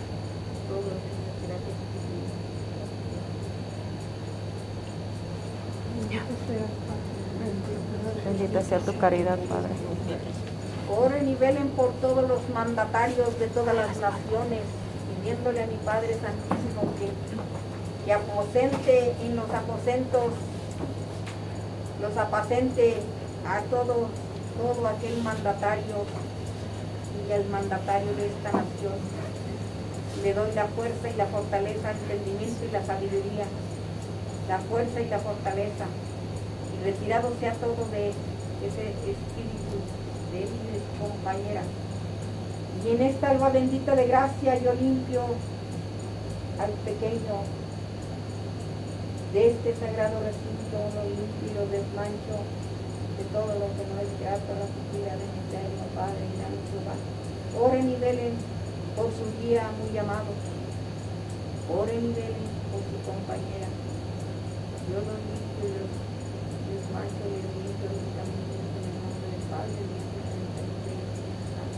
todo 0.68 0.84
retira 0.92 1.56
de 1.56 1.72
Bendita 8.26 8.62
sea 8.62 8.80
tu 8.80 8.98
caridad, 8.98 9.38
Padre. 9.48 9.70
Oren 10.90 11.30
y 11.30 11.36
velen 11.36 11.70
por 11.70 11.94
todos 11.94 12.28
los 12.28 12.50
mandatarios 12.50 13.40
de 13.40 13.48
todas 13.48 13.76
las 13.76 13.98
naciones, 13.98 14.62
pidiéndole 15.22 15.64
a 15.64 15.68
mi 15.68 15.78
Padre 15.78 16.16
Santísimo 16.20 16.94
que, 17.00 17.10
que 18.06 18.14
aposente 18.14 19.16
en 19.24 19.36
los 19.36 19.50
aposentos, 19.50 20.34
los 22.02 22.18
apacente 22.18 22.98
a 23.48 23.62
todo, 23.62 24.10
todo 24.58 24.88
aquel 24.88 25.22
mandatario 25.24 26.06
y 27.28 27.32
al 27.32 27.46
mandatario 27.46 28.14
de 28.16 28.28
esta 28.28 28.52
nación. 28.52 29.00
Le 30.24 30.34
doy 30.34 30.52
la 30.54 30.66
fuerza 30.68 31.10
y 31.10 31.16
la 31.16 31.26
fortaleza, 31.26 31.92
el 31.92 31.98
entendimiento 32.12 32.66
y 32.66 32.72
la 32.72 32.86
sabiduría, 32.86 33.46
la 34.48 34.60
fuerza 34.60 35.02
y 35.02 35.10
la 35.10 35.20
fortaleza. 35.20 35.86
Y 36.74 36.84
retirado 36.86 37.32
sea 37.40 37.54
todo 37.54 37.88
de 37.92 38.10
ese 38.64 38.90
espíritu 38.90 39.78
de 40.32 40.44
él 40.44 40.50
y 40.50 40.72
de 40.74 40.80
su 40.80 40.92
compañera. 41.02 41.62
Y 42.84 42.90
en 42.90 43.02
esta 43.02 43.30
alba 43.30 43.50
bendita 43.50 43.96
de 43.96 44.08
gracia 44.08 44.58
yo 44.62 44.74
limpio 44.74 45.22
al 46.60 46.72
pequeño 46.86 47.44
de 49.34 49.50
este 49.50 49.76
sagrado 49.76 50.20
recinto, 50.20 50.78
lo 50.94 51.04
limpio 51.10 51.62
desmancho 51.72 52.63
de 53.18 53.24
todo 53.30 53.54
lo 53.54 53.68
que 53.78 53.84
no 53.86 53.96
es 54.02 54.10
grato 54.20 54.50
a 54.50 54.58
la 54.58 54.68
futura 54.74 55.14
de 55.14 55.26
mi 55.30 55.40
eterno 55.46 55.84
Padre 55.94 56.26
y 56.26 56.34
gran 56.42 56.58
Jehová. 56.74 56.98
Oren 57.54 57.86
y 57.90 57.96
velen 58.02 58.34
por 58.98 59.14
su 59.14 59.30
guía 59.38 59.70
muy 59.78 59.94
amado. 59.98 60.34
Oren 61.70 62.02
y 62.02 62.14
velen 62.18 62.50
por 62.74 62.82
su 62.82 62.98
compañera. 63.06 63.70
Yo 64.90 64.98
los 64.98 65.20
limpio 65.30 65.70
y 65.70 65.78
los 65.78 65.94
desmancho 66.66 67.24
y 67.30 67.38
los 67.46 67.54
limpio 67.62 67.88
mis 67.94 68.10
caminos 68.18 68.58
en 68.74 68.84
el 68.90 68.98
nombre 68.98 69.28
del 69.30 69.46
Padre, 69.54 69.78
del 69.78 69.94
Hijo 69.94 70.18
y 70.18 70.34
del 70.34 70.98
Espíritu 71.06 71.46
Santo. 71.54 71.78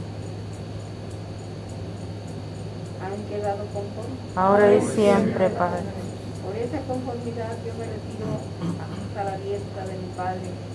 ¿Han 3.03 3.19
quedado 3.27 3.61
conformes? 3.75 4.19
Ahora 4.35 4.73
y 4.73 4.81
siempre, 4.81 5.49
Padre. 5.51 5.83
Por 6.39 6.55
esa 6.55 6.79
conformidad 6.87 7.53
yo 7.67 7.73
me 7.75 7.85
retiro 7.85 8.39
hasta 8.79 9.21
la 9.27 9.37
diestra 9.43 9.85
de 9.85 9.95
mi 9.99 10.09
Padre. 10.15 10.74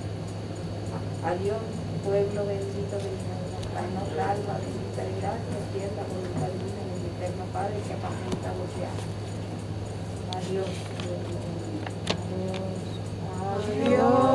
Adiós, 1.25 1.63
pueblo 2.05 2.47
bendito 2.47 2.97
de 2.97 3.11
hermosa 3.77 4.23
alma, 4.33 4.55
de 4.59 5.21
gracia, 5.21 5.59
cierta 5.73 6.03
voluntad 6.11 6.51
divina 6.51 6.83
de 6.89 6.95
mi 6.99 7.09
eterno 7.15 7.45
Padre 7.53 7.77
que 7.87 7.95
apacenta 7.95 8.51
sea. 8.75 8.93
Adiós. 10.39 10.71
Dios 13.85 14.30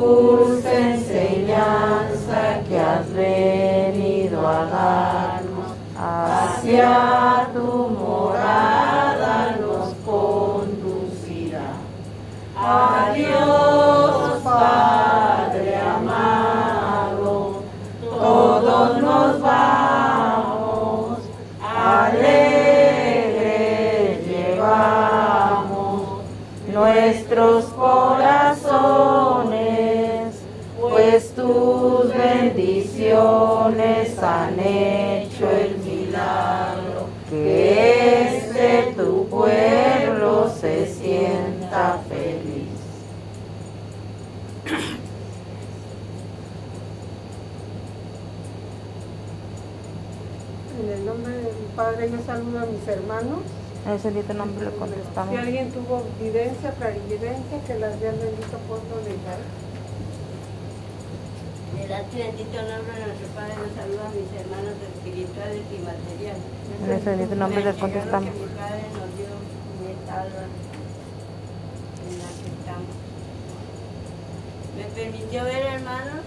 dulce 0.00 0.92
enseñanza 0.94 2.60
que 2.68 2.78
has 2.78 3.12
venido 3.12 4.46
a 4.46 4.64
darnos. 4.66 5.72
Hacia 5.98 7.48
tu 7.54 7.88
morada 7.98 9.56
nos 9.60 9.94
conducirá. 10.04 11.70
Adiós, 12.56 14.42
Padre 14.42 15.76
amado, 15.76 17.62
todos 18.02 18.98
nos 18.98 19.40
vamos, 19.40 21.18
alegres 21.60 23.06
llevamos 24.26 26.02
nuestros 26.72 27.64
bendiciones 33.16 34.18
han 34.22 34.58
hecho 34.60 35.50
el 35.50 35.78
milagro, 35.78 37.06
que 37.30 38.38
este 38.38 38.92
tu 38.96 39.26
pueblo 39.28 40.50
se 40.50 40.86
sienta 40.86 42.00
feliz. 42.08 42.68
En 50.82 50.90
el 50.90 51.06
nombre 51.06 51.32
de 51.32 51.42
mi 51.42 51.68
Padre 51.74 52.10
yo 52.10 52.18
saludo 52.26 52.58
a 52.60 52.66
mis 52.66 52.86
hermanos. 52.86 53.40
En 53.86 53.92
ese 53.92 54.08
bendito 54.08 54.34
nombre 54.34 54.64
le 54.64 54.70
Si 54.72 54.78
contestamos. 54.78 55.38
alguien 55.38 55.70
tuvo 55.70 56.02
evidencia, 56.20 56.72
clarividencia, 56.72 57.62
que 57.66 57.78
las 57.78 57.98
vea 58.00 58.10
el 58.10 58.18
bendito 58.18 58.58
pueblo 58.68 58.96
de 59.04 59.12
Y 61.76 62.18
bendito 62.18 62.56
nombre 62.62 62.96
de 62.96 63.06
nuestro 63.06 63.28
Padre 63.36 63.54
nos 63.60 63.76
saluda 63.76 64.08
a 64.08 64.16
mis 64.16 64.32
hermanos 64.32 64.74
espirituales 64.80 65.62
y 65.68 65.78
materiales. 65.84 66.42
En 66.82 66.90
el 66.90 67.00
bendito 67.00 67.34
nombre 67.36 67.64
les 67.64 67.76
contestamos. 67.76 68.30
que 68.32 68.40
mi 68.40 68.56
Padre 68.56 68.82
nos 68.96 69.08
dio 69.12 69.28
en 69.28 69.84
esta 69.92 70.22
alma 70.22 70.44
en 72.00 72.18
la 72.18 72.28
que 72.32 72.48
estamos. 72.56 72.96
Me 74.76 74.84
permitió 74.96 75.44
ver, 75.44 75.66
hermanos, 75.66 76.24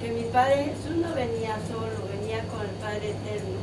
que 0.00 0.08
mi 0.10 0.24
Padre 0.32 0.64
Jesús 0.64 0.96
no 0.96 1.14
venía 1.14 1.58
solo, 1.68 2.08
venía 2.08 2.40
con 2.48 2.62
el 2.62 2.74
Padre 2.80 3.10
Eterno. 3.10 3.60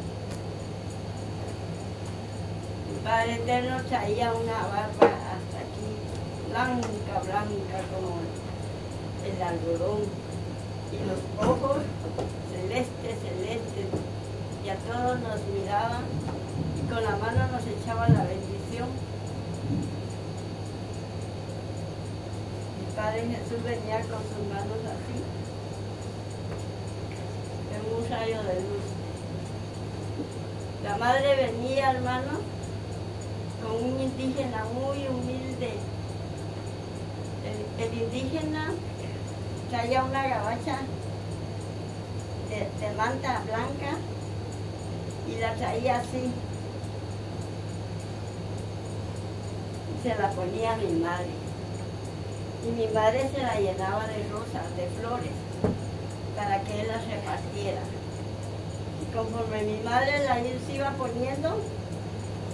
El 2.93 2.99
Padre 3.03 3.33
Eterno 3.33 3.81
traía 3.89 4.31
una 4.31 4.57
barba 4.69 5.09
hasta 5.33 5.57
aquí, 5.57 5.89
blanca, 6.49 7.19
blanca 7.25 7.77
como 7.89 8.21
el 9.29 9.41
algodón, 9.41 10.01
y 10.91 10.97
los 11.05 11.49
ojos 11.49 11.77
celestes, 12.51 13.19
celestes, 13.19 13.87
y 14.63 14.69
a 14.69 14.75
todos 14.75 15.19
nos 15.19 15.39
miraba 15.53 15.99
y 16.77 16.89
con 16.89 17.03
la 17.03 17.15
mano 17.17 17.47
nos 17.51 17.61
echaba 17.65 18.07
la 18.09 18.23
bendición. 18.23 18.89
Mi 22.79 22.95
Padre 22.95 23.21
Jesús 23.21 23.63
venía 23.63 23.99
con 24.01 24.23
sus 24.23 24.43
manos 24.51 24.79
así, 24.85 25.17
en 27.75 27.81
un 27.95 28.09
rayo 28.09 28.43
de 28.43 28.55
luz. 28.55 28.85
La 30.83 30.97
madre 30.97 31.35
venía, 31.35 31.91
hermano, 31.91 32.39
con 33.61 33.83
un 33.83 33.99
indígena 33.99 34.65
muy 34.65 35.07
humilde. 35.07 35.73
El 37.79 37.93
indígena 37.93 38.73
traía 39.69 40.03
una 40.03 40.27
gabacha 40.27 40.77
de, 42.49 42.91
manta 42.95 43.41
blanca 43.45 43.97
y 45.27 45.39
la 45.39 45.53
traía 45.55 45.97
así. 45.97 46.31
Se 50.03 50.15
la 50.15 50.29
ponía 50.31 50.73
a 50.73 50.77
mi 50.77 50.91
madre. 50.99 51.27
Y 52.65 52.71
mi 52.71 52.87
madre 52.93 53.29
se 53.33 53.41
la 53.41 53.59
llenaba 53.59 54.07
de 54.07 54.27
rosas, 54.29 54.75
de 54.75 54.87
flores, 54.99 55.31
para 56.35 56.61
que 56.63 56.81
él 56.81 56.87
las 56.87 57.05
repartiera. 57.07 57.81
Y 59.01 59.15
conforme 59.15 59.63
mi 59.63 59.79
madre 59.83 60.23
la 60.25 60.35
se 60.35 60.75
iba 60.75 60.91
poniendo, 60.91 61.57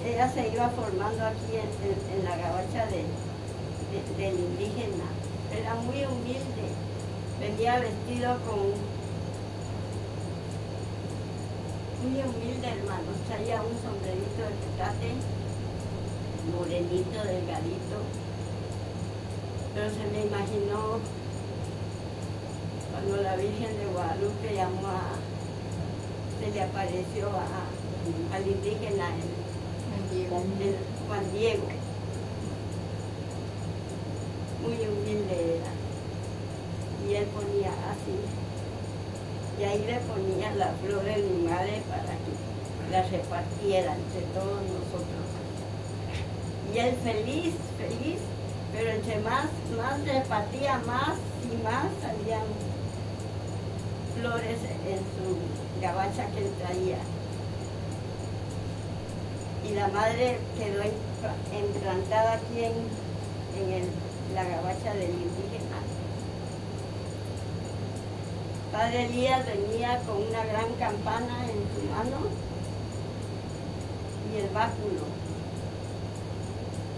ella 0.06 0.30
se 0.31 0.49
iba 0.49 0.69
formando 0.69 1.26
aquí 1.26 1.56
en, 1.56 2.26
la 2.26 2.35
gabacha 2.35 2.85
de- 2.88 4.18
del 4.18 4.40
indígena. 4.40 5.06
Era 5.52 5.76
muy 5.76 6.03
humilde. 6.06 6.93
Venía 7.44 7.80
vestido 7.80 8.38
con 8.48 8.60
muy 12.02 12.22
humilde, 12.22 12.68
hermanos. 12.68 13.15
Traía 13.28 13.61
un 13.61 13.76
sombrerito 13.84 14.41
de 14.48 14.56
petate, 14.64 15.10
morenito, 16.56 17.20
delgadito. 17.24 17.98
Pero 19.74 19.90
se 19.90 20.06
me 20.11 20.26
imaginó 20.26 20.99
cuando 22.91 23.18
la 23.24 23.36
Virgen 23.36 23.78
de 23.78 23.86
Guadalupe 23.88 24.56
llamó 24.56 24.88
a, 24.88 25.20
se 26.40 26.52
le 26.52 26.61
apareció 26.61 27.28
a- 27.30 28.36
al 28.36 28.48
indígena, 28.48 29.07
el, 30.11 30.22
el 30.22 30.76
Juan 31.07 31.34
Diego. 31.34 31.64
Muy 34.61 34.74
humilde 34.88 35.57
era. 35.57 35.82
Y 37.07 37.15
él 37.15 37.25
ponía 37.25 37.69
así. 37.91 38.15
Y 39.59 39.63
ahí 39.63 39.85
le 39.85 39.97
ponía 40.11 40.51
la 40.55 40.71
flor 40.81 41.03
de 41.03 41.17
mi 41.17 41.47
madre 41.47 41.81
para 41.89 42.03
que 42.23 42.34
la 42.91 43.01
repartiera 43.03 43.95
entre 43.95 44.21
todos 44.34 44.61
nosotros. 44.63 45.23
Y 46.73 46.77
él 46.80 46.95
feliz, 47.03 47.53
feliz, 47.77 48.19
pero 48.73 48.89
entre 48.91 49.19
más, 49.19 49.45
más 49.77 49.99
repartía, 50.05 50.80
más 50.88 51.15
y 51.51 51.63
más 51.63 51.85
salían 52.01 52.41
flores 54.17 54.57
en 54.88 54.97
su 55.13 55.38
gabacha 55.81 56.25
que 56.31 56.39
él 56.39 56.51
traía. 56.59 56.97
Y 59.69 59.73
la 59.75 59.88
madre 59.89 60.39
quedó 60.57 60.81
implantada 61.57 62.34
aquí 62.34 62.63
en, 62.63 62.73
en 63.61 63.73
el- 63.84 63.89
la 64.35 64.43
gabacha 64.43 64.93
del 64.95 65.11
indígena. 65.11 65.52
Padre 68.74 69.06
Elías 69.06 69.45
venía 69.45 70.00
con 70.00 70.18
una 70.18 70.44
gran 70.45 70.74
campana 70.80 71.45
en 71.45 71.62
su 71.76 71.88
mano 71.94 72.26
y 74.34 74.40
el 74.40 74.50
báculo 74.50 75.06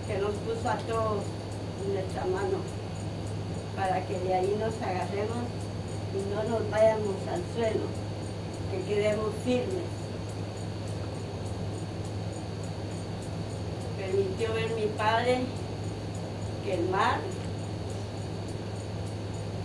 que 0.07 0.17
nos 0.19 0.31
puso 0.35 0.69
a 0.69 0.77
todos 0.77 1.23
en 1.83 1.93
nuestra 1.95 2.23
mano 2.27 2.59
para 3.75 4.07
que 4.07 4.17
de 4.19 4.33
ahí 4.35 4.55
nos 4.57 4.73
agarremos 4.81 5.43
y 6.13 6.33
no 6.33 6.43
nos 6.45 6.71
vayamos 6.71 7.15
al 7.29 7.43
suelo, 7.53 7.87
que 8.71 8.81
quedemos 8.93 9.33
firmes. 9.43 9.83
Permitió 13.97 14.53
ver 14.53 14.69
mi 14.75 14.85
padre 14.97 15.41
que 16.63 16.73
el 16.73 16.87
mar 16.87 17.19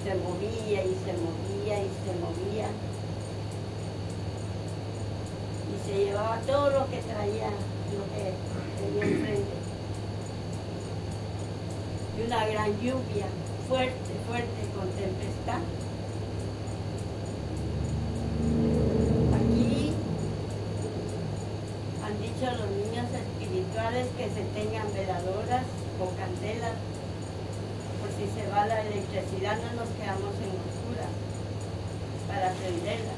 se 0.02 0.14
movía 0.16 0.84
y 0.84 0.96
se 1.06 1.12
movía 1.12 1.49
y 1.78 1.90
se 2.04 2.12
movía. 2.18 2.68
Y 5.70 5.88
se 5.88 6.04
llevaba 6.04 6.38
todo 6.46 6.70
lo 6.70 6.90
que 6.90 6.98
traía, 6.98 7.50
lo 7.94 8.04
que 8.14 8.34
tenía 8.78 9.04
enfrente. 9.04 9.56
Y 12.18 12.26
una 12.26 12.46
gran 12.46 12.72
lluvia, 12.80 13.26
fuerte, 13.68 14.12
fuerte, 14.26 14.60
con 14.74 14.88
tempestad. 14.90 15.60
Aquí 19.36 19.92
han 22.04 22.20
dicho 22.20 22.50
los 22.50 22.70
niños 22.70 23.06
espirituales 23.14 24.06
que 24.16 24.24
se 24.24 24.42
tengan 24.54 24.92
veladoras 24.92 25.64
o 26.00 26.16
candelas 26.16 26.74
si 28.20 28.26
se 28.38 28.46
va 28.50 28.66
la 28.66 28.82
electricidad 28.82 29.56
no 29.56 29.80
nos 29.80 29.88
quedamos 29.96 30.34
en 30.44 30.52
oscura 30.60 31.08
para 32.30 32.52
prenderla. 32.52 33.14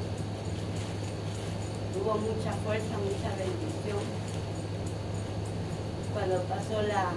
Hubo 1.94 2.14
mucha 2.18 2.52
fuerza, 2.64 2.96
mucha 2.96 3.28
bendición. 3.36 4.00
Cuando 6.14 6.42
pasó 6.44 6.82
la 6.82 7.12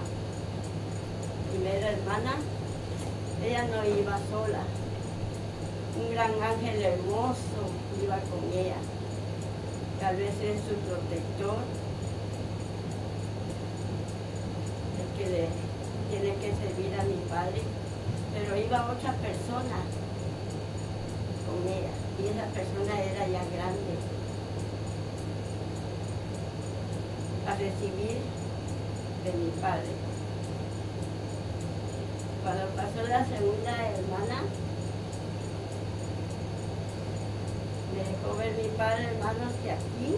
primera 1.50 1.90
hermana, 1.90 2.36
ella 3.42 3.64
no 3.64 3.84
iba 3.88 4.18
sola. 4.30 4.62
Un 5.98 6.12
gran 6.12 6.32
ángel 6.42 6.82
hermoso 6.82 7.60
iba 8.02 8.18
con 8.28 8.44
ella. 8.52 8.76
Tal 10.00 10.16
vez 10.16 10.34
es 10.42 10.60
su 10.60 10.74
protector, 10.86 11.56
el 15.00 15.08
que 15.16 15.30
le 15.30 15.48
tiene 16.10 16.36
que 16.36 16.52
servir 16.52 17.00
a 17.00 17.04
mi 17.04 17.16
padre, 17.30 17.62
pero 18.34 18.56
iba 18.56 18.92
otra 18.92 19.12
persona 19.14 20.05
y 21.64 22.26
esa 22.26 22.46
persona 22.52 23.00
era 23.00 23.26
ya 23.26 23.44
grande 23.54 23.96
a 27.46 27.50
recibir 27.54 28.18
de 29.24 29.32
mi 29.32 29.50
padre. 29.60 29.90
Cuando 32.42 32.66
pasó 32.76 33.08
la 33.08 33.24
segunda 33.24 33.72
hermana, 33.88 34.42
me 37.92 38.04
dejó 38.04 38.36
ver 38.36 38.52
mi 38.56 38.68
padre, 38.76 39.04
hermanos, 39.04 39.52
que 39.62 39.70
aquí, 39.72 40.16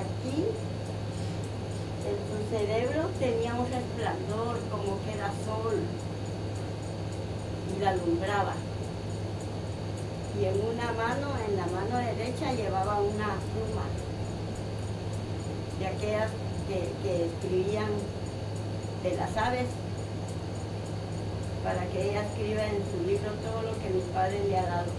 aquí 0.00 0.44
en 2.08 2.16
su 2.26 2.50
cerebro 2.50 3.10
tenía 3.18 3.54
un 3.54 3.66
resplandor 3.70 4.58
como 4.70 5.02
que 5.04 5.12
era 5.12 5.28
sol 5.44 5.80
y 7.76 7.80
la 7.82 7.90
alumbraba. 7.90 8.54
Y 10.38 10.44
en 10.44 10.54
una 10.54 10.92
mano, 10.92 11.28
en 11.48 11.56
la 11.56 11.66
mano 11.66 11.96
derecha, 11.98 12.52
llevaba 12.52 13.00
una 13.00 13.36
pluma 13.52 13.86
de 15.78 15.86
aquellas 15.86 16.30
que, 16.68 16.92
que 17.02 17.26
escribían 17.26 17.90
de 19.02 19.16
las 19.16 19.36
aves 19.36 19.66
para 21.64 21.86
que 21.86 22.10
ella 22.10 22.22
escriba 22.24 22.64
en 22.64 22.82
su 22.90 23.06
libro 23.06 23.32
todo 23.42 23.62
lo 23.62 23.78
que 23.80 23.90
mi 23.90 24.00
padre 24.12 24.44
le 24.48 24.58
ha 24.58 24.66
dado. 24.66 24.92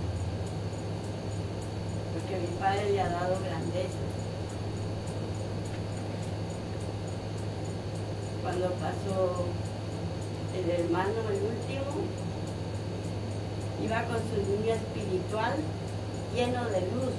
Porque 2.14 2.40
mi 2.40 2.58
padre 2.60 2.92
le 2.92 3.02
ha 3.02 3.10
dado 3.10 3.38
grandeza. 3.44 4.12
cuando 8.42 8.72
pasó 8.72 9.46
el 10.58 10.70
hermano, 10.70 11.14
el 11.30 11.42
último, 11.42 12.04
iba 13.84 14.04
con 14.06 14.18
su 14.30 14.38
niño 14.52 14.74
espiritual 14.74 15.54
lleno 16.36 16.64
de 16.70 16.82
luz, 16.82 17.14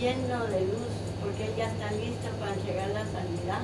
lleno 0.00 0.46
de 0.46 0.60
luz, 0.62 0.92
porque 1.22 1.46
él 1.46 1.54
ya 1.56 1.66
está 1.66 1.90
listo 1.92 2.28
para 2.40 2.54
entregar 2.54 2.88
la 2.90 3.04
sanidad. 3.04 3.62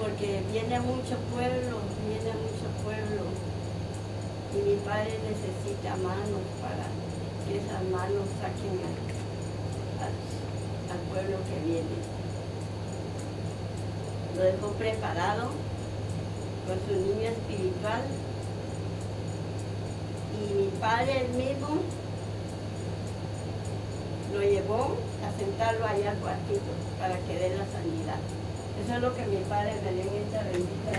Porque 0.00 0.42
viene 0.50 0.80
mucho 0.80 1.16
pueblo, 1.32 1.76
viene 2.08 2.32
mucho 2.40 2.66
pueblo. 2.82 3.22
Y 4.56 4.58
mi 4.68 4.76
padre 4.76 5.18
necesita 5.28 5.94
manos 5.96 6.42
para 6.62 6.86
que 7.46 7.58
esas 7.58 7.82
manos 7.92 8.24
saquen 8.40 8.80
al- 10.00 10.18
al 10.90 11.00
pueblo 11.12 11.36
que 11.44 11.66
viene. 11.68 11.98
Lo 14.36 14.42
dejó 14.42 14.68
preparado 14.78 15.50
con 16.66 16.78
su 16.88 16.94
niño 17.00 17.28
espiritual 17.28 18.02
y 20.40 20.54
mi 20.54 20.68
padre 20.80 21.26
él 21.26 21.28
mismo 21.36 21.68
lo 24.32 24.40
llevó 24.40 24.96
a 25.26 25.38
sentarlo 25.38 25.86
allá 25.86 26.12
al 26.12 26.18
cuartito 26.18 26.72
para 26.98 27.18
que 27.18 27.38
dé 27.38 27.50
la 27.56 27.66
sanidad. 27.66 28.20
Eso 28.82 28.94
es 28.94 29.02
lo 29.02 29.14
que 29.14 29.26
mi 29.26 29.36
padre 29.44 29.74
me 29.84 29.92
dio 29.92 30.02
en 30.02 30.16
esta 30.24 30.42
bendita 30.44 30.90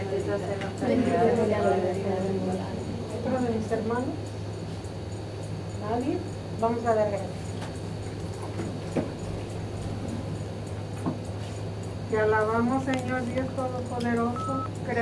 Bendito 0.87 1.17
de 1.17 1.93
Dios. 1.93 2.15
¿Otro 3.17 3.41
de 3.41 3.49
mis 3.57 3.71
hermanos? 3.71 4.15
¿Nadie? 5.89 6.17
Vamos 6.59 6.85
a 6.85 6.93
gracias. 6.93 7.21
Te 12.11 12.19
alabamos, 12.19 12.83
Señor 12.83 13.25
Dios 13.25 13.47
Todopoderoso, 13.55 14.65
Creador. 14.85 14.99